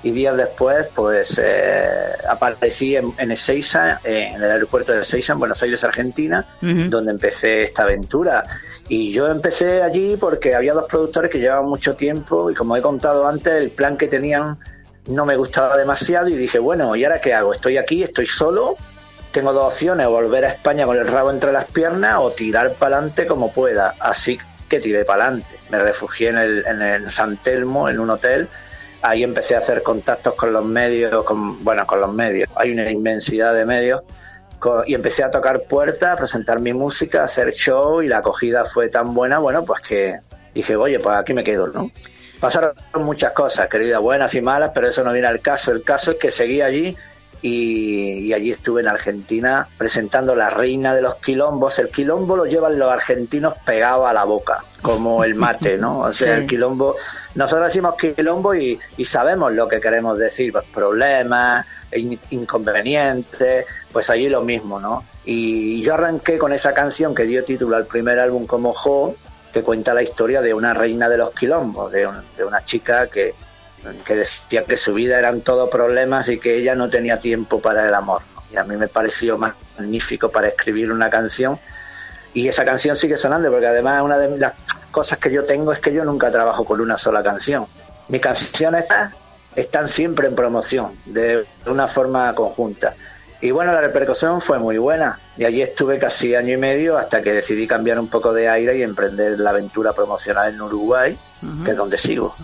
días 0.02 0.36
después 0.36 0.88
pues 0.94 1.40
eh, 1.42 1.88
aparecí 2.28 2.96
en, 2.96 3.12
en 3.18 3.30
Ezeiza, 3.32 4.00
en 4.04 4.42
el 4.42 4.50
aeropuerto 4.50 4.92
de 4.92 5.00
Ezeiza, 5.00 5.32
en 5.32 5.40
Buenos 5.40 5.62
Aires, 5.62 5.82
Argentina, 5.84 6.46
donde 6.60 7.12
empecé 7.12 7.62
esta 7.62 7.82
aventura. 7.82 8.44
Y 8.88 9.12
yo 9.12 9.28
empecé 9.28 9.82
allí 9.82 10.16
porque 10.16 10.54
había 10.54 10.72
dos 10.72 10.84
productores 10.88 11.30
que 11.30 11.38
llevaban 11.38 11.68
mucho 11.68 11.94
tiempo 11.94 12.50
y 12.50 12.54
como 12.54 12.76
he 12.76 12.82
contado 12.82 13.26
antes, 13.28 13.52
el 13.54 13.70
plan 13.70 13.96
que 13.96 14.08
tenían 14.08 14.58
no 15.08 15.24
me 15.24 15.36
gustaba 15.36 15.76
demasiado 15.76 16.28
y 16.28 16.36
dije, 16.36 16.58
bueno, 16.58 16.94
¿y 16.94 17.04
ahora 17.04 17.20
qué 17.20 17.34
hago? 17.34 17.52
Estoy 17.52 17.78
aquí, 17.78 18.02
estoy 18.02 18.26
solo, 18.26 18.76
tengo 19.32 19.52
dos 19.52 19.72
opciones, 19.72 20.06
volver 20.06 20.44
a 20.44 20.48
España 20.48 20.86
con 20.86 20.96
el 20.96 21.06
rabo 21.06 21.30
entre 21.30 21.52
las 21.52 21.64
piernas 21.64 22.16
o 22.18 22.30
tirar 22.30 22.74
para 22.74 22.96
adelante 22.96 23.26
como 23.26 23.52
pueda. 23.52 23.94
Así 23.98 24.38
que 24.68 24.80
tiré 24.80 25.04
para 25.04 25.24
adelante. 25.24 25.58
Me 25.70 25.78
refugié 25.78 26.28
en 26.28 26.38
el, 26.38 26.66
en 26.66 26.82
el 26.82 27.10
San 27.10 27.38
Telmo, 27.38 27.88
en 27.88 27.98
un 27.98 28.10
hotel. 28.10 28.48
Ahí 29.02 29.22
empecé 29.22 29.54
a 29.54 29.58
hacer 29.58 29.82
contactos 29.82 30.34
con 30.34 30.52
los 30.52 30.64
medios, 30.64 31.24
con, 31.24 31.62
bueno, 31.62 31.86
con 31.86 32.00
los 32.00 32.12
medios. 32.12 32.48
Hay 32.56 32.72
una 32.72 32.90
inmensidad 32.90 33.54
de 33.54 33.64
medios. 33.64 34.02
y 34.86 34.94
empecé 34.94 35.22
a 35.22 35.30
tocar 35.30 35.62
puertas, 35.64 36.14
a 36.14 36.16
presentar 36.16 36.58
mi 36.58 36.72
música, 36.72 37.20
a 37.22 37.24
hacer 37.24 37.52
show 37.52 38.02
y 38.02 38.08
la 38.08 38.18
acogida 38.18 38.64
fue 38.64 38.88
tan 38.88 39.14
buena, 39.14 39.38
bueno, 39.38 39.64
pues 39.64 39.80
que 39.82 40.18
dije, 40.52 40.74
oye, 40.74 40.98
pues 40.98 41.16
aquí 41.16 41.32
me 41.32 41.44
quedo, 41.44 41.68
¿no? 41.68 41.92
Pasaron 42.40 42.74
muchas 42.94 43.32
cosas, 43.32 43.68
queridas, 43.68 44.00
buenas 44.00 44.34
y 44.34 44.40
malas, 44.40 44.72
pero 44.74 44.88
eso 44.88 45.04
no 45.04 45.12
viene 45.12 45.28
al 45.28 45.40
caso. 45.40 45.70
El 45.70 45.82
caso 45.82 46.12
es 46.12 46.18
que 46.18 46.30
seguí 46.30 46.60
allí 46.60 46.96
y, 47.40 48.32
allí 48.32 48.50
estuve 48.50 48.80
en 48.80 48.88
Argentina 48.88 49.68
presentando 49.76 50.34
La 50.34 50.50
Reina 50.50 50.94
de 50.94 51.02
los 51.02 51.16
Quilombos. 51.16 51.78
El 51.78 51.88
quilombo 51.88 52.36
lo 52.36 52.44
llevan 52.46 52.78
los 52.78 52.90
argentinos 52.90 53.54
pegado 53.64 54.06
a 54.06 54.12
la 54.12 54.24
boca, 54.24 54.64
como 54.82 55.24
el 55.24 55.34
mate, 55.34 55.78
¿no? 55.78 56.00
O 56.00 56.12
sea, 56.12 56.36
el 56.36 56.46
quilombo, 56.46 56.96
nosotros 57.34 57.68
decimos 57.68 57.94
quilombo 57.96 58.54
y, 58.54 58.78
sabemos 59.04 59.52
lo 59.52 59.68
que 59.68 59.80
queremos 59.80 60.18
decir, 60.18 60.52
pues 60.52 60.64
problemas, 60.66 61.64
inconvenientes, 62.30 63.66
pues 63.92 64.10
allí 64.10 64.28
lo 64.28 64.42
mismo, 64.42 64.78
¿no? 64.80 65.04
Y 65.24 65.82
yo 65.82 65.94
arranqué 65.94 66.38
con 66.38 66.52
esa 66.52 66.74
canción 66.74 67.14
que 67.14 67.24
dio 67.24 67.44
título 67.44 67.76
al 67.76 67.86
primer 67.86 68.18
álbum 68.18 68.46
como 68.46 68.74
Jo, 68.74 69.14
que 69.52 69.62
cuenta 69.62 69.94
la 69.94 70.02
historia 70.02 70.42
de 70.42 70.52
una 70.54 70.74
reina 70.74 71.08
de 71.08 71.16
los 71.16 71.30
quilombos, 71.30 71.92
de, 71.92 72.06
una 72.06 72.64
chica 72.64 73.06
que, 73.06 73.34
que, 74.04 74.14
decía 74.14 74.64
que 74.64 74.76
su 74.76 74.94
vida 74.94 75.18
eran 75.18 75.42
todo 75.42 75.70
problemas 75.70 76.28
y 76.28 76.38
que 76.38 76.56
ella 76.56 76.74
no 76.74 76.90
tenía 76.90 77.20
tiempo 77.20 77.60
para 77.60 77.86
el 77.86 77.94
amor. 77.94 78.22
Y 78.52 78.56
a 78.56 78.64
mí 78.64 78.76
me 78.76 78.88
pareció 78.88 79.38
magnífico 79.38 80.30
para 80.30 80.48
escribir 80.48 80.90
una 80.90 81.10
canción. 81.10 81.58
Y 82.34 82.48
esa 82.48 82.64
canción 82.64 82.96
sigue 82.96 83.16
sonando, 83.16 83.50
porque 83.50 83.66
además 83.66 84.02
una 84.02 84.18
de 84.18 84.38
las 84.38 84.54
cosas 84.90 85.18
que 85.18 85.30
yo 85.30 85.44
tengo 85.44 85.72
es 85.72 85.80
que 85.80 85.92
yo 85.92 86.04
nunca 86.04 86.30
trabajo 86.30 86.64
con 86.64 86.80
una 86.80 86.96
sola 86.96 87.22
canción. 87.22 87.66
Mis 88.08 88.20
canciones 88.20 88.86
están 89.54 89.88
siempre 89.88 90.28
en 90.28 90.34
promoción, 90.34 90.98
de 91.04 91.46
una 91.66 91.86
forma 91.86 92.34
conjunta. 92.34 92.94
Y 93.40 93.52
bueno, 93.52 93.72
la 93.72 93.80
repercusión 93.80 94.40
fue 94.40 94.58
muy 94.58 94.78
buena. 94.78 95.18
Y 95.36 95.44
allí 95.44 95.62
estuve 95.62 95.98
casi 95.98 96.34
año 96.34 96.54
y 96.54 96.56
medio 96.56 96.96
hasta 96.98 97.22
que 97.22 97.32
decidí 97.32 97.66
cambiar 97.66 97.98
un 97.98 98.08
poco 98.08 98.32
de 98.32 98.48
aire 98.48 98.76
y 98.76 98.82
emprender 98.82 99.38
la 99.38 99.50
aventura 99.50 99.92
promocional 99.92 100.52
en 100.52 100.60
Uruguay, 100.60 101.16
que 101.64 101.70
es 101.70 101.76
donde 101.76 101.98
sigo. 101.98 102.34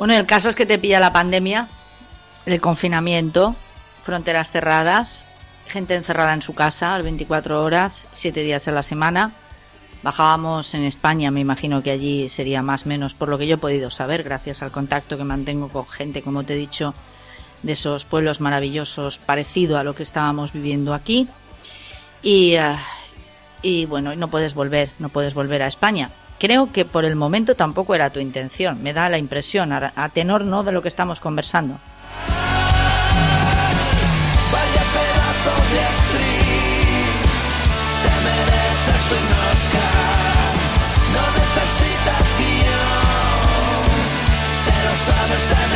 Bueno, 0.00 0.14
el 0.14 0.24
caso 0.24 0.48
es 0.48 0.56
que 0.56 0.64
te 0.64 0.78
pilla 0.78 0.98
la 0.98 1.12
pandemia, 1.12 1.68
el 2.46 2.58
confinamiento, 2.58 3.54
fronteras 4.02 4.50
cerradas, 4.50 5.26
gente 5.68 5.94
encerrada 5.94 6.32
en 6.32 6.40
su 6.40 6.54
casa, 6.54 6.96
24 7.02 7.62
horas, 7.62 8.08
7 8.12 8.42
días 8.42 8.66
a 8.66 8.72
la 8.72 8.82
semana. 8.82 9.32
Bajábamos 10.02 10.72
en 10.72 10.84
España, 10.84 11.30
me 11.30 11.40
imagino 11.40 11.82
que 11.82 11.90
allí 11.90 12.30
sería 12.30 12.62
más 12.62 12.86
o 12.86 12.88
menos 12.88 13.12
por 13.12 13.28
lo 13.28 13.36
que 13.36 13.46
yo 13.46 13.56
he 13.56 13.58
podido 13.58 13.90
saber, 13.90 14.22
gracias 14.22 14.62
al 14.62 14.70
contacto 14.70 15.18
que 15.18 15.24
mantengo 15.24 15.68
con 15.68 15.86
gente, 15.86 16.22
como 16.22 16.44
te 16.44 16.54
he 16.54 16.56
dicho, 16.56 16.94
de 17.62 17.72
esos 17.72 18.06
pueblos 18.06 18.40
maravillosos 18.40 19.18
parecido 19.18 19.76
a 19.76 19.84
lo 19.84 19.94
que 19.94 20.04
estábamos 20.04 20.54
viviendo 20.54 20.94
aquí. 20.94 21.28
Y, 22.22 22.56
uh, 22.56 22.78
y 23.60 23.84
bueno, 23.84 24.16
no 24.16 24.28
puedes 24.28 24.54
volver, 24.54 24.92
no 24.98 25.10
puedes 25.10 25.34
volver 25.34 25.62
a 25.62 25.66
España. 25.66 26.10
Creo 26.40 26.72
que 26.72 26.86
por 26.86 27.04
el 27.04 27.16
momento 27.16 27.54
tampoco 27.54 27.94
era 27.94 28.08
tu 28.08 28.18
intención, 28.18 28.82
me 28.82 28.94
da 28.94 29.10
la 29.10 29.18
impresión, 29.18 29.74
a, 29.74 30.08
tenor 30.08 30.42
no 30.42 30.62
de 30.62 30.72
lo 30.72 30.80
que 30.80 30.88
estamos 30.88 31.20
conversando. 31.20 31.78
Vaya 34.50 34.82
pedazo 34.96 35.52
de 35.70 35.80
actriz, 35.92 37.28
te 38.04 38.14
mereces 38.24 39.04
un 39.20 39.26
Oscar, 39.52 40.56
no 41.12 41.24
necesitas 41.42 42.28
guion, 42.38 43.84
te 44.64 44.76
lo 44.88 44.94
sabes 44.96 45.44
de 45.50 45.70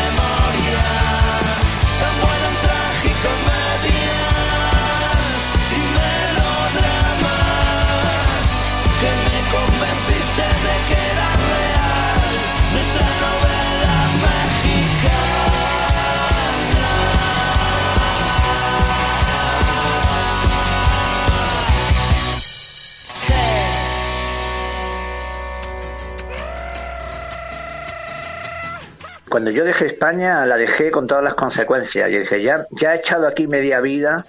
cuando 29.34 29.50
yo 29.50 29.64
dejé 29.64 29.86
España, 29.86 30.46
la 30.46 30.56
dejé 30.56 30.92
con 30.92 31.08
todas 31.08 31.24
las 31.24 31.34
consecuencias. 31.34 32.08
Yo 32.08 32.20
dije, 32.20 32.40
ya, 32.40 32.68
ya 32.70 32.94
he 32.94 32.98
echado 32.98 33.26
aquí 33.26 33.48
media 33.48 33.80
vida 33.80 34.24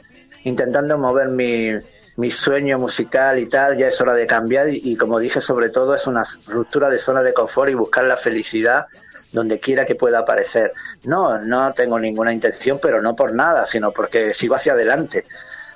intentando 0.46 0.98
mover 0.98 1.28
mi, 1.30 1.76
mi 2.16 2.32
sueño 2.32 2.80
musical 2.80 3.38
y 3.38 3.48
tal, 3.48 3.78
ya 3.78 3.90
es 3.90 4.02
hora 4.02 4.16
de 4.16 4.26
cambiar 4.26 4.68
y, 4.68 4.96
como 4.96 5.20
dije, 5.20 5.42
sobre 5.42 5.70
todo 5.70 5.94
es 5.94 6.08
una 6.08 6.24
ruptura 6.48 6.90
de 6.90 6.98
zona 6.98 7.22
de 7.22 7.36
confort 7.36 7.70
y 7.70 7.76
buscar 7.76 8.06
la 8.06 8.18
felicidad 8.18 8.88
donde 9.32 9.60
quiera 9.60 9.86
que 9.86 9.94
pueda 9.94 10.18
aparecer. 10.18 10.74
No, 11.04 11.38
no 11.38 11.72
tengo 11.74 12.00
ninguna 12.00 12.34
intención, 12.34 12.80
pero 12.82 13.00
no 13.00 13.16
por 13.16 13.32
nada, 13.32 13.68
sino 13.68 13.92
porque 13.92 14.34
sigo 14.34 14.56
hacia 14.56 14.74
adelante. 14.74 15.26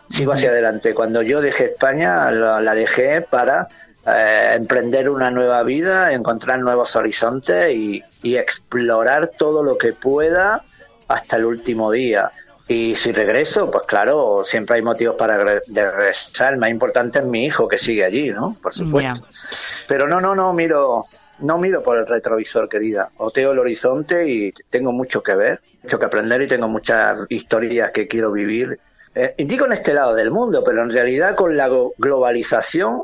Sigo 0.10 0.32
hacia 0.32 0.50
adelante. 0.50 0.96
Cuando 0.96 1.22
yo 1.22 1.40
dejé 1.40 1.66
España, 1.66 2.32
la 2.32 2.74
dejé 2.74 3.22
para 3.22 3.68
eh, 4.06 4.54
emprender 4.56 5.10
una 5.10 5.30
nueva 5.30 5.62
vida, 5.64 6.14
encontrar 6.14 6.60
nuevos 6.60 6.96
horizontes 6.96 7.76
y, 7.76 8.04
explorar 8.24 9.32
todo 9.38 9.64
lo 9.64 9.78
que 9.78 9.94
pueda 9.94 10.64
hasta 11.08 11.38
el 11.38 11.46
último 11.46 11.92
día. 11.92 12.32
Y 12.68 12.96
si 12.96 13.12
regreso, 13.12 13.72
pues 13.72 13.86
claro, 13.88 14.44
siempre 14.44 14.76
hay 14.76 14.82
motivos 14.82 15.16
para 15.16 15.38
regresar. 15.38 16.54
El 16.54 16.60
más 16.60 16.70
importante 16.70 17.20
es 17.20 17.26
mi 17.26 17.46
hijo 17.46 17.68
que 17.68 17.78
sigue 17.78 18.06
allí, 18.06 18.30
¿no? 18.30 18.56
Por 18.62 18.74
supuesto. 18.74 19.26
Pero 19.88 20.08
no, 20.08 20.22
no, 20.22 20.36
no 20.36 20.54
miro, 20.54 21.04
no 21.40 21.58
miro 21.58 21.82
por 21.82 21.98
el 21.98 22.06
retrovisor, 22.06 22.70
querida. 22.70 23.10
Oteo 23.18 23.52
el 23.52 23.60
horizonte 23.60 24.30
y 24.30 24.52
tengo 24.70 24.92
mucho 24.92 25.24
que 25.24 25.34
ver, 25.36 25.62
mucho 25.82 25.98
que 25.98 26.06
aprender 26.06 26.44
y 26.44 26.48
tengo 26.48 26.68
muchas 26.68 27.18
historias 27.30 27.92
que 27.92 28.08
quiero 28.08 28.32
vivir. 28.32 28.80
Eh, 29.16 29.34
digo 29.40 29.66
en 29.66 29.74
este 29.74 29.94
lado 29.94 30.14
del 30.14 30.30
mundo, 30.30 30.64
pero 30.64 30.84
en 30.84 30.92
realidad 30.92 31.36
con 31.36 31.58
la 31.58 31.70
globalización 31.98 33.04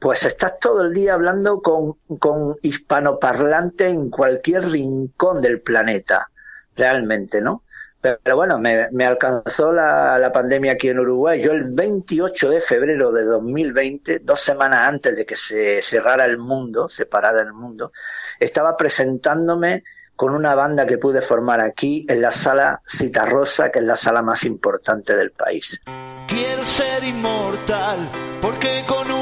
pues 0.00 0.24
estás 0.24 0.58
todo 0.58 0.86
el 0.86 0.94
día 0.94 1.14
hablando 1.14 1.60
con, 1.60 1.98
con 2.18 2.56
hispanoparlante 2.62 3.88
en 3.88 4.08
cualquier 4.08 4.70
rincón 4.70 5.42
del 5.42 5.60
planeta, 5.60 6.30
realmente, 6.74 7.42
¿no? 7.42 7.64
Pero, 8.00 8.34
bueno, 8.34 8.58
me, 8.58 9.04
alcanzó 9.04 9.72
la, 9.72 10.18
la, 10.18 10.32
pandemia 10.32 10.72
aquí 10.72 10.88
en 10.88 11.00
Uruguay. 11.00 11.42
Yo 11.42 11.52
el 11.52 11.64
28 11.64 12.48
de 12.48 12.60
febrero 12.62 13.12
de 13.12 13.24
2020, 13.24 14.20
dos 14.20 14.40
semanas 14.40 14.88
antes 14.88 15.14
de 15.14 15.26
que 15.26 15.36
se 15.36 15.82
cerrara 15.82 16.24
el 16.24 16.38
mundo, 16.38 16.88
separara 16.88 17.42
el 17.42 17.52
mundo, 17.52 17.92
estaba 18.38 18.74
presentándome 18.74 19.84
con 20.16 20.34
una 20.34 20.54
banda 20.54 20.86
que 20.86 20.96
pude 20.96 21.20
formar 21.20 21.60
aquí 21.60 22.06
en 22.08 22.22
la 22.22 22.30
sala 22.30 22.80
Citarrosa, 22.88 23.70
que 23.70 23.80
es 23.80 23.84
la 23.84 23.96
sala 23.96 24.22
más 24.22 24.44
importante 24.44 25.14
del 25.14 25.32
país. 25.32 25.82
Quiero 26.26 26.64
ser 26.64 27.04
inmortal, 27.04 28.10
porque 28.40 28.82
con 28.86 29.10
tengo 29.10 29.19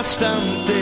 bastante. 0.00 0.72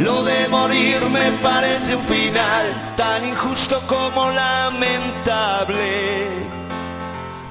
Lo 0.00 0.24
de 0.24 0.48
morir 0.48 1.00
me 1.12 1.30
parece 1.40 1.94
un 1.94 2.02
final 2.02 2.94
tan 2.96 3.28
injusto 3.28 3.80
como 3.86 4.32
lamentable. 4.32 6.26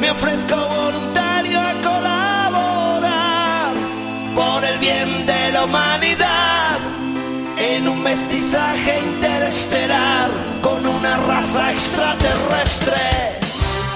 Me 0.00 0.10
ofrezco 0.10 0.56
voluntario 0.56 1.60
a 1.60 1.74
colaborar 1.82 3.74
por 4.34 4.64
el 4.64 4.78
bien 4.78 5.26
de 5.26 5.52
la 5.52 5.64
humanidad 5.64 6.49
en 7.60 7.86
un 7.88 8.02
mestizaje 8.02 8.98
interestelar 9.00 10.30
con 10.62 10.84
una 10.86 11.16
raza 11.18 11.70
extraterrestre. 11.72 12.94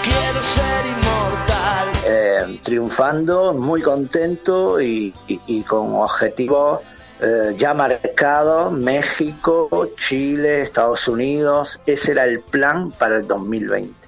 Quiero 0.03 0.43
ser 0.43 0.87
inmortal. 0.87 1.89
Eh, 2.07 2.61
triunfando, 2.63 3.55
muy 3.55 3.81
contento 3.81 4.81
y, 4.81 5.15
y- 5.27 5.41
y 5.47 5.63
con 5.63 5.95
objetivos 5.95 6.81
eh, 7.21 7.55
ya 7.57 7.73
marcados, 7.73 8.73
México, 8.73 9.89
Chile, 9.97 10.63
Estados 10.63 11.09
Unidos, 11.09 11.81
ese 11.87 12.13
era 12.13 12.25
el 12.25 12.41
plan 12.41 12.91
para 12.91 13.17
el 13.17 13.27
2020 13.27 14.04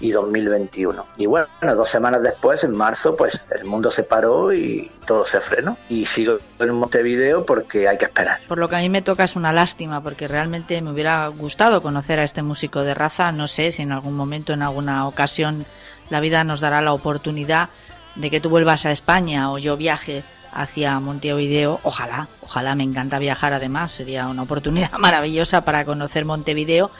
y 0.00 0.10
2021. 0.10 1.06
Y 1.16 1.26
bueno, 1.26 1.48
dos 1.60 1.88
semanas 1.88 2.22
después, 2.22 2.64
en 2.64 2.76
marzo, 2.76 3.16
pues 3.16 3.42
el 3.50 3.64
mundo 3.64 3.90
se 3.90 4.02
paró 4.02 4.52
y 4.52 4.90
todo 5.06 5.26
se 5.26 5.40
frenó. 5.40 5.76
Y 5.88 6.06
sigo 6.06 6.38
en 6.58 6.74
Montevideo 6.74 7.44
porque 7.44 7.88
hay 7.88 7.98
que 7.98 8.06
esperar. 8.06 8.38
Por 8.48 8.58
lo 8.58 8.68
que 8.68 8.76
a 8.76 8.80
mí 8.80 8.88
me 8.88 9.02
toca 9.02 9.24
es 9.24 9.36
una 9.36 9.52
lástima, 9.52 10.02
porque 10.02 10.28
realmente 10.28 10.80
me 10.82 10.92
hubiera 10.92 11.26
gustado 11.28 11.82
conocer 11.82 12.18
a 12.18 12.24
este 12.24 12.42
músico 12.42 12.82
de 12.82 12.94
raza. 12.94 13.32
No 13.32 13.48
sé 13.48 13.72
si 13.72 13.82
en 13.82 13.92
algún 13.92 14.14
momento, 14.14 14.52
en 14.52 14.62
alguna 14.62 15.06
ocasión, 15.06 15.64
la 16.10 16.20
vida 16.20 16.44
nos 16.44 16.60
dará 16.60 16.80
la 16.80 16.92
oportunidad 16.92 17.70
de 18.14 18.30
que 18.30 18.40
tú 18.40 18.50
vuelvas 18.50 18.86
a 18.86 18.92
España 18.92 19.52
o 19.52 19.58
yo 19.58 19.76
viaje 19.76 20.24
hacia 20.52 20.98
Montevideo. 21.00 21.80
Ojalá, 21.82 22.28
ojalá 22.42 22.74
me 22.74 22.84
encanta 22.84 23.18
viajar 23.18 23.52
además. 23.52 23.92
Sería 23.92 24.26
una 24.26 24.42
oportunidad 24.42 24.92
maravillosa 24.98 25.64
para 25.64 25.84
conocer 25.84 26.24
Montevideo. 26.24 26.90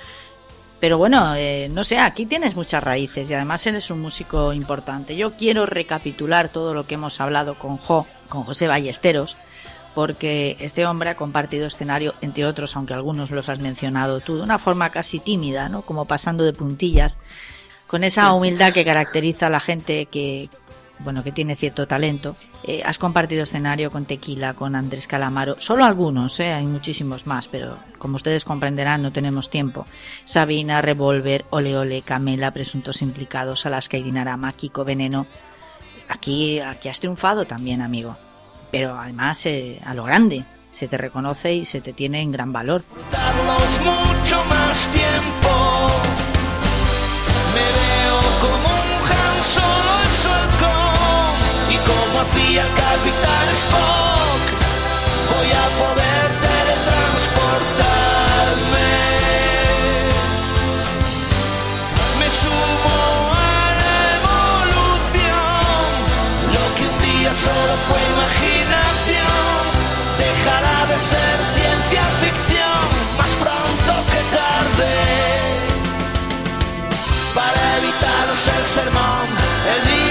Pero 0.81 0.97
bueno, 0.97 1.35
eh, 1.35 1.69
no 1.71 1.83
sé, 1.83 1.99
aquí 1.99 2.25
tienes 2.25 2.55
muchas 2.55 2.83
raíces 2.83 3.29
y 3.29 3.35
además 3.35 3.67
eres 3.67 3.91
un 3.91 4.01
músico 4.01 4.53
importante. 4.53 5.17
Yo 5.17 5.35
quiero 5.35 5.67
recapitular 5.67 6.49
todo 6.49 6.73
lo 6.73 6.85
que 6.85 6.95
hemos 6.95 7.21
hablado 7.21 7.55
con 7.55 7.79
Jo, 7.79 8.07
con 8.29 8.45
José 8.45 8.69
Ballesteros, 8.69 9.37
porque 9.95 10.57
este 10.61 10.87
hombre 10.87 11.11
ha 11.11 11.17
compartido 11.17 11.67
escenario, 11.67 12.15
entre 12.21 12.47
otros, 12.47 12.77
aunque 12.77 12.95
algunos 12.95 13.33
los 13.33 13.49
has 13.49 13.59
mencionado 13.59 14.21
tú, 14.21 14.37
de 14.37 14.43
una 14.43 14.59
forma 14.59 14.91
casi 14.91 15.19
tímida, 15.19 15.69
¿no? 15.69 15.83
Como 15.83 16.05
pasando 16.05 16.45
de 16.45 16.53
puntillas, 16.53 17.19
con 17.89 18.05
esa 18.05 18.33
humildad 18.33 18.73
que 18.73 18.85
caracteriza 18.85 19.49
a 19.49 19.51
la 19.51 19.61
gente 19.61 20.07
que, 20.07 20.49
bueno, 21.01 21.23
que 21.23 21.33
tiene 21.33 21.57
cierto 21.57 21.87
talento. 21.87 22.35
Eh, 22.65 22.83
has 22.85 22.99
compartido 22.99 23.43
escenario 23.43 23.91
con 23.91 24.05
Tequila, 24.05 24.55
con 24.55 24.75
Andrés 24.75 25.07
Calamaro, 25.07 25.57
solo 25.61 25.85
algunos, 25.85 26.39
¿eh? 26.41 26.53
hay 26.53 26.67
muchísimos 26.67 27.27
más, 27.27 27.49
pero 27.49 27.79
como 27.99 28.17
ustedes 28.17 28.45
comprenderán 28.45 29.03
no 29.03 29.13
tenemos 29.13 29.51
tiempo. 29.51 29.87
Sabina, 30.25 30.81
Revolver, 30.81 31.45
Ole 31.51 31.77
Ole, 31.77 32.03
Camela, 32.03 32.51
Presuntos 32.51 33.03
Implicados, 33.03 33.67
Alaska 33.67 33.97
y 33.97 34.03
Dinarama, 34.03 34.53
Kiko 34.53 34.85
Veneno. 34.85 35.27
Aquí, 36.09 36.61
aquí 36.61 36.89
has 36.89 37.01
triunfado 37.01 37.45
también, 37.45 37.83
amigo. 37.83 38.17
Pero 38.71 38.99
además 38.99 39.45
eh, 39.47 39.81
a 39.85 39.95
lo 39.95 40.05
grande. 40.05 40.45
Se 40.73 40.89
te 40.89 40.97
reconoce 40.97 41.55
y 41.55 41.65
se 41.65 41.81
te 41.81 41.93
tiene 41.93 42.21
en 42.21 42.31
gran 42.31 42.53
valor. 42.53 42.83
mucho 43.83 44.45
más 44.45 44.89
tiempo. 44.89 45.87
Me 47.55 47.88
como 51.89 52.15
hacía 52.21 52.65
Capitán 52.85 53.47
Spock. 53.63 54.43
Voy 55.33 55.51
a 55.65 55.67
poder 55.83 56.27
teletransportarme. 56.47 58.93
Me 62.21 62.29
sumo 62.43 62.99
a 63.33 63.35
la 63.81 63.95
evolución. 64.19 65.91
Lo 66.57 66.65
que 66.77 66.83
un 66.93 66.99
día 67.09 67.33
solo 67.35 67.75
fue 67.87 68.01
imaginación 68.15 69.61
dejará 70.25 70.79
de 70.93 70.99
ser 71.13 71.37
ciencia 71.57 72.03
ficción 72.23 72.85
más 73.19 73.33
pronto 73.43 73.93
que 74.13 74.23
tarde. 74.39 74.93
Para 77.35 77.61
evitaros 77.79 78.43
el 78.57 78.65
sermón 78.77 79.27
el 79.73 79.81
día 79.93 80.08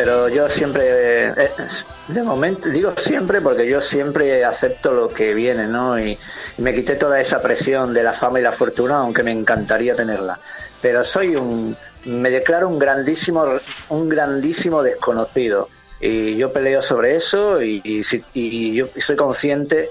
pero 0.00 0.30
yo 0.30 0.48
siempre, 0.48 1.28
eh, 1.28 1.50
de 2.08 2.22
momento, 2.22 2.70
digo 2.70 2.94
siempre 2.96 3.42
porque 3.42 3.68
yo 3.70 3.82
siempre 3.82 4.42
acepto 4.46 4.94
lo 4.94 5.08
que 5.08 5.34
viene, 5.34 5.66
¿no? 5.66 6.00
Y, 6.00 6.16
me 6.56 6.74
quité 6.74 6.96
toda 6.96 7.20
esa 7.20 7.42
presión 7.42 7.92
de 7.92 8.02
la 8.02 8.14
fama 8.14 8.40
y 8.40 8.42
la 8.42 8.50
fortuna, 8.50 8.96
aunque 8.96 9.22
me 9.22 9.30
encantaría 9.30 9.94
tenerla. 9.94 10.40
Pero 10.80 11.04
soy 11.04 11.36
un, 11.36 11.76
me 12.06 12.30
declaro 12.30 12.66
un 12.70 12.78
grandísimo, 12.78 13.44
un 13.90 14.08
grandísimo 14.08 14.82
desconocido. 14.82 15.68
Y 16.00 16.34
yo 16.34 16.50
peleo 16.50 16.80
sobre 16.80 17.16
eso 17.16 17.62
y, 17.62 17.82
y 17.84 18.74
yo 18.74 18.86
soy 18.96 19.16
consciente 19.16 19.90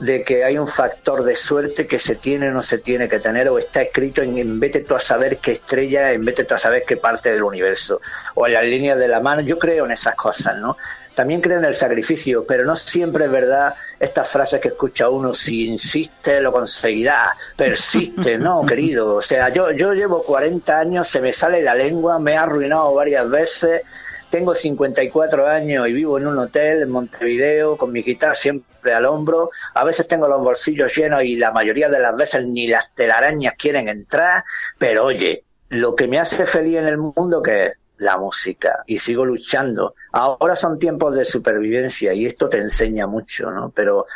de 0.00 0.24
que 0.24 0.44
hay 0.44 0.58
un 0.58 0.66
factor 0.66 1.22
de 1.24 1.36
suerte 1.36 1.86
que 1.86 1.98
se 1.98 2.16
tiene 2.16 2.48
o 2.48 2.52
no 2.52 2.62
se 2.62 2.78
tiene 2.78 3.08
que 3.08 3.20
tener 3.20 3.48
o 3.48 3.58
está 3.58 3.82
escrito 3.82 4.22
en, 4.22 4.38
en 4.38 4.58
vete 4.58 4.80
tú 4.80 4.94
a 4.94 5.00
saber 5.00 5.38
qué 5.38 5.52
estrella, 5.52 6.12
en 6.12 6.24
vete 6.24 6.44
tú 6.44 6.54
a 6.54 6.58
saber 6.58 6.84
qué 6.86 6.96
parte 6.96 7.30
del 7.30 7.42
universo 7.42 8.00
o 8.34 8.46
en 8.46 8.54
las 8.54 8.64
líneas 8.64 8.98
de 8.98 9.08
la 9.08 9.20
mano. 9.20 9.42
Yo 9.42 9.58
creo 9.58 9.84
en 9.84 9.92
esas 9.92 10.14
cosas, 10.14 10.56
¿no? 10.56 10.76
También 11.14 11.40
creo 11.40 11.58
en 11.58 11.64
el 11.64 11.74
sacrificio, 11.74 12.46
pero 12.46 12.64
no 12.64 12.76
siempre 12.76 13.26
es 13.26 13.30
verdad 13.30 13.74
estas 13.98 14.28
frases 14.28 14.60
que 14.60 14.68
escucha 14.68 15.10
uno, 15.10 15.34
si 15.34 15.66
insiste 15.66 16.40
lo 16.40 16.52
conseguirá, 16.52 17.36
persiste, 17.56 18.38
no, 18.38 18.62
querido. 18.66 19.16
O 19.16 19.20
sea, 19.20 19.50
yo, 19.50 19.70
yo 19.72 19.92
llevo 19.92 20.22
40 20.22 20.78
años, 20.78 21.08
se 21.08 21.20
me 21.20 21.32
sale 21.32 21.62
la 21.62 21.74
lengua, 21.74 22.18
me 22.18 22.36
ha 22.36 22.44
arruinado 22.44 22.94
varias 22.94 23.28
veces, 23.28 23.82
tengo 24.30 24.54
54 24.54 25.46
años 25.46 25.88
y 25.88 25.92
vivo 25.92 26.18
en 26.18 26.28
un 26.28 26.38
hotel 26.38 26.82
en 26.82 26.90
Montevideo 26.90 27.76
con 27.76 27.92
mi 27.92 28.02
guitarra 28.02 28.34
siempre 28.34 28.94
al 28.94 29.04
hombro. 29.04 29.50
A 29.74 29.84
veces 29.84 30.06
tengo 30.06 30.28
los 30.28 30.40
bolsillos 30.40 30.96
llenos 30.96 31.22
y 31.24 31.36
la 31.36 31.52
mayoría 31.52 31.88
de 31.88 31.98
las 31.98 32.14
veces 32.16 32.46
ni 32.46 32.68
las 32.68 32.94
telarañas 32.94 33.54
quieren 33.58 33.88
entrar. 33.88 34.44
Pero 34.78 35.06
oye, 35.06 35.44
lo 35.68 35.94
que 35.94 36.06
me 36.06 36.18
hace 36.18 36.46
feliz 36.46 36.78
en 36.78 36.86
el 36.86 36.98
mundo 36.98 37.42
que 37.42 37.66
es 37.66 37.72
la 37.98 38.16
música 38.16 38.82
y 38.86 38.98
sigo 38.98 39.24
luchando. 39.24 39.94
Ahora 40.12 40.56
son 40.56 40.78
tiempos 40.78 41.14
de 41.14 41.24
supervivencia 41.24 42.14
y 42.14 42.24
esto 42.24 42.48
te 42.48 42.58
enseña 42.58 43.06
mucho, 43.06 43.50
¿no? 43.50 43.70
Pero 43.70 44.06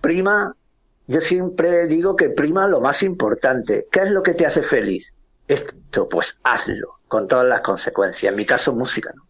prima, 0.00 0.54
yo 1.06 1.20
siempre 1.20 1.86
digo 1.86 2.14
que 2.14 2.28
prima 2.28 2.68
lo 2.68 2.80
más 2.80 3.02
importante. 3.02 3.86
¿Qué 3.90 4.00
es 4.00 4.10
lo 4.10 4.22
que 4.22 4.34
te 4.34 4.46
hace 4.46 4.62
feliz? 4.62 5.12
Esto, 5.48 6.08
pues 6.08 6.38
hazlo, 6.42 6.98
con 7.08 7.26
todas 7.26 7.46
las 7.46 7.62
consecuencias. 7.62 8.30
En 8.30 8.36
mi 8.36 8.44
caso, 8.44 8.74
música, 8.74 9.12
¿no? 9.14 9.25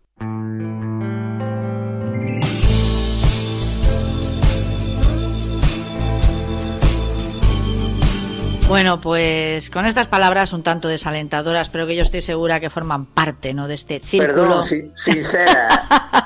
Bueno, 8.69 9.01
pues 9.01 9.71
con 9.71 9.87
estas 9.87 10.09
palabras 10.09 10.53
un 10.53 10.65
tanto 10.65 10.89
desalentadoras, 10.89 11.69
pero 11.69 11.87
que 11.87 11.95
yo 11.95 12.03
estoy 12.03 12.21
segura 12.21 12.59
que 12.59 12.69
forman 12.69 13.07
parte, 13.07 13.55
¿no? 13.55 13.69
De 13.69 13.75
este 13.75 14.01
círculo. 14.01 14.35
Perdón, 14.35 14.65
si- 14.65 14.91
sincera. 14.97 15.69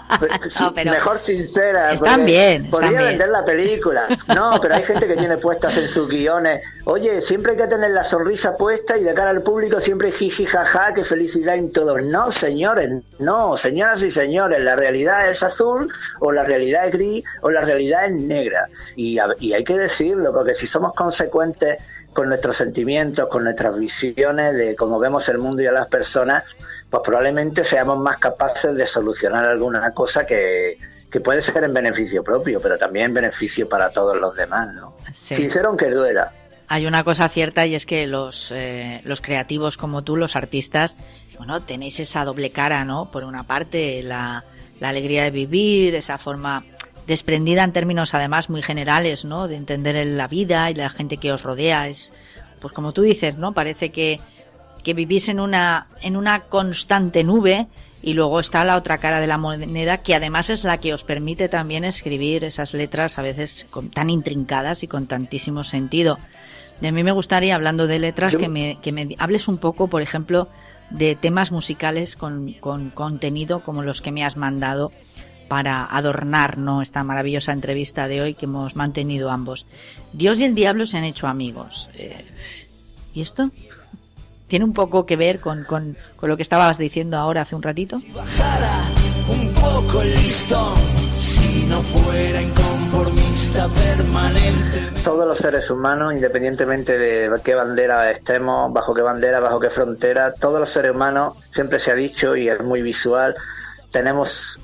No, 0.61 0.74
pero 0.74 0.91
Mejor 0.91 1.20
sincera. 1.20 1.93
están 1.93 2.20
Podría 2.22 2.59
bien. 2.59 2.70
vender 2.70 3.28
la 3.28 3.45
película. 3.45 4.07
No, 4.34 4.59
pero 4.61 4.74
hay 4.74 4.82
gente 4.82 5.07
que 5.07 5.16
tiene 5.16 5.38
puestas 5.38 5.76
en 5.76 5.86
sus 5.88 6.09
guiones. 6.09 6.61
Oye, 6.84 7.22
siempre 7.22 7.53
hay 7.53 7.59
que 7.59 7.68
tener 7.68 7.93
la 7.93 8.03
sonrisa 8.03 8.55
puesta 8.57 8.99
y 8.99 9.05
de 9.05 9.14
cara 9.14 9.30
al 9.30 9.43
público 9.43 9.80
siempre 9.80 10.11
jiji 10.11 10.47
jaja, 10.47 10.93
qué 10.95 11.05
felicidad 11.05 11.55
en 11.55 11.70
todo. 11.72 11.97
No, 12.01 12.32
señores, 12.32 12.91
no, 13.20 13.57
señoras 13.57 14.03
y 14.03 14.11
señores, 14.11 14.61
la 14.61 14.74
realidad 14.74 15.30
es 15.30 15.45
azul 15.45 15.91
o 16.18 16.32
la 16.32 16.43
realidad 16.43 16.86
es 16.86 16.93
gris 16.93 17.24
o 17.43 17.51
la 17.51 17.61
realidad 17.61 18.07
es 18.07 18.12
negra. 18.16 18.66
Y 18.97 19.16
hay 19.20 19.64
que 19.64 19.78
decirlo, 19.78 20.34
porque 20.34 20.55
si 20.55 20.66
somos 20.66 20.93
consecuentes 20.93 21.76
con 22.12 22.28
nuestros 22.28 22.56
sentimientos, 22.56 23.28
con 23.28 23.44
nuestras 23.44 23.76
visiones 23.78 24.54
de 24.54 24.74
cómo 24.74 24.98
vemos 24.98 25.28
el 25.28 25.38
mundo 25.38 25.62
y 25.62 25.66
a 25.66 25.72
las 25.72 25.86
personas, 25.86 26.44
pues 26.88 27.02
probablemente 27.04 27.64
seamos 27.64 27.98
más 27.98 28.18
capaces 28.18 28.74
de 28.74 28.86
solucionar 28.86 29.44
alguna 29.44 29.92
cosa 29.92 30.26
que, 30.26 30.76
que 31.11 31.20
puede 31.20 31.40
ser 31.42 31.64
en 31.64 31.72
beneficio 31.72 32.24
propio, 32.24 32.61
pero 32.61 32.76
también 32.76 33.06
en 33.06 33.14
beneficio 33.14 33.68
para 33.68 33.90
todos 33.90 34.16
los 34.20 34.34
demás, 34.34 34.74
¿no? 34.74 34.94
Sí. 35.12 35.36
Sincero 35.36 35.68
aunque 35.68 35.90
duela. 35.90 36.32
Hay 36.68 36.86
una 36.86 37.02
cosa 37.02 37.28
cierta 37.28 37.66
y 37.66 37.74
es 37.74 37.84
que 37.84 38.06
los, 38.06 38.52
eh, 38.52 39.00
los 39.04 39.20
creativos 39.20 39.76
como 39.76 40.02
tú, 40.02 40.16
los 40.16 40.36
artistas, 40.36 40.94
bueno, 41.36 41.61
tenéis 41.61 41.98
esa 41.98 42.24
doble 42.24 42.50
cara, 42.50 42.84
¿no? 42.84 43.11
Por 43.11 43.24
una 43.24 43.42
parte, 43.42 44.02
la, 44.04 44.44
la 44.78 44.88
alegría 44.88 45.24
de 45.24 45.30
vivir, 45.30 45.96
esa 45.96 46.16
forma 46.16 46.64
desprendida 47.11 47.64
en 47.64 47.72
términos 47.72 48.14
además 48.14 48.50
muy 48.50 48.62
generales, 48.62 49.24
¿no? 49.24 49.48
De 49.48 49.56
entender 49.56 50.06
la 50.06 50.28
vida 50.28 50.70
y 50.70 50.74
la 50.74 50.88
gente 50.88 51.16
que 51.16 51.32
os 51.32 51.42
rodea. 51.42 51.88
Es, 51.88 52.12
pues 52.61 52.72
como 52.72 52.92
tú 52.92 53.02
dices, 53.02 53.36
¿no? 53.36 53.52
Parece 53.52 53.90
que, 53.90 54.20
que 54.84 54.94
vivís 54.94 55.28
en 55.28 55.40
una, 55.40 55.88
en 56.02 56.16
una 56.16 56.42
constante 56.42 57.24
nube 57.24 57.66
y 58.00 58.14
luego 58.14 58.38
está 58.38 58.64
la 58.64 58.76
otra 58.76 58.98
cara 58.98 59.18
de 59.18 59.26
la 59.26 59.38
moneda 59.38 59.98
que 59.98 60.14
además 60.14 60.50
es 60.50 60.62
la 60.62 60.78
que 60.78 60.94
os 60.94 61.02
permite 61.02 61.48
también 61.48 61.82
escribir 61.82 62.44
esas 62.44 62.74
letras 62.74 63.18
a 63.18 63.22
veces 63.22 63.66
tan 63.92 64.08
intrincadas 64.08 64.84
y 64.84 64.86
con 64.86 65.08
tantísimo 65.08 65.64
sentido. 65.64 66.16
De 66.80 66.88
a 66.88 66.92
mí 66.92 67.02
me 67.02 67.11
gustaría, 67.11 67.56
hablando 67.56 67.88
de 67.88 67.98
letras, 67.98 68.36
que, 68.36 68.48
me, 68.48 68.78
que 68.80 68.92
me 68.92 69.16
hables 69.18 69.48
un 69.48 69.58
poco, 69.58 69.88
por 69.88 70.00
ejemplo, 70.00 70.46
de 70.90 71.16
temas 71.16 71.50
musicales 71.50 72.14
con, 72.14 72.52
con 72.61 72.90
contenido 72.90 73.64
como 73.64 73.82
los 73.82 74.00
que 74.00 74.12
me 74.12 74.24
has 74.24 74.36
mandado 74.36 74.92
para 75.51 75.84
adornar 75.84 76.59
¿no? 76.59 76.80
esta 76.80 77.03
maravillosa 77.03 77.51
entrevista 77.51 78.07
de 78.07 78.22
hoy 78.22 78.34
que 78.34 78.46
hemos 78.46 78.76
mantenido 78.76 79.30
ambos. 79.30 79.66
Dios 80.12 80.38
y 80.38 80.44
el 80.44 80.55
diablo 80.55 80.86
se 80.86 80.96
han 80.96 81.03
hecho 81.03 81.26
amigos. 81.26 81.88
Eh, 81.98 82.24
¿Y 83.14 83.20
esto? 83.20 83.51
¿Tiene 84.46 84.64
un 84.64 84.72
poco 84.72 85.07
que 85.07 85.16
ver 85.16 85.40
con, 85.40 85.64
con, 85.64 85.96
con, 86.14 86.30
lo 86.30 86.36
que 86.36 86.44
estabas 86.44 86.78
diciendo 86.78 87.16
ahora 87.16 87.40
hace 87.40 87.57
un 87.57 87.62
ratito? 87.62 87.98
Si 87.98 88.12
bajara 88.12 88.70
un 89.28 89.53
poco 89.55 90.03
el 90.03 90.12
listón, 90.12 90.76
si 91.18 91.64
no 91.64 91.82
fuera 91.82 92.40
inconformista 92.40 93.66
permanente. 93.66 95.03
Todos 95.03 95.26
los 95.26 95.38
seres 95.38 95.68
humanos, 95.68 96.14
independientemente 96.14 96.96
de 96.96 97.28
qué 97.42 97.57
bandera 97.57 98.09
estemos, 98.12 98.72
bajo 98.72 98.94
qué 98.94 99.03
bandera, 99.03 99.40
bajo 99.40 99.59
qué 99.59 99.70
frontera, 99.70 100.32
todos 100.32 100.61
los 100.61 100.70
seres 100.70 100.92
humanos, 100.92 101.38
siempre 101.51 101.80
se 101.80 101.90
ha 101.90 101.96
dicho 101.96 102.36
y 102.36 102.48
es 102.48 102.61
muy 102.61 102.82
visual, 102.82 103.34
tenemos 103.91 104.59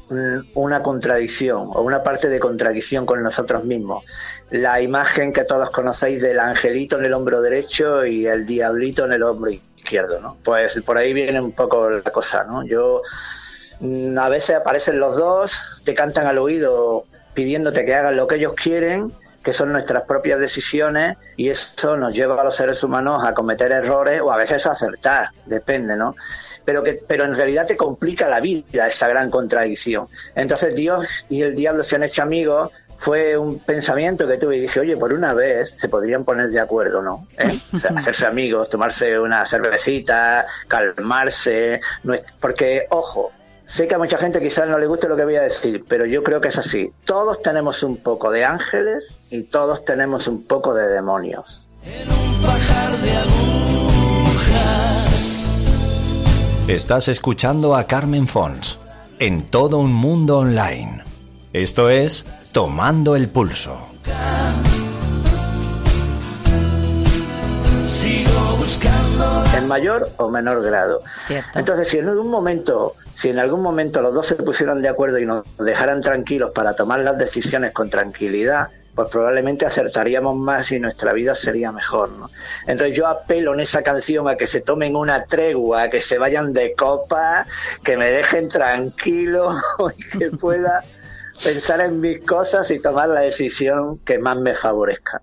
una 0.55 0.83
contradicción 0.83 1.70
o 1.72 1.83
una 1.83 2.03
parte 2.03 2.29
de 2.29 2.39
contradicción 2.39 3.07
con 3.07 3.22
nosotros 3.22 3.64
mismos. 3.64 4.05
La 4.51 4.81
imagen 4.81 5.33
que 5.33 5.45
todos 5.45 5.70
conocéis 5.70 6.22
del 6.22 6.39
angelito 6.39 6.99
en 6.99 7.07
el 7.07 7.12
hombro 7.12 7.41
derecho 7.41 8.07
y 8.07 8.27
el 8.27 8.47
diablito 8.47 9.05
en 9.05 9.12
el 9.12 9.22
hombro 9.22 9.51
izquierdo, 9.51 10.20
¿no? 10.20 10.37
Pues 10.45 10.81
por 10.85 10.97
ahí 10.97 11.12
viene 11.12 11.41
un 11.41 11.53
poco 11.53 11.91
la 11.91 12.03
cosa, 12.03 12.45
¿no? 12.45 12.64
Yo 12.64 13.03
mm, 13.81 14.16
a 14.16 14.29
veces 14.29 14.57
aparecen 14.57 15.01
los 15.01 15.16
dos, 15.16 15.83
te 15.85 15.95
cantan 15.95 16.27
al 16.27 16.39
oído 16.39 17.05
pidiéndote 17.35 17.85
que 17.85 17.95
hagas 17.95 18.14
lo 18.14 18.27
que 18.27 18.37
ellos 18.37 18.55
quieren, 18.55 19.12
que 19.45 19.53
son 19.53 19.72
nuestras 19.72 20.05
propias 20.05 20.41
decisiones 20.41 21.16
y 21.37 21.51
eso 21.51 21.97
nos 21.97 22.12
lleva 22.12 22.41
a 22.41 22.45
los 22.45 22.57
seres 22.57 22.83
humanos 22.83 23.24
a 23.24 23.35
cometer 23.35 23.70
errores 23.70 24.20
o 24.20 24.33
a 24.33 24.37
veces 24.37 24.66
a 24.66 24.72
acertar, 24.72 25.31
depende, 25.45 25.97
¿no? 25.97 26.16
Pero 26.66 26.82
que 26.82 27.00
pero 27.08 27.24
en 27.24 27.34
realidad 27.34 27.66
te 27.66 27.76
complica 27.76 28.28
la 28.28 28.40
vida 28.40 28.86
esa 28.86 29.08
gran 29.08 29.30
contradicción. 29.30 30.06
Entonces 30.34 30.74
Dios 30.74 31.24
y 31.30 31.40
el 31.40 31.54
diablo 31.54 31.82
se 31.82 31.96
han 31.96 32.02
hecho 32.02 32.22
amigos 32.22 32.70
fue 32.98 33.36
un 33.36 33.58
pensamiento 33.58 34.26
que 34.26 34.38
tuve 34.38 34.56
y 34.56 34.60
dije, 34.60 34.80
oye, 34.80 34.96
por 34.96 35.12
una 35.12 35.34
vez 35.34 35.74
se 35.76 35.88
podrían 35.88 36.24
poner 36.24 36.48
de 36.48 36.60
acuerdo, 36.60 37.02
¿no? 37.02 37.26
¿Eh? 37.38 37.60
hacerse 37.96 38.26
amigos, 38.26 38.70
tomarse 38.70 39.18
una 39.18 39.44
cervecita, 39.44 40.46
calmarse, 40.68 41.80
porque, 42.40 42.86
ojo, 42.90 43.32
sé 43.64 43.86
que 43.86 43.94
a 43.94 43.98
mucha 43.98 44.18
gente 44.18 44.40
quizás 44.40 44.68
no 44.68 44.78
le 44.78 44.86
guste 44.86 45.08
lo 45.08 45.16
que 45.16 45.24
voy 45.24 45.36
a 45.36 45.42
decir, 45.42 45.84
pero 45.88 46.06
yo 46.06 46.22
creo 46.22 46.40
que 46.40 46.48
es 46.48 46.58
así. 46.58 46.90
Todos 47.04 47.42
tenemos 47.42 47.82
un 47.82 47.98
poco 47.98 48.30
de 48.30 48.44
ángeles 48.44 49.20
y 49.30 49.42
todos 49.42 49.84
tenemos 49.84 50.26
un 50.26 50.44
poco 50.44 50.74
de 50.74 50.88
demonios. 50.88 51.68
En 51.84 52.10
un 52.10 53.02
de 53.02 53.86
Estás 56.68 57.06
escuchando 57.06 57.76
a 57.76 57.86
Carmen 57.86 58.26
Fons 58.26 58.80
en 59.20 59.44
todo 59.50 59.78
un 59.78 59.92
mundo 59.92 60.38
online. 60.38 61.04
Esto 61.52 61.90
es 61.90 62.26
Tomando 62.50 63.14
el 63.14 63.28
Pulso. 63.28 63.78
En 69.56 69.68
mayor 69.68 70.10
o 70.16 70.28
menor 70.28 70.60
grado. 70.60 71.02
Entonces, 71.54 71.86
si 71.86 71.98
en 71.98 72.08
algún 72.08 72.30
momento, 72.30 72.94
si 73.14 73.28
en 73.28 73.38
algún 73.38 73.62
momento 73.62 74.02
los 74.02 74.12
dos 74.12 74.26
se 74.26 74.34
pusieron 74.34 74.82
de 74.82 74.88
acuerdo 74.88 75.20
y 75.20 75.24
nos 75.24 75.44
dejaran 75.58 76.00
tranquilos 76.00 76.50
para 76.52 76.74
tomar 76.74 76.98
las 76.98 77.16
decisiones 77.16 77.72
con 77.72 77.90
tranquilidad, 77.90 78.70
pues 78.97 79.11
probablemente 79.11 79.66
acertaríamos 79.66 80.34
más 80.36 80.72
y 80.72 80.80
nuestra 80.80 81.12
vida 81.12 81.34
sería 81.34 81.70
mejor. 81.70 82.09
¿no? 82.12 82.30
Entonces 82.66 82.97
yo 82.97 83.07
apelo 83.07 83.53
en 83.53 83.61
esa 83.61 83.82
canción 83.82 84.26
a 84.26 84.36
que 84.36 84.47
se 84.47 84.62
tomen 84.62 84.97
una 84.97 85.26
tregua, 85.26 85.82
a 85.82 85.90
que 85.90 86.01
se 86.01 86.16
vayan 86.16 86.55
de 86.55 86.72
copa, 86.74 87.47
que 87.84 87.99
me 87.99 88.11
dejen 88.11 88.49
tranquilo 88.49 89.55
y 89.97 90.18
que 90.18 90.30
pueda 90.30 90.82
pensar 91.44 91.82
en 91.82 92.01
mis 92.01 92.24
cosas 92.24 92.70
y 92.70 92.78
tomar 92.78 93.11
la 93.11 93.20
decisión 93.20 93.99
que 93.99 94.18
más 94.18 94.38
me 94.38 94.55
favorezca. 94.55 95.20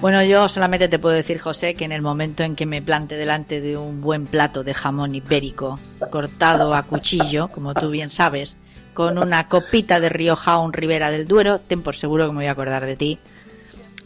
Bueno, 0.00 0.22
yo 0.22 0.48
solamente 0.48 0.86
te 0.86 1.00
puedo 1.00 1.16
decir, 1.16 1.40
José, 1.40 1.74
que 1.74 1.84
en 1.84 1.90
el 1.90 2.02
momento 2.02 2.44
en 2.44 2.54
que 2.54 2.66
me 2.66 2.80
plante 2.80 3.16
delante 3.16 3.60
de 3.60 3.76
un 3.76 4.00
buen 4.00 4.26
plato 4.26 4.62
de 4.62 4.72
jamón 4.72 5.16
ibérico, 5.16 5.76
cortado 6.12 6.72
a 6.72 6.84
cuchillo, 6.84 7.48
como 7.48 7.74
tú 7.74 7.90
bien 7.90 8.10
sabes, 8.10 8.56
con 8.94 9.18
una 9.18 9.48
copita 9.48 9.98
de 9.98 10.08
Rioja 10.08 10.58
o 10.58 10.64
un 10.64 10.72
Ribera 10.72 11.10
del 11.10 11.26
Duero, 11.26 11.58
ten 11.58 11.82
por 11.82 11.96
seguro 11.96 12.26
que 12.26 12.32
me 12.32 12.38
voy 12.38 12.46
a 12.46 12.52
acordar 12.52 12.86
de 12.86 12.94
ti. 12.94 13.18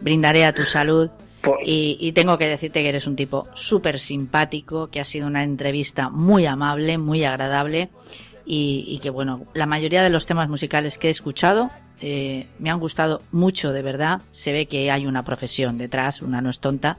Brindaré 0.00 0.46
a 0.46 0.54
tu 0.54 0.62
salud. 0.62 1.10
Y, 1.64 1.98
y 2.00 2.12
tengo 2.12 2.38
que 2.38 2.46
decirte 2.46 2.82
que 2.82 2.88
eres 2.88 3.06
un 3.06 3.16
tipo 3.16 3.48
súper 3.52 3.98
simpático, 3.98 4.88
que 4.88 5.00
ha 5.00 5.04
sido 5.04 5.26
una 5.26 5.42
entrevista 5.42 6.08
muy 6.08 6.46
amable, 6.46 6.98
muy 6.98 7.24
agradable 7.24 7.90
y, 8.46 8.84
y 8.86 8.98
que, 9.00 9.10
bueno, 9.10 9.44
la 9.52 9.66
mayoría 9.66 10.02
de 10.02 10.10
los 10.10 10.24
temas 10.24 10.48
musicales 10.48 10.98
que 10.98 11.08
he 11.08 11.10
escuchado 11.10 11.68
eh, 12.02 12.48
me 12.58 12.70
han 12.70 12.80
gustado 12.80 13.22
mucho, 13.30 13.72
de 13.72 13.82
verdad. 13.82 14.20
Se 14.32 14.52
ve 14.52 14.66
que 14.66 14.90
hay 14.90 15.06
una 15.06 15.22
profesión 15.22 15.78
detrás, 15.78 16.20
una 16.20 16.40
no 16.40 16.50
es 16.50 16.58
tonta, 16.58 16.98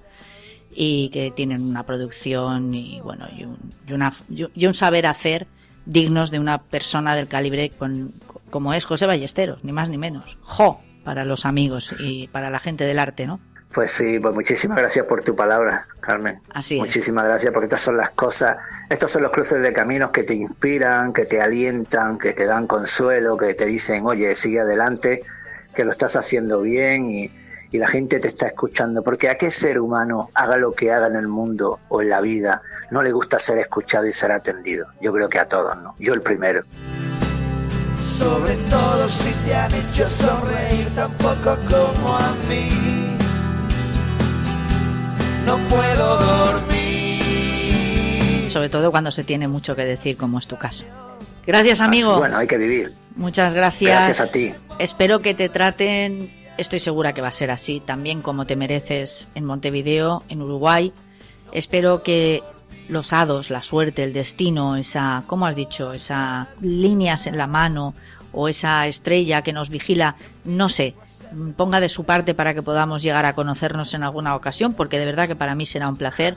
y 0.74 1.10
que 1.10 1.30
tienen 1.30 1.62
una 1.62 1.84
producción 1.84 2.74
y, 2.74 3.02
bueno, 3.02 3.28
y 3.38 3.44
un, 3.44 3.58
y 3.86 3.94
una, 3.94 4.14
un 4.30 4.74
saber 4.74 5.06
hacer 5.06 5.46
dignos 5.86 6.32
de 6.32 6.40
una 6.40 6.60
persona 6.60 7.16
del 7.16 7.28
calibre 7.28 7.70
con, 7.70 8.12
como 8.50 8.74
es 8.74 8.86
José 8.86 9.06
Ballesteros, 9.06 9.64
ni 9.66 9.74
más 9.74 9.90
ni 9.90 9.98
menos. 9.98 10.38
¡Jo! 10.42 10.82
Para 11.04 11.26
los 11.26 11.46
amigos 11.46 11.94
y 12.00 12.28
para 12.30 12.50
la 12.50 12.60
gente 12.60 12.86
del 12.86 12.98
arte, 12.98 13.28
¿no? 13.28 13.42
Pues 13.74 13.90
sí, 13.90 14.20
pues 14.20 14.36
muchísimas 14.36 14.78
gracias 14.78 15.06
por 15.08 15.24
tu 15.24 15.36
palabra, 15.36 15.88
Carmen. 16.00 16.40
Así 16.54 16.78
Muchísimas 16.78 17.26
gracias 17.26 17.52
porque 17.52 17.66
estas 17.66 17.82
son 17.82 17.98
las 17.98 18.12
cosas, 18.12 18.58
estos 18.88 19.10
son 19.10 19.24
los 19.24 19.32
cruces 19.32 19.62
de 19.62 19.74
caminos 19.74 20.12
que 20.12 20.22
te 20.22 20.36
inspiran, 20.36 21.12
que 21.12 21.26
te 21.26 21.42
alientan, 21.42 22.20
que 22.20 22.34
te 22.34 22.46
dan 22.46 22.68
consuelo, 22.68 23.36
que 23.36 23.56
te 23.56 23.66
dicen, 23.66 24.06
oye, 24.06 24.36
sigue 24.36 24.60
adelante, 24.60 25.24
que 25.74 25.86
lo 25.86 25.92
estás 25.92 26.16
haciendo 26.16 26.62
bien 26.62 27.10
y, 27.10 27.32
y 27.72 27.80
la 27.80 27.88
gente 27.88 28.20
te 28.20 28.28
está 28.28 28.46
escuchando. 28.46 29.02
Porque 29.02 29.28
a 29.30 29.40
qué 29.40 29.50
ser 29.50 29.80
humano, 29.80 30.30
haga 30.36 30.58
lo 30.58 30.74
que 30.74 30.92
haga 30.92 31.08
en 31.08 31.16
el 31.16 31.28
mundo 31.28 31.80
o 31.90 32.04
en 32.04 32.10
la 32.10 32.22
vida, 32.22 32.62
no 32.92 33.02
le 33.02 33.12
gusta 33.12 33.40
ser 33.40 33.58
escuchado 33.58 34.06
y 34.06 34.14
ser 34.14 34.32
atendido. 34.32 34.86
Yo 35.02 35.12
creo 35.12 35.30
que 35.30 35.40
a 35.40 35.48
todos, 35.48 35.76
¿no? 35.82 35.96
Yo 35.98 36.14
el 36.14 36.22
primero. 36.22 36.64
Sobre 38.06 38.56
todo 38.70 39.10
si 39.10 39.32
te 39.46 39.56
han 39.56 39.74
hecho 39.74 40.08
sonreír 40.08 40.94
tampoco 40.94 41.58
como 41.68 42.16
a 42.16 42.36
mí 42.48 43.18
no 45.46 45.58
puedo 45.70 46.18
dormir. 46.18 47.22
Sobre 48.52 48.70
todo 48.70 48.92
cuando 48.92 49.12
se 49.12 49.24
tiene 49.24 49.48
mucho 49.48 49.76
que 49.76 49.86
decir, 49.86 50.18
como 50.18 50.40
es 50.40 50.48
tu 50.48 50.58
caso. 50.58 50.86
Gracias, 51.46 51.82
amigo. 51.82 52.18
bueno, 52.18 52.38
hay 52.38 52.48
que 52.48 52.58
vivir. 52.58 52.94
Muchas 53.16 53.54
gracias. 53.54 54.08
Gracias 54.08 54.22
a 54.22 54.32
ti. 54.32 54.52
Espero 54.80 55.20
que 55.20 55.34
te 55.34 55.50
traten, 55.50 56.32
estoy 56.58 56.80
segura 56.80 57.14
que 57.14 57.22
va 57.22 57.28
a 57.28 57.32
ser 57.32 57.52
así, 57.52 57.82
también 57.82 58.22
como 58.22 58.46
te 58.46 58.56
mereces 58.56 59.28
en 59.36 59.44
Montevideo, 59.46 60.24
en 60.30 60.42
Uruguay. 60.42 60.94
Espero 61.52 62.02
que 62.04 62.42
los 62.88 63.14
hados, 63.14 63.50
la 63.50 63.62
suerte, 63.62 64.04
el 64.04 64.14
destino, 64.14 64.76
esa, 64.76 65.24
¿cómo 65.28 65.46
has 65.46 65.56
dicho? 65.56 65.94
Esa 65.94 66.48
líneas 66.62 67.28
en 67.28 67.38
la 67.38 67.48
mano 67.48 67.94
o 68.32 68.48
esa 68.48 68.88
estrella 68.88 69.42
que 69.42 69.54
nos 69.54 69.70
vigila, 69.70 70.16
no 70.44 70.70
sé, 70.70 70.96
ponga 71.56 71.80
de 71.80 71.90
su 71.90 72.04
parte 72.04 72.34
para 72.34 72.54
que 72.54 72.62
podamos 72.62 73.02
llegar 73.02 73.26
a 73.26 73.34
conocernos 73.34 73.94
en 73.94 74.04
alguna 74.04 74.36
ocasión, 74.36 74.74
porque 74.74 75.00
de 75.00 75.06
verdad 75.06 75.28
que 75.28 75.36
para 75.36 75.56
mí 75.56 75.66
será 75.66 75.88
un 75.88 75.98
placer. 75.98 76.36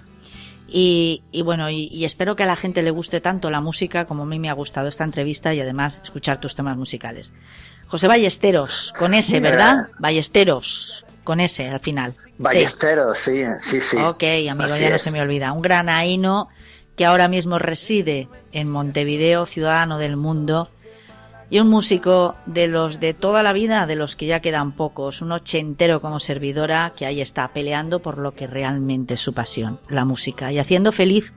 Y, 0.68 1.22
bueno, 1.44 1.70
y, 1.70 2.04
espero 2.04 2.34
que 2.34 2.42
a 2.42 2.46
la 2.46 2.56
gente 2.56 2.82
le 2.82 2.90
guste 2.90 3.20
tanto 3.20 3.50
la 3.50 3.60
música 3.60 4.04
como 4.04 4.24
a 4.24 4.26
mí 4.26 4.38
me 4.38 4.50
ha 4.50 4.52
gustado 4.52 4.88
esta 4.88 5.04
entrevista 5.04 5.54
y 5.54 5.60
además 5.60 6.00
escuchar 6.02 6.40
tus 6.40 6.54
temas 6.54 6.76
musicales. 6.76 7.32
José 7.86 8.08
Ballesteros, 8.08 8.92
con 8.98 9.14
ese, 9.14 9.38
¿verdad? 9.38 9.88
Ballesteros, 9.98 11.06
con 11.22 11.38
ese 11.38 11.68
al 11.68 11.80
final. 11.80 12.14
Ballesteros, 12.38 13.16
sí, 13.16 13.44
sí, 13.60 13.80
sí. 13.80 13.96
Ok, 13.96 14.24
amigo, 14.50 14.76
ya 14.76 14.90
no 14.90 14.98
se 14.98 15.12
me 15.12 15.22
olvida. 15.22 15.52
Un 15.52 15.62
granaíno 15.62 16.48
que 16.96 17.04
ahora 17.04 17.28
mismo 17.28 17.58
reside 17.58 18.28
en 18.52 18.68
Montevideo, 18.68 19.46
ciudadano 19.46 19.98
del 19.98 20.16
mundo, 20.16 20.70
y 21.50 21.60
un 21.60 21.68
músico 21.68 22.34
de 22.46 22.66
los 22.66 23.00
de 23.00 23.14
toda 23.14 23.42
la 23.42 23.52
vida, 23.52 23.86
de 23.86 23.96
los 23.96 24.16
que 24.16 24.26
ya 24.26 24.40
quedan 24.40 24.72
pocos, 24.72 25.22
un 25.22 25.32
ochentero 25.32 26.00
como 26.00 26.20
servidora 26.20 26.92
que 26.96 27.06
ahí 27.06 27.20
está 27.20 27.48
peleando 27.48 28.00
por 28.00 28.18
lo 28.18 28.32
que 28.32 28.46
realmente 28.46 29.14
es 29.14 29.20
su 29.20 29.32
pasión, 29.32 29.78
la 29.88 30.04
música, 30.04 30.52
y 30.52 30.58
haciendo 30.58 30.92
feliz 30.92 31.32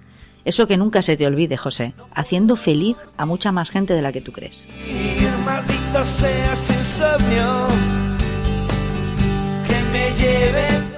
Eso 0.45 0.67
que 0.67 0.77
nunca 0.77 1.01
se 1.01 1.17
te 1.17 1.27
olvide, 1.27 1.57
José, 1.57 1.93
haciendo 2.13 2.55
feliz 2.55 2.97
a 3.17 3.25
mucha 3.25 3.51
más 3.51 3.69
gente 3.69 3.93
de 3.93 4.01
la 4.01 4.13
que 4.13 4.21
tú 4.21 4.31
crees. 4.31 4.65
que 9.67 10.51
me 10.53 10.88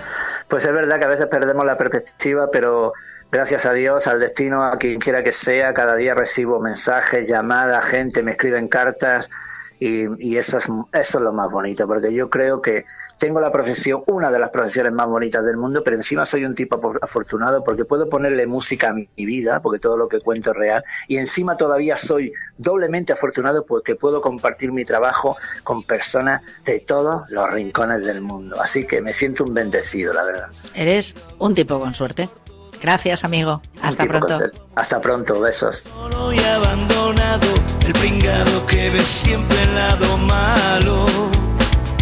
Pues 0.52 0.66
es 0.66 0.74
verdad 0.74 1.00
que 1.00 1.06
a 1.06 1.08
veces 1.08 1.28
perdemos 1.28 1.66
la 1.66 1.78
perspectiva, 1.78 2.52
pero 2.52 2.92
gracias 3.32 3.66
a 3.66 3.72
Dios, 3.72 4.06
al 4.08 4.20
destino, 4.20 4.66
a 4.66 4.76
quien 4.78 5.00
quiera 5.00 5.24
que 5.24 5.32
sea, 5.32 5.74
cada 5.74 5.96
día 5.96 6.14
recibo 6.14 6.60
mensajes, 6.60 7.26
llamadas, 7.26 7.86
gente 7.86 8.22
me 8.22 8.32
escriben 8.32 8.68
cartas 8.68 9.30
y, 9.84 10.38
eso, 10.38 10.60
es, 10.60 10.66
eso 10.94 11.18
es 11.18 11.24
lo 11.24 11.34
más 11.34 11.50
bonito, 11.50 11.88
porque 11.88 12.14
yo 12.14 12.30
creo 12.30 12.62
que 12.62 12.86
tengo 13.18 13.42
la 13.42 13.52
profesión, 13.52 14.04
una 14.06 14.30
de 14.30 14.38
las 14.38 14.52
profesiones 14.52 14.94
más 14.94 15.08
bonitas 15.08 15.44
del 15.44 15.58
mundo, 15.58 15.84
pero 15.84 15.98
encima 15.98 16.24
soy 16.28 16.46
un 16.46 16.54
tipo 16.54 16.80
afortunado 17.02 17.64
porque 17.64 17.84
puedo 17.84 18.08
ponerle 18.08 18.46
música 18.46 18.92
a 18.92 18.94
mi 18.94 19.08
vida, 19.16 19.60
porque 19.64 19.80
todo 19.80 19.98
lo 19.98 20.08
que 20.08 20.20
cuento 20.20 20.52
es 20.52 20.56
real, 20.56 20.84
y 21.08 21.18
encima 21.18 21.58
todavía 21.58 21.98
soy 21.98 22.32
doblemente 22.60 23.14
afortunado 23.14 23.66
porque 23.66 23.96
puedo 23.96 24.22
compartir 24.22 24.72
mi 24.72 24.86
trabajo 24.86 25.36
con 25.64 25.82
personas 25.82 26.44
de 26.64 26.80
todos 26.82 27.24
los 27.32 27.50
rincones 27.50 28.06
del 28.06 28.22
mundo. 28.22 28.62
Así 28.62 28.86
que 28.86 29.02
me 29.02 29.14
siento 29.14 29.46
un 29.46 29.56
bendecido, 29.56 30.14
la 30.14 30.24
verdad. 30.24 30.48
Eres 30.76 31.16
un 31.40 31.56
tipo 31.56 31.80
con 31.80 31.96
suerte. 31.96 32.30
Gracias, 32.82 33.24
amigo. 33.24 33.62
Hasta 33.82 34.06
pronto. 34.06 34.40
Hasta 34.76 35.02
pronto, 35.02 35.40
besos. 35.40 35.84
Solo 35.84 36.34
y 36.34 36.40
abandonado, 36.40 37.48
el 37.86 37.94
pringado 37.94 38.66
que 38.66 38.90
ves 38.90 39.08
siempre 39.08 39.62
el 39.62 39.76
lado 39.76 40.18
malo. 40.18 41.06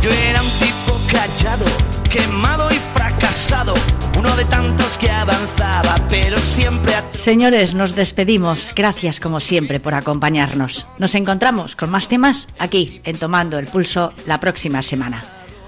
Yo 0.01 0.09
era 0.09 0.41
un 0.41 0.49
tipo 0.49 0.97
callado, 1.11 1.65
quemado 2.09 2.71
y 2.71 2.75
fracasado, 2.75 3.73
uno 4.17 4.33
de 4.37 4.45
tantos 4.45 4.97
que 4.97 5.11
avanzaba, 5.11 5.95
pero 6.09 6.37
siempre... 6.37 6.93
Señores, 7.11 7.73
nos 7.73 7.95
despedimos. 7.95 8.73
Gracias 8.73 9.19
como 9.19 9.41
siempre 9.41 9.81
por 9.81 9.93
acompañarnos. 9.93 10.87
Nos 10.97 11.15
encontramos 11.15 11.75
con 11.75 11.89
más 11.89 12.07
temas 12.07 12.47
aquí 12.57 13.01
en 13.03 13.17
Tomando 13.17 13.59
el 13.59 13.67
Pulso 13.67 14.13
la 14.25 14.39
próxima 14.39 14.81
semana. 14.81 15.21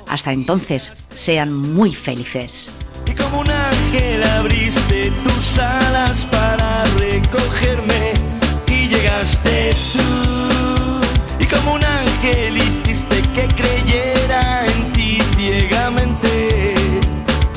Hasta 0.07 0.31
entonces, 0.31 1.07
sean 1.13 1.53
muy 1.53 1.93
felices 1.93 2.69
y 3.05 3.13
como 3.13 3.39
un 3.39 3.49
ángel 3.49 4.23
abriste 4.23 5.11
tus 5.23 5.59
alas 5.59 6.25
para 6.31 6.83
recogerme 6.97 8.13
y 8.67 8.87
llegaste 8.87 9.75
tú. 9.93 11.43
Y 11.43 11.45
como 11.45 11.73
un 11.73 11.83
ángel 11.83 12.57
hiciste 12.57 13.21
que 13.33 13.47
creyera 13.47 14.65
en 14.65 14.91
ti 14.93 15.19
ciegamente. 15.35 16.73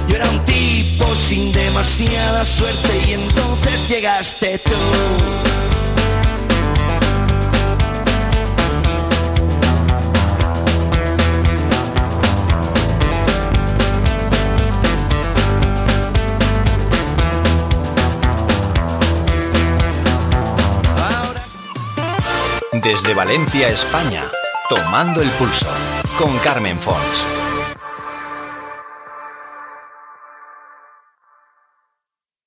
Yo 0.08 0.16
era 0.16 0.28
un 0.28 0.44
tipo 0.44 1.06
sin 1.14 1.52
demasiada 1.52 2.44
suerte 2.44 2.92
y 3.08 3.12
entonces 3.12 3.88
llegaste 3.88 4.58
tú 4.58 5.73
Desde 22.84 23.14
Valencia, 23.14 23.70
España, 23.70 24.30
tomando 24.68 25.22
el 25.22 25.30
pulso 25.30 25.70
con 26.18 26.36
Carmen 26.40 26.78
Fox. 26.78 27.43